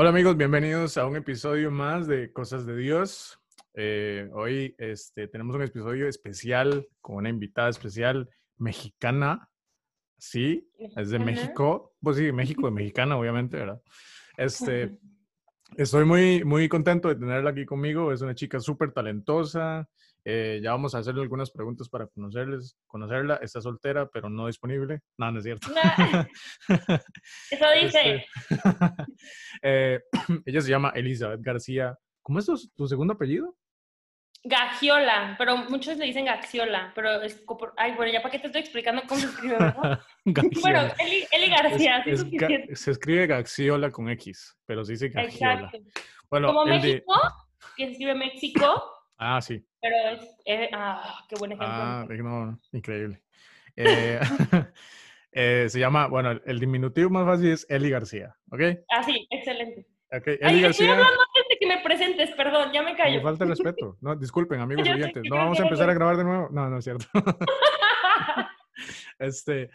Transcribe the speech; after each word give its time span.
Hola 0.00 0.10
amigos, 0.10 0.36
bienvenidos 0.36 0.96
a 0.96 1.06
un 1.06 1.16
episodio 1.16 1.72
más 1.72 2.06
de 2.06 2.32
Cosas 2.32 2.64
de 2.64 2.76
Dios. 2.76 3.40
Eh, 3.74 4.30
hoy 4.32 4.76
este, 4.78 5.26
tenemos 5.26 5.56
un 5.56 5.62
episodio 5.62 6.06
especial 6.06 6.86
con 7.00 7.16
una 7.16 7.30
invitada 7.30 7.68
especial 7.68 8.30
mexicana. 8.58 9.50
Sí, 10.16 10.70
es 10.94 11.10
de 11.10 11.18
México. 11.18 11.96
Pues 12.00 12.16
sí, 12.16 12.30
México, 12.30 12.66
de 12.66 12.70
mexicana, 12.76 13.16
obviamente, 13.16 13.56
¿verdad? 13.56 13.82
Este, 14.36 14.96
estoy 15.76 16.04
muy, 16.04 16.44
muy 16.44 16.68
contento 16.68 17.08
de 17.08 17.16
tenerla 17.16 17.50
aquí 17.50 17.66
conmigo. 17.66 18.12
Es 18.12 18.20
una 18.20 18.36
chica 18.36 18.60
súper 18.60 18.92
talentosa. 18.92 19.88
Eh, 20.30 20.60
ya 20.62 20.72
vamos 20.72 20.94
a 20.94 20.98
hacerle 20.98 21.22
algunas 21.22 21.50
preguntas 21.50 21.88
para 21.88 22.06
conocerles, 22.06 22.76
conocerla. 22.86 23.36
Está 23.36 23.62
soltera, 23.62 24.10
pero 24.10 24.28
no 24.28 24.46
disponible. 24.46 25.00
No, 25.16 25.32
no 25.32 25.38
es 25.38 25.44
cierto. 25.44 25.68
Eso 27.50 27.64
dice. 27.82 28.26
Este, 28.50 28.66
eh, 29.62 30.00
ella 30.44 30.60
se 30.60 30.68
llama 30.68 30.92
Elizabeth 30.94 31.40
García. 31.40 31.96
¿Cómo 32.20 32.40
es 32.40 32.44
tu, 32.44 32.58
tu 32.76 32.86
segundo 32.86 33.14
apellido? 33.14 33.56
Gagiola, 34.44 35.34
pero 35.38 35.56
muchos 35.56 35.96
le 35.96 36.04
dicen 36.04 36.26
Gaxiola, 36.26 36.92
pero 36.94 37.22
es 37.22 37.42
ay, 37.78 37.94
bueno, 37.96 38.12
ya 38.12 38.20
para 38.20 38.32
qué 38.32 38.38
te 38.38 38.48
estoy 38.48 38.60
explicando 38.60 39.02
cómo 39.08 39.20
se 39.20 39.26
escribe, 39.28 39.56
¿verdad? 39.58 40.00
bueno, 40.60 40.80
Eli, 40.98 41.26
Eli 41.32 41.48
García, 41.48 41.98
es, 42.06 42.20
sí 42.20 42.36
es 42.68 42.80
se 42.80 42.90
escribe 42.90 43.26
Gaxiola 43.26 43.90
con 43.90 44.10
X, 44.10 44.58
pero 44.66 44.84
se 44.84 44.92
dice 44.92 45.08
Gagiola. 45.08 45.54
Exacto. 45.54 45.78
Bueno, 46.30 46.48
como 46.48 46.66
México, 46.66 47.14
de... 47.14 47.74
que 47.78 47.86
se 47.86 47.92
escribe 47.92 48.14
México. 48.14 48.97
Ah, 49.18 49.40
sí. 49.42 49.64
Pero 49.80 49.96
es, 50.10 50.36
es 50.44 50.68
ah, 50.72 51.24
qué 51.28 51.34
buen 51.36 51.52
ejemplo. 51.52 51.68
Ah, 51.68 52.06
no, 52.08 52.60
increíble. 52.72 53.20
Eh, 53.74 54.20
eh, 55.32 55.66
se 55.68 55.80
llama, 55.80 56.06
bueno, 56.06 56.40
el 56.44 56.60
diminutivo 56.60 57.10
más 57.10 57.26
fácil 57.26 57.50
es 57.50 57.66
Eli 57.68 57.90
García, 57.90 58.36
¿ok? 58.50 58.60
Ah, 58.90 59.02
sí, 59.02 59.26
excelente. 59.30 59.86
Okay. 60.10 60.38
Eli 60.40 60.54
Ay, 60.54 60.62
García. 60.62 60.86
estoy 60.86 60.88
hablando 60.88 61.22
antes 61.22 61.44
de 61.50 61.58
que 61.58 61.66
me 61.66 61.82
presentes, 61.82 62.30
perdón, 62.36 62.72
ya 62.72 62.82
me 62.82 62.96
callo. 62.96 63.16
Me 63.16 63.22
falta 63.22 63.44
el 63.44 63.50
respeto. 63.56 63.98
No, 64.00 64.14
disculpen, 64.14 64.60
amigos 64.60 64.88
oyentes. 64.88 65.22
No 65.28 65.36
vamos 65.36 65.58
a 65.58 65.64
empezar 65.64 65.90
a 65.90 65.94
grabar 65.94 66.16
de 66.16 66.24
nuevo. 66.24 66.48
No, 66.50 66.70
no 66.70 66.78
es 66.78 66.84
cierto. 66.84 67.06
este, 69.18 69.70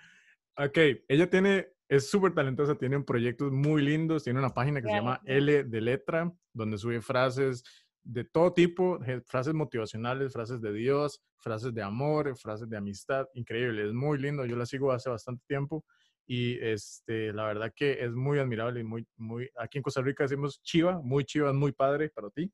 ok, 0.55 0.77
ella 1.09 1.29
tiene, 1.29 1.67
es 1.89 2.09
súper 2.09 2.33
talentosa, 2.33 2.75
tiene 2.75 3.01
proyectos 3.01 3.51
muy 3.51 3.81
lindos, 3.81 4.23
tiene 4.23 4.39
una 4.39 4.53
página 4.53 4.81
que 4.81 4.87
se 4.87 4.95
llama. 4.95 5.21
L 5.25 5.65
de 5.65 5.81
letra, 5.81 6.31
donde 6.53 6.77
sube 6.77 7.01
frases 7.01 7.63
de 8.03 8.23
todo 8.25 8.53
tipo, 8.53 8.99
frases 9.25 9.53
motivacionales, 9.53 10.33
frases 10.33 10.61
de 10.61 10.73
Dios, 10.73 11.23
frases 11.37 11.73
de 11.73 11.81
amor, 11.81 12.37
frases 12.37 12.69
de 12.69 12.77
amistad, 12.77 13.27
increíble, 13.33 13.85
es 13.87 13.93
muy 13.93 14.17
lindo, 14.17 14.45
yo 14.45 14.55
la 14.55 14.65
sigo 14.65 14.91
hace 14.91 15.09
bastante 15.09 15.43
tiempo 15.47 15.85
y 16.25 16.57
este, 16.59 17.33
la 17.33 17.45
verdad 17.45 17.73
que 17.75 18.03
es 18.03 18.11
muy 18.11 18.39
admirable 18.39 18.81
y 18.81 18.83
muy, 18.83 19.07
muy, 19.15 19.49
aquí 19.57 19.77
en 19.77 19.83
Costa 19.83 20.01
Rica 20.01 20.23
decimos 20.23 20.61
chiva, 20.61 20.99
muy 21.01 21.25
chiva, 21.25 21.53
muy 21.53 21.71
padre 21.71 22.09
para 22.09 22.29
ti, 22.29 22.51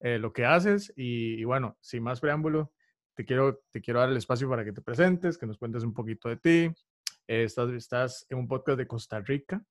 eh, 0.00 0.18
lo 0.18 0.32
que 0.32 0.44
haces 0.44 0.92
y, 0.96 1.40
y 1.40 1.44
bueno, 1.44 1.76
sin 1.80 2.02
más 2.02 2.20
preámbulo, 2.20 2.72
te 3.14 3.24
quiero, 3.24 3.62
te 3.70 3.80
quiero 3.80 4.00
dar 4.00 4.08
el 4.08 4.16
espacio 4.16 4.48
para 4.48 4.64
que 4.64 4.72
te 4.72 4.80
presentes, 4.80 5.36
que 5.36 5.46
nos 5.46 5.58
cuentes 5.58 5.84
un 5.84 5.92
poquito 5.92 6.28
de 6.30 6.36
ti. 6.38 6.70
Eh, 7.28 7.44
estás, 7.44 7.70
estás 7.70 8.26
en 8.30 8.38
un 8.38 8.48
podcast 8.48 8.78
de 8.78 8.86
Costa 8.86 9.20
Rica, 9.20 9.62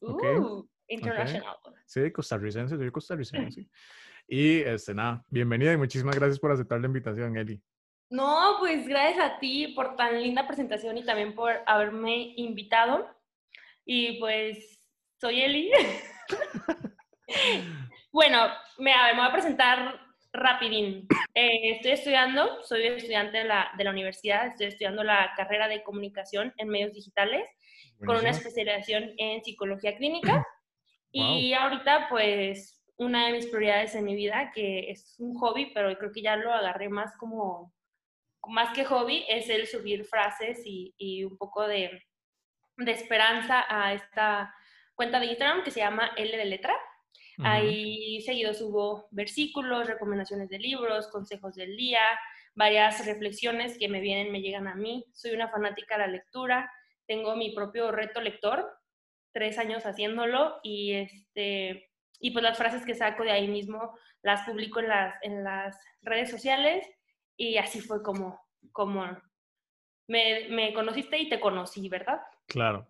Uh, 0.00 0.66
international. 0.88 1.56
sí, 1.84 2.10
costarricense, 2.10 2.76
soy 2.76 2.90
costarricense. 2.90 3.68
Y 4.32 4.60
este, 4.60 4.94
nada, 4.94 5.24
bienvenida 5.28 5.72
y 5.72 5.76
muchísimas 5.76 6.14
gracias 6.14 6.38
por 6.38 6.52
aceptar 6.52 6.78
la 6.78 6.86
invitación, 6.86 7.36
Eli. 7.36 7.60
No, 8.10 8.58
pues 8.60 8.86
gracias 8.86 9.18
a 9.18 9.40
ti 9.40 9.72
por 9.74 9.96
tan 9.96 10.22
linda 10.22 10.46
presentación 10.46 10.96
y 10.96 11.04
también 11.04 11.34
por 11.34 11.50
haberme 11.66 12.34
invitado. 12.36 13.08
Y 13.84 14.20
pues 14.20 14.88
soy 15.20 15.40
Eli. 15.40 15.72
bueno, 18.12 18.46
me, 18.78 18.92
a 18.92 19.06
ver, 19.06 19.14
me 19.16 19.22
voy 19.22 19.30
a 19.30 19.32
presentar 19.32 20.00
rapidín. 20.32 21.08
Eh, 21.34 21.72
estoy 21.72 21.90
estudiando, 21.90 22.62
soy 22.62 22.86
estudiante 22.86 23.38
de 23.38 23.44
la, 23.46 23.72
de 23.76 23.82
la 23.82 23.90
universidad, 23.90 24.46
estoy 24.46 24.66
estudiando 24.68 25.02
la 25.02 25.32
carrera 25.36 25.66
de 25.66 25.82
comunicación 25.82 26.54
en 26.56 26.68
medios 26.68 26.92
digitales 26.92 27.50
con 28.06 28.14
una 28.14 28.30
especialización 28.30 29.10
en 29.18 29.42
psicología 29.42 29.96
clínica. 29.96 30.46
Y 31.10 31.52
ahorita, 31.52 32.06
pues, 32.08 32.79
una 33.00 33.26
de 33.26 33.32
mis 33.32 33.46
prioridades 33.46 33.94
en 33.94 34.04
mi 34.04 34.14
vida, 34.14 34.52
que 34.54 34.90
es 34.90 35.16
un 35.18 35.34
hobby, 35.38 35.72
pero 35.72 35.96
creo 35.96 36.12
que 36.12 36.20
ya 36.20 36.36
lo 36.36 36.52
agarré 36.52 36.90
más 36.90 37.16
como, 37.16 37.72
más 38.46 38.74
que 38.74 38.84
hobby, 38.84 39.24
es 39.26 39.48
el 39.48 39.66
subir 39.66 40.04
frases 40.04 40.60
y, 40.66 40.94
y 40.98 41.24
un 41.24 41.38
poco 41.38 41.66
de, 41.66 42.02
de 42.76 42.92
esperanza 42.92 43.64
a 43.70 43.94
esta 43.94 44.54
cuenta 44.94 45.18
de 45.18 45.26
Instagram 45.26 45.64
que 45.64 45.70
se 45.70 45.80
llama 45.80 46.10
L 46.14 46.36
de 46.36 46.44
letra. 46.44 46.74
Ujú. 47.38 47.48
Ahí 47.48 48.20
seguido 48.20 48.52
subo 48.52 49.08
versículos, 49.12 49.86
recomendaciones 49.86 50.50
de 50.50 50.58
libros, 50.58 51.08
consejos 51.08 51.54
del 51.54 51.74
día, 51.78 52.02
varias 52.54 53.06
reflexiones 53.06 53.78
que 53.78 53.88
me 53.88 54.00
vienen, 54.00 54.30
me 54.30 54.42
llegan 54.42 54.68
a 54.68 54.74
mí. 54.74 55.06
Soy 55.14 55.30
una 55.30 55.48
fanática 55.48 55.94
de 55.94 56.00
la 56.00 56.06
lectura, 56.08 56.70
tengo 57.06 57.34
mi 57.34 57.54
propio 57.54 57.92
reto 57.92 58.20
lector, 58.20 58.70
tres 59.32 59.56
años 59.56 59.86
haciéndolo 59.86 60.60
y 60.62 60.92
este 60.92 61.89
y 62.20 62.30
pues 62.32 62.42
las 62.42 62.58
frases 62.58 62.84
que 62.84 62.94
saco 62.94 63.24
de 63.24 63.30
ahí 63.32 63.48
mismo 63.48 63.96
las 64.22 64.42
publico 64.46 64.78
en 64.80 64.88
las, 64.88 65.14
en 65.22 65.42
las 65.42 65.76
redes 66.02 66.30
sociales 66.30 66.86
y 67.36 67.56
así 67.56 67.80
fue 67.80 68.02
como, 68.02 68.38
como 68.72 69.04
me, 70.08 70.48
me 70.50 70.72
conociste 70.74 71.18
y 71.18 71.28
te 71.28 71.40
conocí, 71.40 71.88
¿verdad? 71.88 72.20
Claro. 72.46 72.86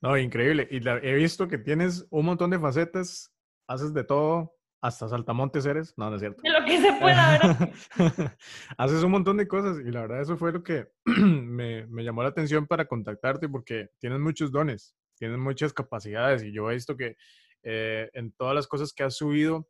No, 0.00 0.16
increíble. 0.16 0.68
Y 0.70 0.80
la- 0.80 0.98
he 0.98 1.14
visto 1.14 1.48
que 1.48 1.58
tienes 1.58 2.06
un 2.10 2.26
montón 2.26 2.50
de 2.50 2.58
facetas, 2.58 3.32
haces 3.66 3.92
de 3.94 4.04
todo, 4.04 4.54
hasta 4.80 5.08
saltamontes 5.08 5.64
eres. 5.66 5.94
No, 5.96 6.10
no 6.10 6.16
es 6.16 6.20
cierto. 6.20 6.42
De 6.42 6.50
lo 6.50 6.64
que 6.64 6.78
se 6.78 6.92
pueda, 6.92 7.30
¿verdad? 7.30 7.72
Haces 8.76 9.02
un 9.02 9.10
montón 9.12 9.36
de 9.38 9.48
cosas 9.48 9.78
y 9.80 9.90
la 9.90 10.02
verdad 10.02 10.20
eso 10.20 10.36
fue 10.36 10.52
lo 10.52 10.62
que 10.62 10.88
me, 11.06 11.86
me 11.86 12.04
llamó 12.04 12.22
la 12.22 12.28
atención 12.28 12.66
para 12.66 12.84
contactarte 12.86 13.48
porque 13.48 13.88
tienes 13.98 14.20
muchos 14.20 14.52
dones, 14.52 14.94
tienes 15.16 15.38
muchas 15.38 15.72
capacidades 15.72 16.42
y 16.42 16.52
yo 16.52 16.70
he 16.70 16.74
visto 16.74 16.96
que 16.96 17.16
eh, 17.64 18.10
en 18.14 18.32
todas 18.32 18.54
las 18.54 18.66
cosas 18.66 18.92
que 18.92 19.02
has 19.02 19.16
subido 19.16 19.68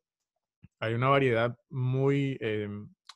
hay 0.80 0.94
una 0.94 1.08
variedad 1.08 1.56
muy, 1.70 2.36
eh, 2.40 2.68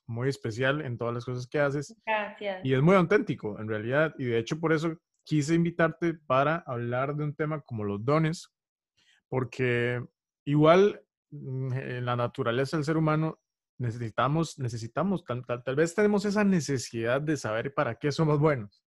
muy 0.06 0.28
especial 0.28 0.80
en 0.80 0.96
todas 0.96 1.12
las 1.14 1.24
cosas 1.24 1.46
que 1.46 1.60
haces 1.60 1.94
Gracias. 2.06 2.64
y 2.64 2.72
es 2.74 2.80
muy 2.82 2.94
auténtico 2.96 3.58
en 3.60 3.68
realidad 3.68 4.14
y 4.18 4.24
de 4.24 4.38
hecho 4.38 4.58
por 4.60 4.72
eso 4.72 4.96
quise 5.24 5.54
invitarte 5.54 6.14
para 6.14 6.62
hablar 6.66 7.14
de 7.16 7.24
un 7.24 7.34
tema 7.34 7.60
como 7.62 7.84
los 7.84 8.04
dones 8.04 8.50
porque 9.28 10.02
igual 10.46 11.02
mm, 11.30 11.72
en 11.72 12.04
la 12.06 12.16
naturaleza 12.16 12.76
del 12.76 12.84
ser 12.84 12.96
humano 12.96 13.38
necesitamos, 13.78 14.58
necesitamos, 14.58 15.24
tal, 15.24 15.44
tal- 15.46 15.62
tal 15.62 15.76
vez 15.76 15.94
tenemos 15.94 16.24
esa 16.24 16.42
necesidad 16.44 17.20
de 17.20 17.36
saber 17.36 17.74
para 17.74 17.94
qué 17.94 18.10
somos 18.10 18.40
buenos. 18.40 18.82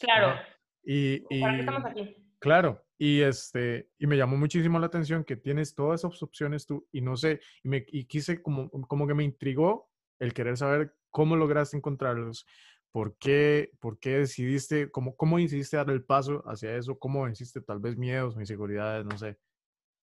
Claro, 0.00 0.28
Ajá. 0.30 0.44
Y, 0.82 1.20
¿para 1.20 1.52
qué 1.52 1.56
y- 1.56 1.60
estamos 1.60 1.84
aquí? 1.90 2.16
claro, 2.40 2.82
y, 3.02 3.22
este, 3.22 3.88
y 3.98 4.06
me 4.06 4.18
llamó 4.18 4.36
muchísimo 4.36 4.78
la 4.78 4.84
atención 4.88 5.24
que 5.24 5.34
tienes 5.34 5.74
todas 5.74 6.00
esas 6.02 6.22
opciones 6.22 6.66
tú, 6.66 6.86
y 6.92 7.00
no 7.00 7.16
sé, 7.16 7.40
y, 7.62 7.68
me, 7.68 7.82
y 7.88 8.04
quise 8.04 8.42
como, 8.42 8.70
como 8.70 9.06
que 9.06 9.14
me 9.14 9.24
intrigó 9.24 9.90
el 10.18 10.34
querer 10.34 10.58
saber 10.58 10.94
cómo 11.08 11.34
lograste 11.34 11.78
encontrarlos, 11.78 12.46
por 12.92 13.16
qué, 13.16 13.70
por 13.80 13.98
qué 13.98 14.18
decidiste, 14.18 14.90
cómo, 14.90 15.16
cómo 15.16 15.38
decidiste 15.38 15.78
dar 15.78 15.88
el 15.88 16.04
paso 16.04 16.42
hacia 16.46 16.76
eso, 16.76 16.98
cómo 16.98 17.22
venciste 17.24 17.62
tal 17.62 17.78
vez 17.80 17.96
miedos 17.96 18.36
inseguridades, 18.36 19.06
no 19.06 19.16
sé. 19.16 19.38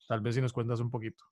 Tal 0.07 0.21
vez 0.21 0.33
si 0.33 0.41
nos 0.41 0.51
cuentas 0.51 0.79
un 0.79 0.89
poquito. 0.89 1.23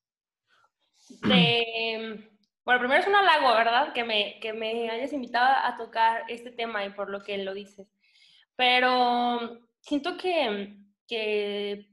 de- 1.23 2.29
bueno, 2.63 2.79
primero 2.79 3.01
es 3.01 3.07
un 3.07 3.15
halago, 3.15 3.55
¿verdad? 3.55 3.91
Que 3.91 4.03
me, 4.03 4.39
que 4.39 4.53
me 4.53 4.87
hayas 4.91 5.13
invitado 5.13 5.47
a 5.63 5.77
tocar 5.77 6.25
este 6.27 6.51
tema 6.51 6.85
y 6.85 6.91
por 6.91 7.09
lo 7.09 7.23
que 7.23 7.39
lo 7.39 7.55
dices. 7.55 7.87
Pero 8.55 9.67
siento 9.79 10.15
que, 10.17 10.84
que 11.07 11.87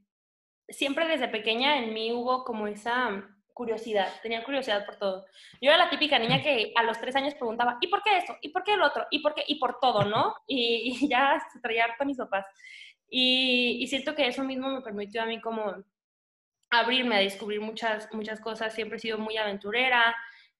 siempre 0.69 1.07
desde 1.07 1.27
pequeña 1.27 1.77
en 1.79 1.93
mí 1.93 2.11
hubo 2.11 2.43
como 2.43 2.67
esa 2.67 3.27
curiosidad, 3.53 4.11
tenía 4.23 4.43
curiosidad 4.43 4.85
por 4.85 4.95
todo. 4.97 5.25
Yo 5.61 5.69
era 5.69 5.77
la 5.77 5.89
típica 5.89 6.17
niña 6.17 6.41
que 6.41 6.71
a 6.75 6.83
los 6.83 6.99
tres 6.99 7.15
años 7.15 7.35
preguntaba, 7.35 7.77
¿y 7.81 7.87
por 7.87 8.01
qué 8.01 8.17
esto? 8.17 8.35
¿Y 8.41 8.49
por 8.49 8.63
qué 8.63 8.73
el 8.73 8.81
otro? 8.81 9.05
¿Y 9.11 9.19
por 9.19 9.35
qué? 9.35 9.43
Y 9.47 9.55
por 9.59 9.79
todo, 9.79 10.03
¿no? 10.05 10.35
Y, 10.47 10.97
y 11.03 11.07
ya 11.09 11.39
se 11.51 11.59
traía 11.59 11.85
harto 11.85 12.03
a 12.03 12.05
mis 12.07 12.17
papás. 12.17 12.45
Y, 13.07 13.77
y 13.81 13.87
siento 13.87 14.15
que 14.15 14.27
eso 14.27 14.43
mismo 14.43 14.69
me 14.69 14.81
permitió 14.81 15.21
a 15.21 15.25
mí 15.27 15.39
como 15.39 15.75
abrirme 16.71 17.15
a 17.17 17.19
descubrir 17.19 17.61
muchas, 17.61 18.11
muchas 18.13 18.39
cosas. 18.41 18.73
Siempre 18.73 18.97
he 18.97 18.99
sido 19.01 19.19
muy 19.19 19.37
aventurera 19.37 20.15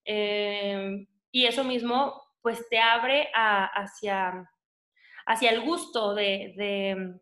eh, 0.06 1.08
y 1.32 1.46
eso 1.46 1.64
mismo 1.64 2.22
pues 2.42 2.68
te 2.70 2.78
abre 2.80 3.30
a- 3.34 3.66
hacia, 3.66 4.48
hacia 5.26 5.50
el 5.50 5.62
gusto 5.62 6.14
de, 6.14 6.54
de, 6.58 7.20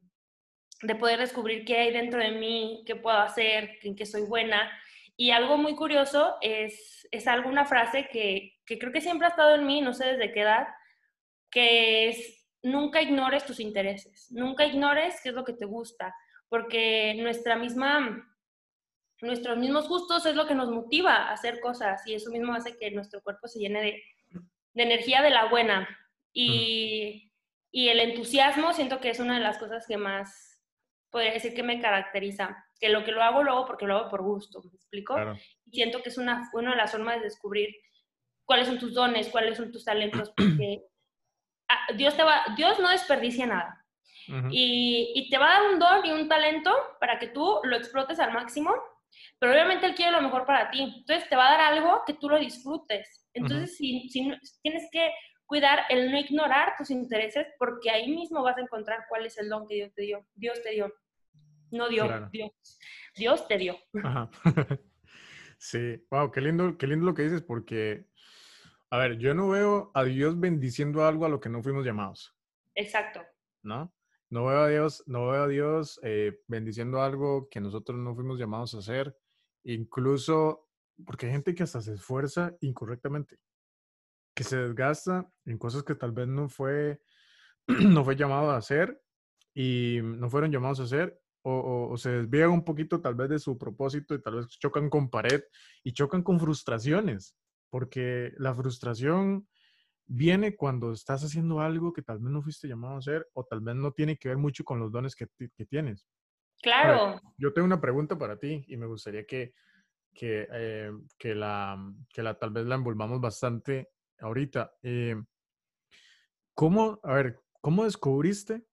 de 0.82 0.96
poder 0.96 1.20
descubrir 1.20 1.66
qué 1.66 1.78
hay 1.78 1.92
dentro 1.92 2.20
de 2.20 2.32
mí, 2.32 2.84
qué 2.86 2.96
puedo 2.96 3.18
hacer, 3.18 3.78
en 3.84 3.96
qué 3.96 4.06
soy 4.06 4.22
buena. 4.22 4.72
Y 5.16 5.32
algo 5.32 5.58
muy 5.58 5.76
curioso 5.76 6.38
es, 6.42 7.08
es 7.12 7.28
alguna 7.28 7.66
frase 7.66 8.08
que, 8.12 8.60
que 8.66 8.80
creo 8.80 8.92
que 8.92 9.02
siempre 9.02 9.28
ha 9.28 9.32
estado 9.32 9.56
en 9.56 9.66
mí, 9.66 9.82
no 9.82 9.94
sé 9.94 10.06
desde 10.06 10.32
qué 10.32 10.42
edad, 10.42 10.68
que 11.50 12.10
es 12.10 12.48
nunca 12.64 13.02
ignores 13.02 13.46
tus 13.46 13.60
intereses, 13.60 14.32
nunca 14.32 14.66
ignores 14.66 15.20
qué 15.22 15.30
es 15.30 15.36
lo 15.36 15.44
que 15.44 15.54
te 15.54 15.66
gusta, 15.66 16.16
porque 16.50 17.16
nuestra 17.20 17.56
misma 17.56 18.28
nuestros 19.22 19.58
mismos 19.58 19.88
gustos 19.88 20.26
es 20.26 20.36
lo 20.36 20.48
que 20.48 20.56
nos 20.56 20.70
motiva 20.70 21.16
a 21.16 21.34
hacer 21.34 21.60
cosas 21.60 22.02
y 22.08 22.16
eso 22.16 22.32
mismo 22.32 22.54
hace 22.54 22.76
que 22.78 22.92
nuestro 22.92 23.22
cuerpo 23.22 23.48
se 23.48 23.60
llene 23.60 23.82
de, 23.82 24.04
energía 24.74 25.22
de 25.22 25.30
la 25.30 25.46
buena. 25.50 25.88
Y, 26.34 27.32
y, 27.72 27.90
el 27.90 28.00
entusiasmo 28.00 28.74
siento 28.74 29.00
que 29.00 29.10
es 29.10 29.20
una 29.20 29.36
de 29.36 29.42
las 29.42 29.58
cosas 29.58 29.86
que 29.86 29.98
más 29.98 30.51
podría 31.12 31.34
decir 31.34 31.54
que 31.54 31.64
me 31.64 31.80
caracteriza. 31.80 32.66
Que 32.80 32.90
lo 32.90 33.04
que 33.04 33.12
lo 33.12 33.22
hago 33.22 33.44
luego 33.44 33.66
porque 33.66 33.86
lo 33.86 33.98
hago 33.98 34.10
por 34.10 34.24
gusto, 34.24 34.62
¿me 34.64 34.74
explico? 34.74 35.16
Y 35.66 35.76
siento 35.76 36.02
que 36.02 36.10
es 36.10 36.18
una, 36.18 36.50
una 36.54 36.72
de 36.72 36.78
las 36.78 36.92
formas 36.92 37.18
de 37.18 37.26
descubrir 37.26 37.76
cuáles 38.46 38.68
son 38.68 38.80
tus 38.80 38.94
dones, 38.94 39.30
cuáles 39.30 39.58
son 39.58 39.72
tus 39.72 39.86
talentos, 39.86 40.30
porque 40.36 40.84
ah, 41.70 41.94
Dios, 41.96 42.16
te 42.16 42.24
va, 42.24 42.44
Dios 42.56 42.80
no 42.80 42.90
desperdicia 42.90 43.46
nada. 43.46 43.86
y, 44.50 45.14
y, 45.16 45.30
te 45.30 45.38
va 45.38 45.48
a 45.48 45.62
dar 45.62 45.72
un 45.72 45.80
don 45.80 46.06
y 46.06 46.12
un 46.12 46.28
talento 46.28 46.72
para 47.00 47.20
que 47.20 47.28
tú 47.28 47.60
lo 47.64 47.76
explotes 47.76 48.20
al 48.20 48.32
máximo 48.32 48.72
pero 49.40 49.54
obviamente 49.54 49.86
él 49.86 49.96
quiere 49.96 50.12
lo 50.12 50.22
mejor 50.22 50.46
para 50.46 50.70
ti. 50.70 50.82
Entonces 50.82 51.28
te 51.30 51.36
va 51.36 51.48
a 51.48 51.58
dar 51.58 51.74
algo 51.74 52.04
que 52.06 52.14
tú 52.14 52.30
lo 52.30 52.40
disfrutes. 52.40 53.28
Entonces, 53.34 53.78
si, 53.78 54.08
tienes 54.62 54.90
que 54.92 55.12
cuidar 55.46 55.86
el 55.90 56.12
no 56.12 56.18
ignorar 56.20 56.76
tus 56.78 56.92
intereses, 56.92 57.48
porque 57.58 57.90
ahí 57.90 58.10
mismo 58.10 58.44
vas 58.44 58.58
a 58.58 58.62
encontrar 58.62 59.06
cuál 59.10 59.26
es 59.26 59.38
el 59.38 59.50
don 59.50 59.68
que 59.68 59.76
Dios 59.76 59.94
te 59.94 60.04
dio. 60.04 60.26
Dios 60.36 60.62
te 60.62 60.72
dio. 60.72 60.94
No 61.72 61.90
dio, 61.90 62.04
Dios. 62.32 62.52
Dios 63.16 63.48
te 63.48 63.58
dio. 63.58 63.78
sí, 65.58 66.06
wow, 66.12 66.32
qué 66.32 66.42
lindo, 66.42 66.78
qué 66.78 66.88
lindo 66.88 67.06
lo 67.06 67.14
que 67.14 67.24
dices, 67.24 67.42
porque, 67.42 68.06
a 68.90 68.98
ver, 68.98 69.18
yo 69.18 69.34
no 69.34 69.50
veo 69.50 69.92
a 69.94 70.04
Dios 70.04 70.40
bendiciendo 70.40 71.06
algo 71.06 71.26
a 71.26 71.30
lo 71.30 71.40
que 71.40 71.50
no 71.50 71.64
fuimos 71.64 71.86
llamados. 71.86 72.36
Exacto. 72.76 73.22
¿No? 73.64 73.94
No 74.30 74.46
veo 74.46 74.60
a 74.60 74.68
Dios, 74.70 75.04
no 75.08 75.30
veo 75.30 75.44
a 75.44 75.48
Dios 75.48 76.00
eh, 76.04 76.40
bendiciendo 76.48 77.02
algo 77.02 77.50
que 77.50 77.60
nosotros 77.60 77.98
no 77.98 78.16
fuimos 78.16 78.40
llamados 78.40 78.74
a 78.76 78.80
hacer. 78.80 79.16
Incluso 79.64 80.70
porque 81.06 81.26
hay 81.26 81.32
gente 81.34 81.56
que 81.56 81.64
hasta 81.64 81.82
se 81.82 81.94
esfuerza 81.94 82.56
incorrectamente, 82.62 83.40
que 84.36 84.44
se 84.44 84.58
desgasta 84.58 85.30
en 85.46 85.58
cosas 85.58 85.84
que 85.84 85.96
tal 85.96 86.12
vez 86.12 86.28
no 86.28 86.50
fue, 86.50 87.02
no 87.68 88.04
fue 88.04 88.16
llamado 88.16 88.52
a 88.52 88.58
hacer 88.58 89.02
y 89.54 90.00
no 90.02 90.30
fueron 90.30 90.52
llamados 90.52 90.80
a 90.80 90.84
hacer, 90.84 91.20
o, 91.44 91.98
se 91.98 92.10
desvían 92.12 92.52
un 92.52 92.64
poquito 92.64 93.02
tal 93.02 93.16
vez 93.16 93.30
de 93.30 93.40
su 93.40 93.58
propósito 93.58 94.14
y 94.14 94.22
tal 94.22 94.36
vez 94.36 94.48
chocan 94.48 94.90
con 94.90 95.10
pared 95.10 95.42
y 95.84 95.94
chocan 95.94 96.24
con 96.24 96.40
frustraciones, 96.40 97.36
porque 97.70 98.34
la 98.38 98.54
frustración 98.54 99.48
viene 100.06 100.56
cuando 100.56 100.92
estás 100.92 101.24
haciendo 101.24 101.62
algo 101.62 101.94
que 101.94 102.02
tal 102.02 102.20
vez 102.20 102.32
no 102.32 102.42
fuiste 102.42 102.68
llamado 102.68 102.96
a 102.96 103.00
hacer 103.00 103.28
o 103.34 103.46
tal 103.46 103.62
vez 103.62 103.76
no 103.76 103.92
tiene 103.92 104.18
que 104.18 104.30
ver 104.30 104.38
mucho 104.38 104.64
con 104.64 104.80
los 104.80 104.92
dones 104.92 105.16
que, 105.16 105.28
que 105.56 105.66
tienes. 105.66 106.06
Claro. 106.62 107.20
yo 107.38 107.54
tengo 107.54 107.66
una 107.66 107.82
pregunta 107.82 108.18
para 108.20 108.38
ti 108.38 108.64
y 108.68 108.78
me 108.78 108.86
gustaría 108.86 109.26
que, 109.26 109.54
que, 110.14 110.48
eh, 110.52 110.92
que, 111.18 111.34
la, 111.34 111.78
que 112.08 112.22
la 112.22 112.38
tal 112.38 112.52
vez 112.52 112.66
la 112.66 112.76
envolvamos 112.76 113.20
bastante 113.20 113.90
ahorita. 114.20 114.74
Eh, 114.84 115.16
¿Cómo, 116.54 117.00
a 117.04 117.14
ver, 117.14 117.40
cómo 117.62 117.86
descubriste 117.86 118.64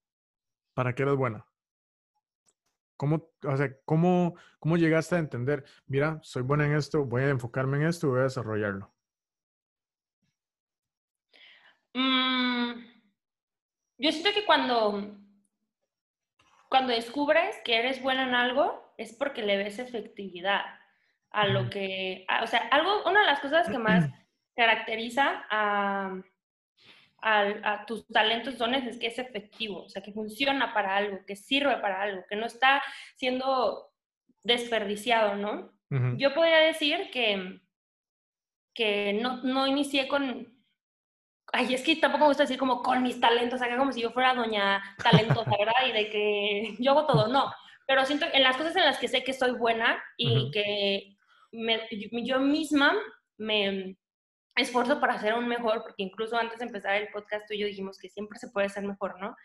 para 0.74 0.94
qué 0.94 1.04
eras 1.04 1.16
buena? 1.16 1.47
¿Cómo, 2.98 3.30
o 3.42 3.56
sea, 3.56 3.74
cómo, 3.86 4.34
cómo 4.58 4.76
llegaste 4.76 5.14
a 5.14 5.20
entender, 5.20 5.64
mira, 5.86 6.18
soy 6.22 6.42
buena 6.42 6.66
en 6.66 6.74
esto, 6.74 7.06
voy 7.06 7.22
a 7.22 7.30
enfocarme 7.30 7.78
en 7.78 7.84
esto 7.84 8.06
y 8.06 8.10
voy 8.10 8.20
a 8.20 8.24
desarrollarlo? 8.24 8.92
Mm, 11.94 12.72
yo 13.96 14.12
siento 14.12 14.30
que 14.34 14.44
cuando 14.44 15.16
cuando 16.68 16.92
descubres 16.92 17.56
que 17.64 17.78
eres 17.78 18.02
buena 18.02 18.24
en 18.24 18.34
algo, 18.34 18.92
es 18.98 19.14
porque 19.14 19.42
le 19.42 19.56
ves 19.56 19.78
efectividad 19.78 20.62
a 21.30 21.46
lo 21.46 21.70
que, 21.70 22.26
o 22.42 22.46
sea, 22.46 22.60
algo, 22.70 23.08
una 23.08 23.20
de 23.20 23.26
las 23.26 23.40
cosas 23.40 23.68
que 23.68 23.78
más 23.78 24.08
caracteriza 24.56 25.46
a, 25.50 26.20
a, 27.20 27.84
tus 27.86 28.06
talentos, 28.06 28.58
dones, 28.58 28.86
es 28.86 28.98
que 28.98 29.08
es 29.08 29.18
efectivo, 29.18 29.84
o 29.84 29.88
sea, 29.88 30.02
que 30.02 30.12
funciona 30.12 30.72
para 30.72 30.96
algo, 30.96 31.24
que 31.26 31.36
sirve 31.36 31.76
para 31.78 32.02
algo, 32.02 32.24
que 32.28 32.36
no 32.36 32.46
está 32.46 32.82
siendo 33.16 33.90
desperdiciado, 34.44 35.36
¿no? 35.36 35.72
Yo 36.18 36.34
podría 36.34 36.58
decir 36.58 37.10
que, 37.10 37.60
que 38.74 39.14
no, 39.14 39.42
no 39.42 39.66
inicié 39.66 40.06
con, 40.06 40.58
Ay, 41.52 41.72
es 41.72 41.82
que 41.82 41.96
tampoco 41.96 42.24
me 42.24 42.28
gusta 42.28 42.42
decir 42.42 42.58
como 42.58 42.82
con 42.82 43.02
mis 43.02 43.20
talentos, 43.20 43.62
acá 43.62 43.78
como 43.78 43.92
si 43.92 44.02
yo 44.02 44.10
fuera 44.10 44.34
doña 44.34 44.82
talentosa, 45.02 45.50
¿verdad? 45.58 45.88
Y 45.88 45.92
de 45.92 46.10
que 46.10 46.76
yo 46.78 46.92
hago 46.92 47.06
todo, 47.06 47.28
no. 47.28 47.50
Pero 47.86 48.04
siento 48.04 48.26
en 48.32 48.42
las 48.42 48.56
cosas 48.56 48.76
en 48.76 48.84
las 48.84 48.98
que 48.98 49.08
sé 49.08 49.24
que 49.24 49.32
soy 49.32 49.52
buena 49.52 50.02
y 50.18 50.50
que 50.50 51.16
yo 51.50 52.38
misma 52.40 52.94
me 53.38 53.96
esfuerzo 54.62 55.00
para 55.00 55.18
ser 55.18 55.32
aún 55.32 55.48
mejor, 55.48 55.82
porque 55.82 56.02
incluso 56.02 56.36
antes 56.36 56.58
de 56.58 56.66
empezar 56.66 56.96
el 56.96 57.08
podcast 57.08 57.46
tú 57.46 57.54
y 57.54 57.58
yo 57.58 57.66
dijimos 57.66 57.98
que 57.98 58.08
siempre 58.08 58.38
se 58.38 58.48
puede 58.48 58.68
ser 58.68 58.84
mejor, 58.84 59.20
¿no? 59.20 59.36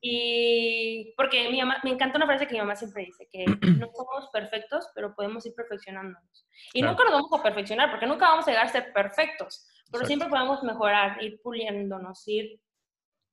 Y 0.00 1.14
porque 1.16 1.50
mi 1.50 1.60
mamá, 1.60 1.78
me 1.84 1.90
encanta 1.90 2.16
una 2.16 2.26
frase 2.26 2.46
que 2.46 2.54
mi 2.54 2.60
mamá 2.60 2.76
siempre 2.76 3.04
dice, 3.04 3.28
que 3.30 3.44
no 3.78 3.90
somos 3.94 4.28
perfectos, 4.32 4.88
pero 4.94 5.14
podemos 5.14 5.44
ir 5.46 5.54
perfeccionándonos. 5.54 6.46
Y 6.72 6.82
nunca 6.82 7.04
nos 7.04 7.12
vamos 7.12 7.32
a 7.32 7.42
perfeccionar, 7.42 7.90
porque 7.90 8.06
nunca 8.06 8.28
vamos 8.28 8.46
a 8.46 8.50
llegar 8.50 8.66
a 8.66 8.70
ser 8.70 8.92
perfectos, 8.92 9.66
pero 9.90 10.06
siempre 10.06 10.28
podemos 10.28 10.62
mejorar, 10.62 11.22
ir 11.22 11.40
puliéndonos, 11.42 12.26
ir 12.26 12.60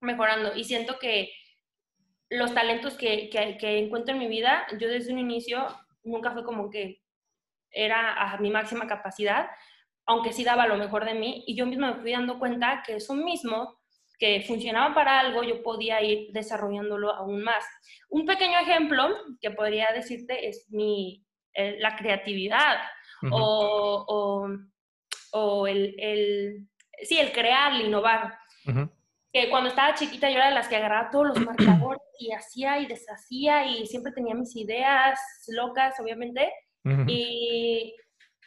mejorando. 0.01 0.55
Y 0.55 0.63
siento 0.63 0.99
que 0.99 1.31
los 2.29 2.53
talentos 2.53 2.95
que, 2.95 3.29
que, 3.29 3.57
que, 3.57 3.79
encuentro 3.79 4.13
en 4.13 4.19
mi 4.19 4.27
vida, 4.27 4.65
yo 4.79 4.87
desde 4.87 5.11
un 5.11 5.19
inicio 5.19 5.65
nunca 6.03 6.31
fue 6.31 6.43
como 6.43 6.69
que 6.69 7.01
era 7.71 8.13
a 8.13 8.37
mi 8.37 8.49
máxima 8.51 8.87
capacidad, 8.87 9.49
aunque 10.09 10.33
sí 10.33 10.43
daba 10.43 10.67
lo 10.67 10.75
mejor 10.75 11.05
de 11.05 11.13
mí. 11.13 11.43
Y 11.47 11.55
yo 11.55 11.65
misma 11.65 11.93
me 11.93 12.01
fui 12.01 12.11
dando 12.11 12.39
cuenta 12.39 12.83
que 12.85 12.95
eso 12.95 13.13
mismo, 13.13 13.79
que 14.17 14.43
funcionaba 14.47 14.93
para 14.93 15.19
algo, 15.19 15.43
yo 15.43 15.63
podía 15.63 16.01
ir 16.01 16.31
desarrollándolo 16.33 17.13
aún 17.13 17.43
más. 17.43 17.63
Un 18.09 18.25
pequeño 18.25 18.59
ejemplo 18.59 19.07
que 19.39 19.51
podría 19.51 19.91
decirte 19.93 20.47
es 20.49 20.67
mi, 20.69 21.23
la 21.55 21.95
creatividad 21.95 22.79
o, 23.31 24.05
o 24.07 24.49
o 25.31 25.67
el, 25.67 25.95
el, 25.99 26.67
sí, 27.03 27.17
el 27.17 27.31
crear, 27.31 27.73
el 27.73 27.87
innovar. 27.87 28.37
Que 29.31 29.49
cuando 29.49 29.69
estaba 29.69 29.93
chiquita 29.93 30.29
yo 30.29 30.37
era 30.37 30.49
de 30.49 30.55
las 30.55 30.67
que 30.67 30.75
agarraba 30.75 31.11
todos 31.11 31.27
los 31.27 31.45
marcadores 31.45 32.01
y 32.19 32.33
hacía 32.33 32.79
y 32.79 32.87
deshacía 32.87 33.65
y 33.65 33.85
siempre 33.85 34.11
tenía 34.11 34.33
mis 34.33 34.55
ideas 34.55 35.19
locas, 35.49 35.99
obviamente. 35.99 36.51
y, 37.07 37.95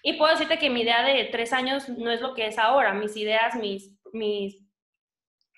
y, 0.02 0.14
puedo 0.14 0.32
decirte 0.32 0.58
que 0.58 0.70
mi 0.70 0.82
idea 0.82 1.02
de 1.02 1.24
tres 1.26 1.52
años 1.52 1.88
no 1.88 2.10
es 2.10 2.20
lo 2.20 2.34
que 2.34 2.46
es 2.46 2.58
ahora. 2.58 2.92
Mis 2.92 3.16
ideas, 3.16 3.54
mis, 3.54 3.96
mis 4.12 4.58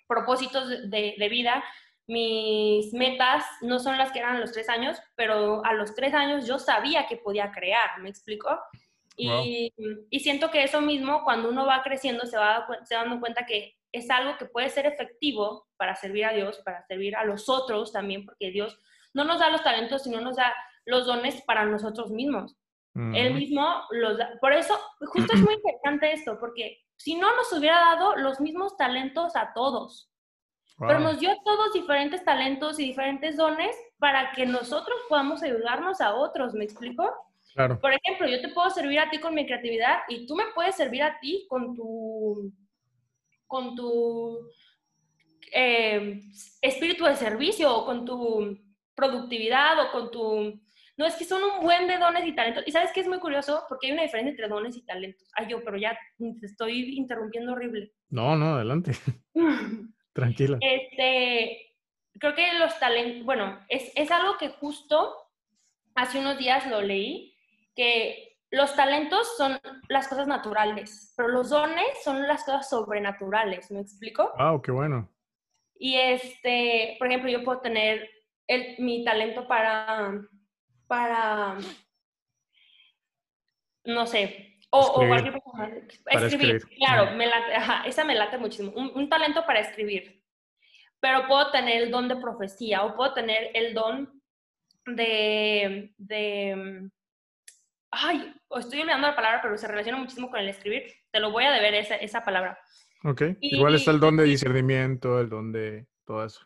propósitos 0.07 0.69
de, 0.69 1.15
de 1.19 1.29
vida, 1.29 1.65
mis 2.07 2.93
metas 2.93 3.45
no 3.63 3.79
son 3.79 3.97
las 3.97 4.13
que 4.13 4.19
eran 4.19 4.37
a 4.37 4.41
los 4.41 4.53
tres 4.53 4.69
años, 4.69 4.99
pero 5.15 5.65
a 5.65 5.73
los 5.73 5.95
tres 5.95 6.13
años 6.15 6.47
yo 6.47 6.59
sabía 6.59 7.07
que 7.07 7.17
podía 7.17 7.51
crear, 7.51 8.01
¿me 8.01 8.11
explico? 8.11 8.61
Y, 9.17 9.73
y, 10.11 10.21
siento 10.21 10.51
que 10.51 10.65
eso 10.65 10.81
mismo, 10.81 11.23
cuando 11.23 11.49
uno 11.49 11.65
va 11.67 11.83
creciendo, 11.85 12.27
se 12.27 12.37
va, 12.37 12.67
se 12.85 12.97
dando 12.97 13.21
cuenta 13.21 13.47
que 13.47 13.77
es 13.93 14.11
algo 14.11 14.37
que 14.37 14.47
puede 14.47 14.69
ser 14.71 14.87
efectivo 14.87 15.69
para 15.77 15.95
servir 15.95 16.25
a 16.25 16.33
Dios, 16.33 16.59
para 16.65 16.85
servir 16.87 17.15
a 17.15 17.25
los 17.25 17.49
otros 17.49 17.93
también, 17.93 18.27
porque 18.27 18.51
Dios 18.51 18.77
no 19.13 19.23
nos 19.23 19.39
da 19.39 19.51
los 19.51 19.63
talentos, 19.63 20.03
sino 20.03 20.21
nos 20.21 20.37
da 20.37 20.53
los 20.85 21.07
dones 21.07 21.43
para 21.43 21.65
nosotros 21.65 22.11
mismos. 22.11 22.57
Él 22.95 23.35
mismo 23.35 23.83
los 23.91 24.19
da. 24.19 24.31
Por 24.41 24.53
eso, 24.53 24.79
justo 25.01 25.35
es 25.35 25.41
muy 25.41 25.55
interesante 25.55 26.13
esto, 26.13 26.39
porque 26.39 26.79
si 26.97 27.17
no 27.17 27.35
nos 27.35 27.53
hubiera 27.53 27.77
dado 27.77 28.15
los 28.17 28.41
mismos 28.41 28.77
talentos 28.77 29.35
a 29.35 29.53
todos, 29.53 30.13
pero 30.79 31.01
nos 31.01 31.19
dio 31.19 31.31
todos 31.45 31.73
diferentes 31.73 32.25
talentos 32.25 32.79
y 32.79 32.85
diferentes 32.85 33.37
dones 33.37 33.77
para 33.99 34.33
que 34.33 34.47
nosotros 34.47 34.97
podamos 35.09 35.43
ayudarnos 35.43 36.01
a 36.01 36.15
otros, 36.15 36.55
¿me 36.55 36.65
explico? 36.65 37.13
Por 37.55 37.93
ejemplo, 37.93 38.27
yo 38.27 38.41
te 38.41 38.49
puedo 38.49 38.69
servir 38.71 38.99
a 38.99 39.11
ti 39.11 39.21
con 39.21 39.35
mi 39.35 39.47
creatividad 39.47 39.99
y 40.09 40.27
tú 40.27 40.35
me 40.35 40.45
puedes 40.55 40.75
servir 40.75 41.03
a 41.05 41.21
ti 41.21 41.47
con 41.49 41.75
tu, 41.75 42.53
con 43.47 43.77
tu 43.77 44.51
eh, 45.53 46.21
espíritu 46.61 47.05
de 47.05 47.15
servicio 47.15 47.73
o 47.73 47.87
con 47.87 48.05
tu 48.05 48.59
productividad 48.95 49.81
o 49.81 49.93
con 49.93 50.11
tu... 50.11 50.61
No, 50.97 51.07
es 51.07 51.17
que 51.17 51.25
son 51.25 51.43
un 51.43 51.61
buen 51.61 51.89
de 51.89 51.99
dones 51.99 52.27
y 52.27 52.35
talentos. 52.35 52.65
Y 52.67 52.73
sabes 52.73 52.93
que 52.93 53.01
es 53.01 53.09
muy 53.09 53.19
curioso 53.19 53.65
porque 53.69 53.89
hay 53.89 53.93
una 53.93 54.03
diferencia 54.03 54.31
entre 54.31 54.49
dones 54.49 54.77
y 54.77 54.85
talentos. 54.85 55.29
Ay, 55.35 55.47
yo, 55.49 55.63
pero 55.65 55.77
ya 55.77 55.99
te 56.19 56.47
estoy 56.47 56.97
interrumpiendo 56.97 57.53
horrible. 57.53 57.93
No, 58.11 58.37
no, 58.37 58.55
adelante. 58.55 58.93
Tranquila. 60.13 60.59
Este, 60.61 61.75
creo 62.19 62.35
que 62.35 62.53
los 62.59 62.79
talentos, 62.79 63.25
bueno, 63.25 63.59
es, 63.69 63.91
es 63.97 64.11
algo 64.11 64.39
que 64.39 64.51
justo 64.51 65.17
hace 65.95 66.19
unos 66.19 66.39
días 66.39 66.67
lo 66.69 66.81
leí 66.81 67.35
que 67.75 68.39
los 68.51 68.75
talentos 68.77 69.37
son 69.37 69.59
las 69.89 70.07
cosas 70.07 70.29
naturales, 70.29 71.13
pero 71.17 71.29
los 71.29 71.51
dones 71.51 71.87
son 72.05 72.23
las 72.29 72.45
cosas 72.45 72.69
sobrenaturales, 72.71 73.71
¿me 73.71 73.81
explico? 73.81 74.33
Ah, 74.39 74.57
qué 74.63 74.71
bueno. 74.71 75.11
Y 75.77 75.97
este, 75.97 76.95
por 76.99 77.09
ejemplo, 77.09 77.31
yo 77.31 77.43
puedo 77.43 77.61
tener 77.61 78.09
el, 78.47 78.77
mi 78.79 79.05
talento 79.05 79.49
para, 79.49 80.13
para 80.87 81.59
no 83.85 84.07
sé, 84.07 84.59
o, 84.71 85.07
cualquier 85.07 85.35
persona. 85.35 86.27
Escribir, 86.27 86.63
claro, 86.79 87.17
me 87.17 87.27
esa 87.87 88.05
me 88.05 88.15
late 88.15 88.39
muchísimo. 88.39 88.73
Un, 88.73 89.09
talento 89.09 89.45
para 89.47 89.61
escribir. 89.61 90.23
Pero 91.01 91.27
puedo 91.29 91.51
tener 91.51 91.83
el 91.83 91.91
don 91.91 92.09
de 92.09 92.17
profecía 92.17 92.83
o 92.83 92.97
puedo 92.97 93.13
tener 93.13 93.51
el 93.55 93.75
don 93.75 94.23
de, 94.87 95.93
de 95.99 96.89
ay, 97.91 98.35
estoy 98.57 98.81
olvidando 98.81 99.09
la 99.09 99.17
palabra, 99.17 99.41
pero 99.43 99.57
se 99.59 99.69
relaciona 99.69 99.99
muchísimo 99.99 100.31
con 100.31 100.41
el 100.41 100.49
escribir. 100.49 100.85
Te 101.11 101.21
lo 101.21 101.31
voy 101.31 101.45
a 101.45 101.53
deber 101.53 101.75
esa, 101.75 101.97
esa 101.97 102.25
palabra. 102.25 102.59
Ok. 103.05 103.23
Igual 103.41 103.75
está 103.75 103.91
el 103.91 104.01
don 104.01 104.17
de 104.17 104.25
discernimiento, 104.25 105.21
el 105.21 105.29
don 105.29 105.53
de 105.53 105.87
todo 106.07 106.25
eso. 106.25 106.41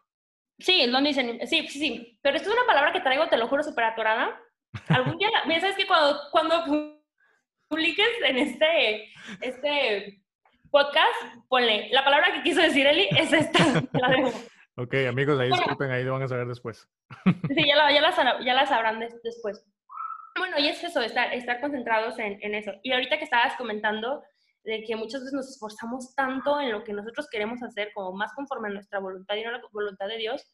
Sí, 0.58 0.84
de 0.86 1.00
discernimiento. 1.00 1.46
Sí, 1.46 1.66
sí, 1.68 1.78
sí. 1.78 2.18
Pero 2.22 2.36
esto 2.36 2.48
es 2.50 2.56
una 2.56 2.66
palabra 2.66 2.92
que 2.92 3.00
traigo, 3.00 3.28
te 3.28 3.36
lo 3.36 3.46
juro, 3.46 3.62
súper 3.62 3.84
atorada. 3.84 4.40
Algún 4.88 5.18
día, 5.18 5.28
mira, 5.46 5.60
¿sabes 5.60 5.76
que 5.76 5.86
Cuando, 5.86 6.18
cuando 6.30 6.98
publiques 7.68 8.08
en 8.24 8.38
este, 8.38 9.12
este 9.40 10.22
podcast, 10.70 11.46
ponle, 11.48 11.88
la 11.90 12.04
palabra 12.04 12.32
que 12.32 12.42
quiso 12.42 12.60
decir 12.60 12.86
Eli 12.86 13.08
es 13.16 13.32
esta. 13.32 13.64
la 13.92 14.08
dejo. 14.08 14.32
Ok, 14.76 14.94
amigos, 15.08 15.38
ahí 15.40 15.48
disculpen, 15.48 15.90
ahí 15.90 16.04
lo 16.04 16.12
van 16.12 16.22
a 16.22 16.28
saber 16.28 16.46
después. 16.46 16.88
Sí, 17.48 17.66
ya 17.66 17.76
la, 17.76 17.92
ya 17.92 18.00
la, 18.00 18.44
ya 18.44 18.54
la 18.54 18.66
sabrán 18.66 19.00
después. 19.00 19.64
Bueno, 20.36 20.56
y 20.58 20.68
es 20.68 20.82
eso, 20.84 21.00
estar, 21.00 21.34
estar 21.34 21.60
concentrados 21.60 22.18
en, 22.20 22.38
en, 22.42 22.54
eso. 22.54 22.72
Y 22.84 22.92
ahorita 22.92 23.18
que 23.18 23.24
estabas 23.24 23.56
comentando 23.56 24.22
de 24.68 24.84
que 24.84 24.96
muchas 24.96 25.20
veces 25.20 25.32
nos 25.32 25.48
esforzamos 25.48 26.14
tanto 26.14 26.60
en 26.60 26.72
lo 26.72 26.84
que 26.84 26.92
nosotros 26.92 27.26
queremos 27.30 27.62
hacer, 27.62 27.90
como 27.94 28.12
más 28.12 28.32
conforme 28.34 28.68
a 28.68 28.72
nuestra 28.72 29.00
voluntad 29.00 29.34
y 29.36 29.42
no 29.42 29.50
a 29.50 29.52
la 29.52 29.60
voluntad 29.72 30.06
de 30.06 30.18
Dios, 30.18 30.44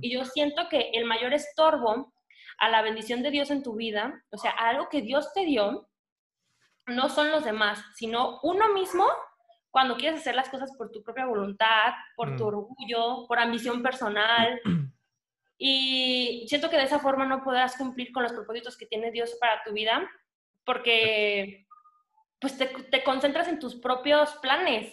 y 0.00 0.12
yo 0.12 0.24
siento 0.24 0.68
que 0.70 0.90
el 0.94 1.04
mayor 1.04 1.34
estorbo 1.34 2.14
a 2.58 2.68
la 2.70 2.82
bendición 2.82 3.22
de 3.22 3.30
Dios 3.30 3.50
en 3.50 3.62
tu 3.62 3.74
vida, 3.74 4.22
o 4.30 4.38
sea, 4.38 4.52
a 4.52 4.68
algo 4.68 4.88
que 4.88 5.02
Dios 5.02 5.32
te 5.34 5.44
dio, 5.44 5.88
no 6.86 7.08
son 7.08 7.30
los 7.30 7.44
demás, 7.44 7.82
sino 7.96 8.38
uno 8.42 8.72
mismo 8.72 9.06
cuando 9.70 9.96
quieres 9.96 10.20
hacer 10.20 10.36
las 10.36 10.48
cosas 10.48 10.70
por 10.78 10.92
tu 10.92 11.02
propia 11.02 11.26
voluntad, 11.26 11.92
por 12.14 12.36
tu 12.36 12.46
orgullo, 12.46 13.26
por 13.26 13.38
ambición 13.40 13.82
personal, 13.82 14.60
Y 15.58 16.46
siento 16.48 16.68
que 16.68 16.76
de 16.76 16.84
esa 16.84 16.98
forma 16.98 17.26
no 17.26 17.42
podrás 17.42 17.76
cumplir 17.76 18.12
con 18.12 18.22
los 18.22 18.32
propósitos 18.32 18.76
que 18.76 18.86
tiene 18.86 19.10
Dios 19.10 19.36
para 19.40 19.62
tu 19.64 19.72
vida, 19.72 20.08
porque 20.64 21.63
pues 22.44 22.90
te, 22.90 23.04
concentras 23.04 23.48
en 23.48 23.58
tus 23.58 23.76
propios 23.76 24.34
planes. 24.36 24.92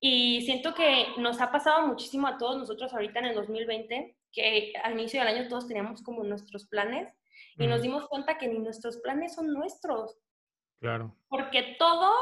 Y 0.00 0.42
siento 0.42 0.74
que 0.74 1.06
nos 1.18 1.40
ha 1.40 1.52
pasado 1.52 1.86
muchísimo 1.86 2.26
a 2.26 2.38
todos 2.38 2.56
nosotros 2.56 2.92
ahorita 2.92 3.18
en 3.18 3.26
el 3.26 3.34
2020, 3.34 4.16
que 4.32 4.72
al 4.82 4.92
inicio 4.92 5.20
del 5.20 5.36
año 5.36 5.48
todos 5.48 5.68
teníamos 5.68 6.02
como 6.02 6.24
nuestros 6.24 6.66
planes 6.66 7.12
y 7.56 7.66
nos 7.66 7.82
dimos 7.82 8.08
cuenta 8.08 8.38
que 8.38 8.48
ni 8.48 8.58
nuestros 8.58 8.98
planes 8.98 9.34
son 9.34 9.52
nuestros. 9.52 10.16
Claro. 10.80 11.14
Porque 11.28 11.76
todo, 11.78 12.12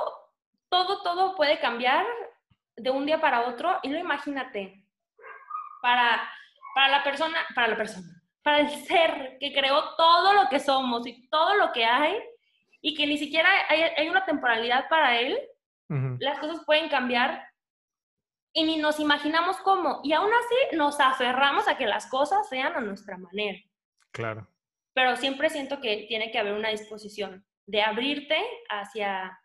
todo, 0.68 1.02
todo 1.02 1.36
puede 1.36 1.60
cambiar 1.60 2.04
de 2.76 2.90
un 2.90 3.06
día 3.06 3.20
para 3.20 3.48
otro 3.48 3.78
y 3.82 3.88
no 3.88 3.98
imagínate, 3.98 4.84
para 5.80 6.28
para 6.78 6.98
la 6.98 7.02
persona, 7.02 7.38
para 7.56 7.66
la 7.66 7.76
persona, 7.76 8.22
para 8.40 8.60
el 8.60 8.68
ser 8.68 9.36
que 9.40 9.52
creó 9.52 9.96
todo 9.96 10.32
lo 10.32 10.48
que 10.48 10.60
somos 10.60 11.04
y 11.08 11.28
todo 11.28 11.56
lo 11.56 11.72
que 11.72 11.84
hay 11.84 12.16
y 12.88 12.94
que 12.94 13.06
ni 13.06 13.18
siquiera 13.18 13.50
hay, 13.68 14.08
una 14.08 14.24
temporalidad 14.24 14.88
para 14.88 15.20
él, 15.20 15.38
las 16.20 16.38
cosas 16.38 16.64
pueden 16.64 16.88
cambiar 16.88 17.44
y 18.54 18.64
ni 18.64 18.78
nos 18.78 18.98
imaginamos 18.98 19.58
cómo. 19.58 20.00
Y 20.04 20.14
aún 20.14 20.30
así 20.32 20.76
nos 20.76 20.98
aferramos 20.98 21.68
a 21.68 21.76
que 21.76 21.86
las 21.86 22.06
cosas 22.06 22.48
sean 22.48 22.72
a 22.72 22.80
nuestra 22.80 23.18
manera. 23.18 23.58
Claro. 24.10 24.48
Pero 24.94 25.16
siempre 25.16 25.50
siento 25.50 25.82
que 25.82 26.06
tiene 26.08 26.30
que 26.30 26.38
haber 26.38 26.54
una 26.54 26.70
disposición 26.70 27.44
de 27.66 27.82
abrirte 27.82 28.38
hacia... 28.70 29.38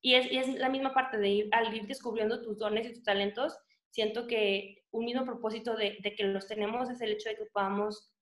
Y 0.00 0.14
es, 0.14 0.32
y 0.32 0.38
es 0.38 0.48
la 0.54 0.70
misma 0.70 0.94
parte 0.94 1.18
de 1.18 1.28
ir, 1.28 1.48
al 1.52 1.74
ir 1.74 1.86
descubriendo 1.86 2.40
tus 2.40 2.56
dones 2.56 2.86
y 2.86 2.94
tus 2.94 3.02
talentos, 3.02 3.58
siento 3.90 4.26
que 4.26 4.82
un 4.92 5.04
mismo 5.04 5.26
propósito 5.26 5.76
de, 5.76 5.98
que 6.16 6.24
los 6.24 6.46
tenemos 6.46 6.88
es 6.88 7.02
el 7.02 7.12
hecho 7.12 7.28
de 7.28 7.36
que 7.36 7.46
podamos 7.52 8.14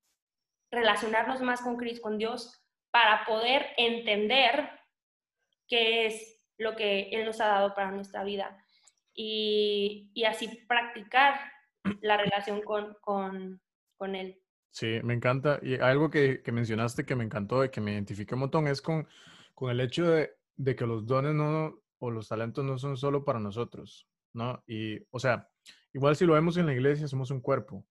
relacionarnos 0.71 1.41
más 1.41 1.61
con 1.61 1.77
Cristo, 1.77 2.01
con 2.01 2.17
Dios, 2.17 2.66
para 2.97 3.25
poder 3.25 3.67
entender 3.77 4.69
qué 5.67 6.07
es 6.07 6.43
lo 6.57 6.75
que 6.75 7.09
Él 7.11 7.25
nos 7.25 7.39
ha 7.39 7.47
dado 7.47 7.75
para 7.75 7.91
nuestra 7.91 8.23
vida 8.23 8.57
y, 9.13 10.11
así 10.27 10.47
practicar 10.67 11.39
la 12.01 12.17
relación 12.17 12.61
con, 12.61 12.97
con, 13.01 14.15
Él. 14.15 14.41
Sí, 14.71 14.99
me 15.03 15.13
encanta. 15.13 15.59
Y 15.61 15.75
algo 15.75 16.09
que, 16.09 16.41
mencionaste 16.51 17.05
que 17.05 17.15
me 17.15 17.23
encantó 17.23 17.63
y 17.63 17.69
que 17.69 17.81
me 17.81 17.93
identifique 17.93 18.33
un 18.33 18.41
montón 18.41 18.67
es 18.67 18.81
con, 18.81 19.07
con 19.53 19.69
el 19.69 19.79
hecho 19.79 20.09
de, 20.09 20.31
de, 20.55 20.75
que 20.75 20.87
los 20.87 21.05
dones 21.05 21.35
no, 21.35 21.79
o 21.99 22.09
los 22.09 22.27
talentos 22.27 22.65
no 22.65 22.79
son 22.79 22.97
solo 22.97 23.23
para 23.23 23.39
nosotros, 23.39 24.07
¿no? 24.33 24.63
Y, 24.65 24.99
o 25.11 25.19
sea, 25.19 25.47
Igual 25.93 26.15
si 26.15 26.25
lo 26.25 26.33
vemos 26.33 26.57
en 26.57 26.65
la 26.65 26.73
iglesia, 26.73 27.07
somos 27.07 27.31
un 27.31 27.41
cuerpo. 27.41 27.85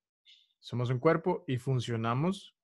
Somos 0.61 0.91
un 0.91 0.99
cuerpo 0.99 1.45
y 1.47 1.59
funcionamos 1.59 2.56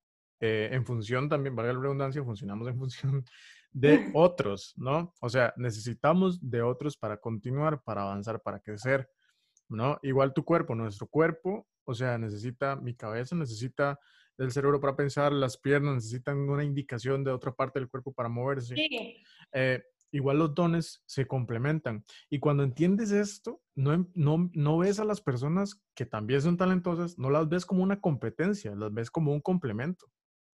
eh, 0.44 0.70
en 0.72 0.84
función 0.84 1.28
también, 1.28 1.54
valga 1.54 1.72
la 1.72 1.78
redundancia, 1.78 2.24
funcionamos 2.24 2.66
en 2.66 2.76
función 2.76 3.24
de 3.72 4.10
otros, 4.14 4.74
¿no? 4.76 5.14
O 5.20 5.28
sea, 5.28 5.54
necesitamos 5.56 6.50
de 6.50 6.62
otros 6.62 6.96
para 6.96 7.16
continuar, 7.18 7.80
para 7.84 8.02
avanzar, 8.02 8.42
para 8.42 8.58
crecer, 8.58 9.08
¿no? 9.68 10.00
Igual 10.02 10.34
tu 10.34 10.44
cuerpo, 10.44 10.74
nuestro 10.74 11.06
cuerpo, 11.06 11.68
o 11.84 11.94
sea, 11.94 12.18
necesita, 12.18 12.74
mi 12.74 12.96
cabeza 12.96 13.36
necesita 13.36 14.00
el 14.36 14.50
cerebro 14.50 14.80
para 14.80 14.96
pensar, 14.96 15.32
las 15.32 15.56
piernas 15.56 15.94
necesitan 15.94 16.38
una 16.38 16.64
indicación 16.64 17.22
de 17.22 17.30
otra 17.30 17.52
parte 17.52 17.78
del 17.78 17.88
cuerpo 17.88 18.12
para 18.12 18.28
moverse. 18.28 18.74
Sí. 18.74 19.22
Eh, 19.52 19.80
igual 20.10 20.38
los 20.40 20.56
dones 20.56 21.04
se 21.06 21.24
complementan. 21.26 22.04
Y 22.28 22.40
cuando 22.40 22.64
entiendes 22.64 23.12
esto, 23.12 23.62
no, 23.76 24.08
no, 24.14 24.50
no 24.54 24.78
ves 24.78 24.98
a 24.98 25.04
las 25.04 25.20
personas 25.20 25.80
que 25.94 26.04
también 26.04 26.42
son 26.42 26.56
talentosas, 26.56 27.16
no 27.16 27.30
las 27.30 27.48
ves 27.48 27.64
como 27.64 27.84
una 27.84 28.00
competencia, 28.00 28.74
las 28.74 28.92
ves 28.92 29.08
como 29.08 29.32
un 29.32 29.40
complemento. 29.40 30.10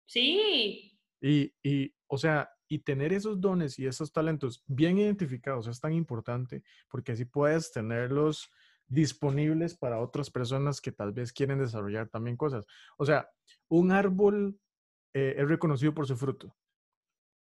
Sí. 0.09 0.99
Y, 1.21 1.53
y, 1.63 1.95
o 2.09 2.19
sea, 2.19 2.51
y 2.67 2.81
tener 2.81 3.13
esos 3.13 3.41
dones 3.41 3.79
y 3.79 3.87
esos 3.87 4.13
talentos 4.13 4.65
bien 4.67 4.99
identificados 4.99 5.69
es 5.69 5.81
tan 5.81 5.93
importante 5.93 6.63
porque 6.89 7.13
así 7.13 7.25
puedes 7.25 7.71
tenerlos 7.71 8.51
disponibles 8.89 9.77
para 9.77 10.01
otras 10.01 10.31
personas 10.31 10.81
que 10.81 10.91
tal 10.91 11.13
vez 11.13 11.33
quieren 11.33 11.59
desarrollar 11.59 12.09
también 12.09 12.37
cosas. 12.37 12.67
O 12.97 13.07
sea, 13.07 13.31
un 13.69 13.93
árbol 13.93 14.59
eh, 15.15 15.37
es 15.39 15.49
reconocido 15.49 15.95
por 15.95 16.07
su 16.07 16.17
fruto. 16.17 16.57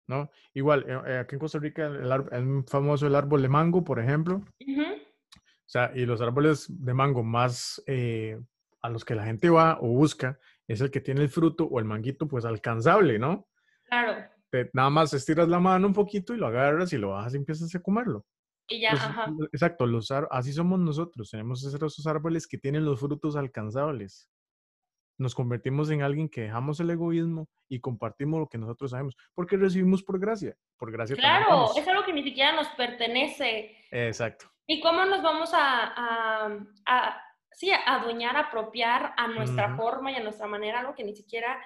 ¿no? 0.07 0.31
Igual, 0.55 0.85
eh, 0.89 1.01
eh, 1.07 1.19
aquí 1.19 1.35
en 1.35 1.39
Costa 1.39 1.59
Rica 1.59 1.87
es 1.87 2.71
famoso 2.71 3.07
el 3.07 3.15
árbol 3.15 3.43
de 3.43 3.49
mango, 3.49 3.85
por 3.85 3.99
ejemplo. 3.99 4.43
O 4.61 5.69
sea, 5.69 5.91
y 5.95 6.07
los 6.07 6.21
árboles 6.21 6.67
de 6.69 6.95
mango 6.95 7.23
más 7.25 7.83
eh, 7.87 8.41
a 8.83 8.89
los 8.89 9.05
que 9.05 9.17
la 9.17 9.25
gente 9.25 9.51
va 9.51 9.79
o 9.81 9.89
busca 9.89 10.39
es 10.69 10.81
el 10.81 10.91
que 10.91 11.01
tiene 11.01 11.23
el 11.23 11.29
fruto 11.29 11.65
o 11.65 11.79
el 11.79 11.85
manguito 11.85 12.27
pues 12.27 12.45
alcanzable, 12.45 13.19
¿no? 13.19 13.47
Claro. 13.89 14.29
nada 14.73 14.91
más 14.91 15.13
estiras 15.13 15.49
la 15.49 15.61
mano 15.61 15.87
un 15.87 15.93
poquito 15.93 16.35
y 16.35 16.39
lo 16.39 16.47
agarras 16.47 16.93
y 16.93 16.99
lo 16.99 17.11
bajas 17.11 17.35
y 17.35 17.37
empiezas 17.37 17.75
a 17.75 17.81
comerlo. 17.81 18.25
Y 18.69 18.81
ya, 18.81 18.93
ajá. 18.93 19.33
Exacto, 19.53 19.87
los 19.87 20.11
así 20.11 20.53
somos 20.53 20.81
nosotros, 20.81 21.31
tenemos 21.31 21.65
esos 21.65 22.07
árboles 22.07 22.49
que 22.49 22.59
tienen 22.59 22.85
los 22.85 22.99
frutos 22.99 23.37
alcanzables 23.37 24.29
nos 25.19 25.35
convertimos 25.35 25.91
en 25.91 26.03
alguien 26.03 26.29
que 26.29 26.43
dejamos 26.43 26.79
el 26.81 26.91
egoísmo 26.91 27.49
y 27.69 27.81
compartimos 27.81 28.41
lo 28.41 28.49
que 28.49 28.59
nosotros 28.59 28.91
sabemos, 28.91 29.17
porque 29.35 29.57
recibimos 29.57 30.03
por 30.03 30.19
gracia, 30.21 30.55
por 30.77 30.93
gracia. 30.93 31.17
Claro, 31.17 31.69
es 31.77 31.89
algo 31.89 32.05
que 32.05 32.13
ni 32.13 32.23
siquiera 32.23 32.53
nos 32.53 32.69
pertenece. 32.71 33.77
Exacto. 33.91 34.47
¿Y 34.67 34.81
cómo 34.81 35.05
nos 35.05 35.23
vamos 35.23 35.51
a, 35.55 36.61
a, 36.87 37.23
sí, 37.57 37.71
adueñar, 37.87 38.37
apropiar 38.37 39.15
a 39.17 39.27
nuestra 39.29 39.77
forma 39.77 40.13
y 40.13 40.15
a 40.15 40.23
nuestra 40.23 40.47
manera, 40.47 40.81
algo 40.81 40.95
que 40.95 41.05
ni 41.05 41.17
siquiera, 41.17 41.59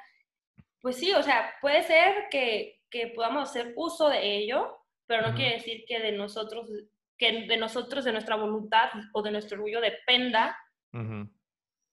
pues 0.80 0.96
sí, 0.96 1.12
o 1.12 1.22
sea, 1.22 1.54
puede 1.60 1.82
ser 1.82 2.28
que, 2.30 2.80
que 2.88 3.08
podamos 3.08 3.50
hacer 3.50 3.74
uso 3.76 4.08
de 4.08 4.36
ello, 4.36 4.78
pero 5.06 5.26
no 5.26 5.34
quiere 5.34 5.56
decir 5.56 5.84
que 5.86 5.98
de 5.98 6.12
nosotros, 6.12 6.70
que 7.18 7.46
de 7.46 7.56
nosotros, 7.56 8.04
de 8.04 8.12
nuestra 8.12 8.36
voluntad 8.36 8.90
o 9.12 9.22
de 9.22 9.32
nuestro 9.32 9.56
orgullo 9.56 9.80
dependa 9.80 10.56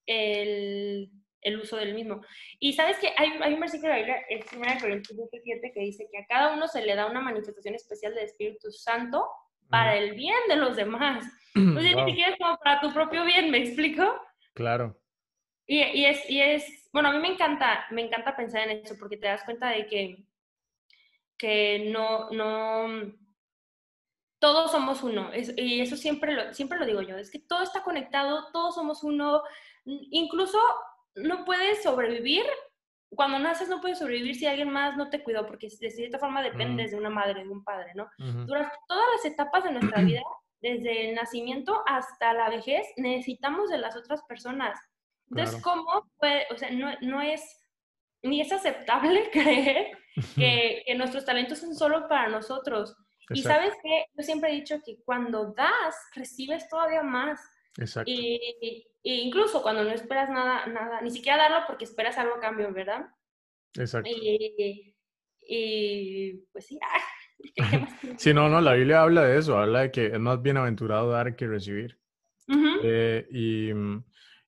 el 0.06 1.12
el 1.42 1.60
uso 1.60 1.78
del 1.78 1.94
mismo. 1.94 2.22
Y 2.60 2.74
sabes 2.74 2.98
que 3.00 3.14
hay, 3.16 3.30
hay 3.42 3.54
un 3.54 3.60
versículo 3.60 3.94
de 3.94 4.02
la 4.02 4.06
Biblia, 4.06 4.26
1 4.54 4.80
Corintios 4.82 5.18
7, 5.32 5.72
que 5.74 5.80
dice 5.80 6.08
que 6.12 6.20
a 6.20 6.26
cada 6.26 6.54
uno 6.54 6.68
se 6.68 6.84
le 6.84 6.96
da 6.96 7.06
una 7.06 7.22
manifestación 7.22 7.76
especial 7.76 8.14
del 8.14 8.26
Espíritu 8.26 8.72
Santo 8.72 9.28
para 9.70 9.96
el 9.96 10.14
bien 10.14 10.40
de 10.48 10.56
los 10.56 10.76
demás. 10.76 11.26
Entonces, 11.56 11.96
ni 11.96 12.12
siquiera 12.12 12.32
es 12.32 12.38
como 12.38 12.58
para 12.58 12.82
tu 12.82 12.94
propio 12.94 13.24
bien, 13.24 13.52
¿me 13.52 13.60
explico? 13.60 14.04
Claro. 14.54 15.00
Y, 15.66 15.82
y, 15.82 16.06
es, 16.06 16.30
y 16.30 16.42
es, 16.42 16.90
bueno, 16.94 17.10
a 17.10 17.12
mí 17.12 17.20
me 17.20 17.34
encanta, 17.34 17.86
me 17.92 18.02
encanta 18.02 18.36
pensar 18.36 18.70
en 18.70 18.84
eso, 18.84 18.96
porque 18.98 19.18
te 19.18 19.28
das 19.28 19.44
cuenta 19.44 19.70
de 19.70 19.86
que, 19.88 20.26
que 21.38 21.90
no, 21.92 22.30
no, 22.32 23.14
todos 24.40 24.72
somos 24.72 25.04
uno. 25.04 25.32
y 25.34 25.82
eso 25.82 25.98
siempre 25.98 26.34
lo, 26.34 26.54
siempre 26.54 26.80
lo 26.80 26.86
digo 26.86 27.02
yo, 27.02 27.18
es 27.18 27.32
que 27.32 27.40
todo 27.40 27.64
está 27.64 27.84
conectado, 27.84 28.48
todos 28.52 28.76
somos 28.76 29.04
uno. 29.04 29.44
Incluso 29.86 30.60
no 31.16 31.46
puedes 31.46 31.84
sobrevivir 31.84 32.46
cuando 33.10 33.40
naces 33.40 33.70
no 33.70 33.82
puedes 33.82 34.00
sobrevivir 34.00 34.36
si 34.36 34.46
alguien 34.46 34.70
más 34.70 34.98
no 34.98 35.10
te 35.10 35.24
cuidó, 35.24 35.46
porque 35.46 35.70
de 35.80 35.92
cierta 35.92 36.20
forma 36.20 36.42
dependes 36.42 36.92
de 36.92 36.98
una 36.98 37.10
madre, 37.10 37.44
de 37.44 37.50
un 37.50 37.64
padre, 37.64 37.94
¿no? 37.96 38.10
Durante 38.18 38.76
todas 38.88 39.06
las 39.16 39.26
etapas 39.26 39.64
de 39.64 39.72
nuestra 39.72 40.02
vida, 40.04 40.22
desde 40.62 41.10
el 41.10 41.16
nacimiento 41.16 41.84
hasta 41.86 42.34
la 42.34 42.50
vejez, 42.50 42.86
necesitamos 42.98 43.70
de 43.70 43.78
las 43.78 43.96
otras 43.96 44.22
personas. 44.24 44.80
Entonces, 45.30 45.62
¿cómo 45.62 46.10
puede, 46.18 46.46
o 46.52 46.58
sea, 46.58 46.70
no, 46.72 46.92
no 47.02 47.22
es, 47.22 47.42
ni 48.24 48.42
es 48.42 48.52
aceptable 48.52 49.30
creer 49.32 49.98
que, 50.36 50.84
que, 50.86 50.96
nuestros 50.96 51.26
talentos 51.26 51.60
son 51.60 51.76
solo 51.76 52.08
para 52.08 52.30
nosotros. 52.30 52.96
Y 53.30 53.44
sabes 53.44 53.74
que 53.84 54.06
yo 54.16 54.24
siempre 54.24 54.52
he 54.52 54.56
dicho 54.56 54.82
que 54.86 55.02
cuando 55.04 55.54
das, 55.54 55.96
recibes 56.16 56.68
todavía 56.70 57.04
más. 57.04 57.42
Exacto. 57.78 58.10
Y, 58.10 58.88
incluso 59.14 59.62
cuando 59.62 59.84
no 59.84 59.92
esperas 59.92 60.30
nada, 60.30 60.66
nada, 60.68 61.02
ni 61.02 61.12
siquiera 61.12 61.38
darlo 61.38 61.66
porque 61.68 61.86
esperas 61.86 62.18
algo 62.18 62.36
a 62.36 62.40
cambio, 62.40 62.72
¿verdad? 62.74 63.08
Exacto. 63.76 64.10
Y, 65.50 66.34
pues 66.52 66.66
sí. 66.66 66.80
sí, 68.18 68.34
no, 68.34 68.50
no, 68.50 68.60
la 68.60 68.74
Biblia 68.74 69.02
habla 69.02 69.24
de 69.24 69.38
eso, 69.38 69.58
habla 69.58 69.82
de 69.82 69.92
que 69.92 70.08
es 70.08 70.20
más 70.20 70.42
bienaventurado 70.42 71.12
dar 71.12 71.36
que 71.36 71.48
recibir. 71.48 72.00
Eh, 72.84 73.28
y, 73.32 73.72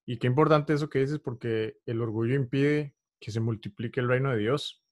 y 0.05 0.17
qué 0.17 0.27
importante 0.27 0.73
eso 0.73 0.89
que 0.89 0.99
dices 0.99 1.19
porque 1.19 1.77
el 1.85 2.01
orgullo 2.01 2.35
impide 2.35 2.95
que 3.19 3.31
se 3.31 3.39
multiplique 3.39 3.99
el 3.99 4.07
reino 4.07 4.31
de 4.31 4.37
Dios. 4.37 4.83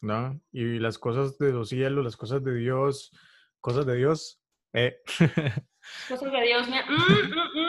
¿no? 0.00 0.40
Y 0.52 0.78
las 0.78 0.98
cosas 0.98 1.38
de 1.38 1.52
los 1.52 1.68
cielos, 1.68 2.04
las 2.04 2.16
cosas 2.16 2.42
de 2.44 2.54
Dios, 2.54 3.12
cosas 3.60 3.86
de 3.86 3.96
Dios, 3.96 4.40
eh. 4.72 5.00
Cosas 6.08 6.30
de 6.30 6.42
Dios, 6.42 6.68
mira. 6.68 6.84
Mm, 6.86 6.92
mm, 6.92 7.60
mm. 7.60 7.67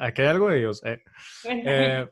Aquí 0.00 0.22
hay 0.22 0.28
algo 0.28 0.48
de 0.48 0.58
Dios, 0.58 0.84
eh. 0.84 1.02
eh. 1.44 2.08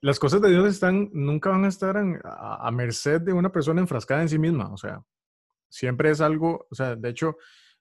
las 0.00 0.18
cosas 0.18 0.40
de 0.40 0.50
Dios 0.50 0.66
están, 0.66 1.10
nunca 1.12 1.50
van 1.50 1.64
a 1.64 1.68
estar 1.68 1.96
a, 1.96 2.70
merced 2.70 3.20
de 3.20 3.32
una 3.32 3.50
persona 3.50 3.80
enfrascada 3.80 4.22
en 4.22 4.28
sí 4.28 4.38
misma, 4.38 4.72
o 4.72 4.76
sea, 4.76 5.02
siempre 5.68 6.10
es 6.10 6.20
algo, 6.20 6.66
o 6.70 6.74
sea, 6.74 6.96
de 6.96 7.08
hecho, 7.08 7.36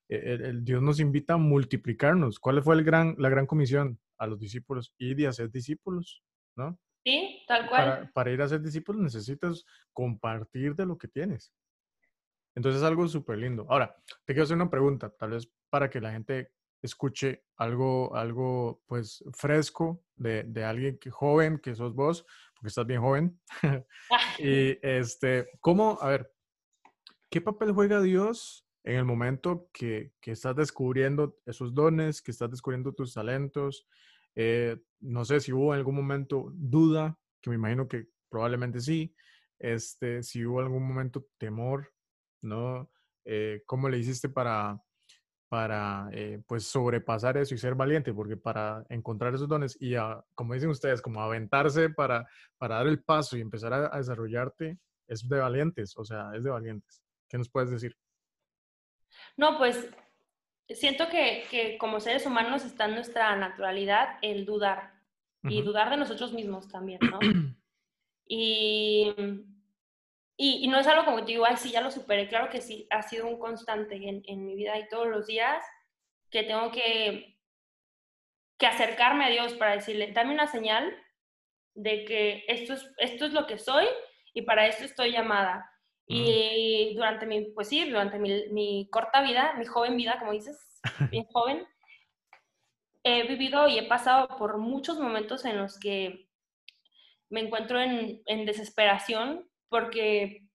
e, 0.09 0.33
el, 0.33 0.63
Dios 0.63 0.81
nos 0.81 0.99
invita 0.99 1.33
a 1.33 1.37
multiplicarnos. 1.37 2.39
¿Cuál 2.39 2.61
fue 2.63 2.75
el 2.75 2.83
gran, 2.83 3.15
la 3.17 3.29
gran 3.29 3.45
comisión 3.45 3.99
a 4.17 4.27
los 4.27 4.39
discípulos? 4.39 4.93
Ir 4.97 5.19
y 5.19 5.25
hacer 5.25 5.51
discípulos, 5.51 6.23
¿no? 6.55 6.79
Sí, 7.03 7.43
tal 7.47 7.69
cual. 7.69 8.11
Para, 8.13 8.31
ir 8.31 8.41
a 8.41 8.47
ser 8.47 8.61
discípulos 8.61 9.01
necesitas 9.01 9.63
compartir 9.93 10.75
de 10.75 10.85
lo 10.85 10.97
que 10.97 11.07
tienes. 11.07 11.53
Entonces 12.55 12.81
es 12.81 12.87
algo 12.87 13.07
súper 13.07 13.37
lindo. 13.37 13.65
Ahora, 13.69 13.95
te 14.25 14.33
quiero 14.33 14.43
hacer 14.43 14.55
una 14.55 14.69
pregunta, 14.69 15.09
tal 15.09 15.31
vez 15.31 15.51
para 15.69 15.89
que 15.89 16.01
la 16.01 16.11
gente 16.11 16.51
escuche 16.85 17.43
algo, 17.57 18.15
algo 18.15 18.81
pues 18.85 19.23
fresco 19.33 20.03
de, 20.15 20.43
de 20.43 20.63
alguien 20.63 20.97
que 20.97 21.11
joven, 21.11 21.59
que 21.59 21.75
sos 21.75 21.93
vos, 21.93 22.25
porque 22.55 22.67
estás 22.69 22.85
bien 22.85 23.01
joven. 23.01 23.39
y 24.39 24.77
este, 24.81 25.49
¿cómo, 25.59 25.97
a 26.01 26.09
ver, 26.09 26.31
qué 27.29 27.41
papel 27.41 27.71
juega 27.71 28.01
Dios 28.01 28.65
en 28.83 28.97
el 28.97 29.05
momento 29.05 29.69
que, 29.73 30.13
que 30.21 30.31
estás 30.31 30.55
descubriendo 30.55 31.37
esos 31.45 31.73
dones, 31.73 32.21
que 32.21 32.31
estás 32.31 32.51
descubriendo 32.51 32.93
tus 32.93 33.13
talentos, 33.13 33.87
eh, 34.35 34.77
no 34.99 35.23
sé 35.25 35.39
si 35.39 35.53
hubo 35.53 35.73
en 35.73 35.79
algún 35.79 35.95
momento 35.95 36.51
duda, 36.53 37.17
que 37.41 37.49
me 37.49 37.55
imagino 37.55 37.87
que 37.87 38.07
probablemente 38.29 38.79
sí. 38.81 39.15
Este, 39.57 40.21
si 40.21 40.45
hubo 40.45 40.59
algún 40.59 40.85
momento 40.85 41.27
temor, 41.37 41.93
¿no? 42.41 42.91
Eh, 43.23 43.63
¿Cómo 43.65 43.87
le 43.89 43.97
hiciste 43.97 44.29
para, 44.29 44.79
para 45.49 46.09
eh, 46.11 46.41
pues 46.47 46.67
sobrepasar 46.67 47.37
eso 47.37 47.55
y 47.55 47.57
ser 47.57 47.75
valiente? 47.75 48.13
Porque 48.13 48.37
para 48.37 48.85
encontrar 48.89 49.33
esos 49.33 49.47
dones 49.47 49.77
y, 49.79 49.95
como 50.33 50.53
dicen 50.53 50.69
ustedes, 50.69 51.01
como 51.01 51.21
aventarse 51.21 51.89
para, 51.89 52.27
para 52.57 52.75
dar 52.75 52.87
el 52.87 53.03
paso 53.03 53.37
y 53.37 53.41
empezar 53.41 53.73
a 53.73 53.97
desarrollarte, 53.97 54.79
es 55.07 55.27
de 55.27 55.39
valientes, 55.39 55.95
o 55.97 56.05
sea, 56.05 56.31
es 56.35 56.43
de 56.43 56.49
valientes. 56.49 57.01
¿Qué 57.29 57.37
nos 57.37 57.49
puedes 57.49 57.69
decir? 57.69 57.95
No, 59.37 59.57
pues 59.57 59.89
siento 60.69 61.07
que, 61.09 61.43
que, 61.49 61.77
como 61.77 61.99
seres 61.99 62.25
humanos 62.25 62.65
está 62.65 62.85
en 62.85 62.95
nuestra 62.95 63.35
naturalidad 63.35 64.17
el 64.21 64.45
dudar 64.45 64.95
y 65.43 65.61
dudar 65.61 65.91
de 65.91 65.97
nosotros 65.97 66.33
mismos 66.33 66.67
también, 66.67 66.99
¿no? 67.01 67.19
y, 68.27 69.13
y, 70.37 70.67
no 70.67 70.79
es 70.79 70.87
algo 70.87 71.05
como 71.05 71.17
que 71.17 71.33
digo, 71.33 71.45
ay, 71.45 71.55
sí, 71.55 71.71
ya 71.71 71.81
lo 71.81 71.91
superé. 71.91 72.27
Claro 72.27 72.49
que 72.49 72.59
sí, 72.59 72.87
ha 72.89 73.01
sido 73.01 73.27
un 73.27 73.39
constante 73.39 73.95
en, 73.95 74.21
en 74.25 74.45
mi 74.45 74.55
vida 74.55 74.77
y 74.77 74.87
todos 74.89 75.07
los 75.07 75.27
días 75.27 75.63
que 76.29 76.43
tengo 76.43 76.71
que, 76.71 77.37
que 78.57 78.67
acercarme 78.67 79.25
a 79.25 79.29
Dios 79.29 79.53
para 79.53 79.75
decirle, 79.75 80.11
dame 80.11 80.33
una 80.33 80.47
señal 80.47 80.93
de 81.73 82.03
que 82.03 82.43
esto 82.47 82.73
es, 82.73 82.91
esto 82.97 83.25
es 83.25 83.33
lo 83.33 83.47
que 83.47 83.57
soy 83.57 83.85
y 84.33 84.41
para 84.41 84.67
esto 84.67 84.83
estoy 84.83 85.11
llamada. 85.11 85.71
Y 86.07 86.93
durante 86.95 87.25
mi, 87.25 87.45
pues 87.51 87.69
sí, 87.69 87.89
durante 87.89 88.19
mi, 88.19 88.49
mi, 88.51 88.87
corta 88.91 89.21
vida, 89.23 89.55
mi 89.57 89.65
joven 89.65 89.97
vida, 89.97 90.19
como 90.19 90.33
dices, 90.33 90.81
bien 91.11 91.25
joven, 91.31 91.65
he 93.03 93.23
vivido 93.23 93.67
y 93.67 93.79
he 93.79 93.87
pasado 93.87 94.27
por 94.37 94.57
muchos 94.57 94.99
momentos 94.99 95.45
en 95.45 95.57
los 95.57 95.79
que 95.79 96.29
me 97.29 97.39
encuentro 97.39 97.81
en, 97.81 98.21
en 98.25 98.45
desesperación 98.45 99.49
porque 99.69 100.47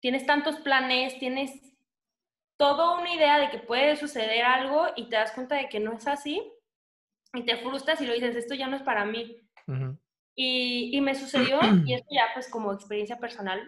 tienes 0.00 0.26
tantos 0.26 0.56
planes, 0.56 1.18
tienes 1.18 1.52
toda 2.56 2.98
una 2.98 3.14
idea 3.14 3.38
de 3.38 3.50
que 3.50 3.58
puede 3.58 3.96
suceder 3.96 4.44
algo 4.44 4.86
y 4.96 5.08
te 5.08 5.16
das 5.16 5.32
cuenta 5.32 5.56
de 5.56 5.68
que 5.68 5.80
no 5.80 5.94
es 5.94 6.06
así 6.06 6.42
y 7.34 7.44
te 7.44 7.56
frustras 7.56 8.00
y 8.00 8.06
lo 8.06 8.12
dices, 8.12 8.36
esto 8.36 8.54
ya 8.54 8.66
no 8.66 8.76
es 8.76 8.82
para 8.82 9.04
mí. 9.04 9.36
Y, 10.34 11.00
me 11.00 11.14
sucedió, 11.14 11.58
y 11.86 11.94
esto 11.94 12.08
ya 12.10 12.26
pues 12.34 12.48
como 12.50 12.72
experiencia 12.72 13.18
personal, 13.18 13.60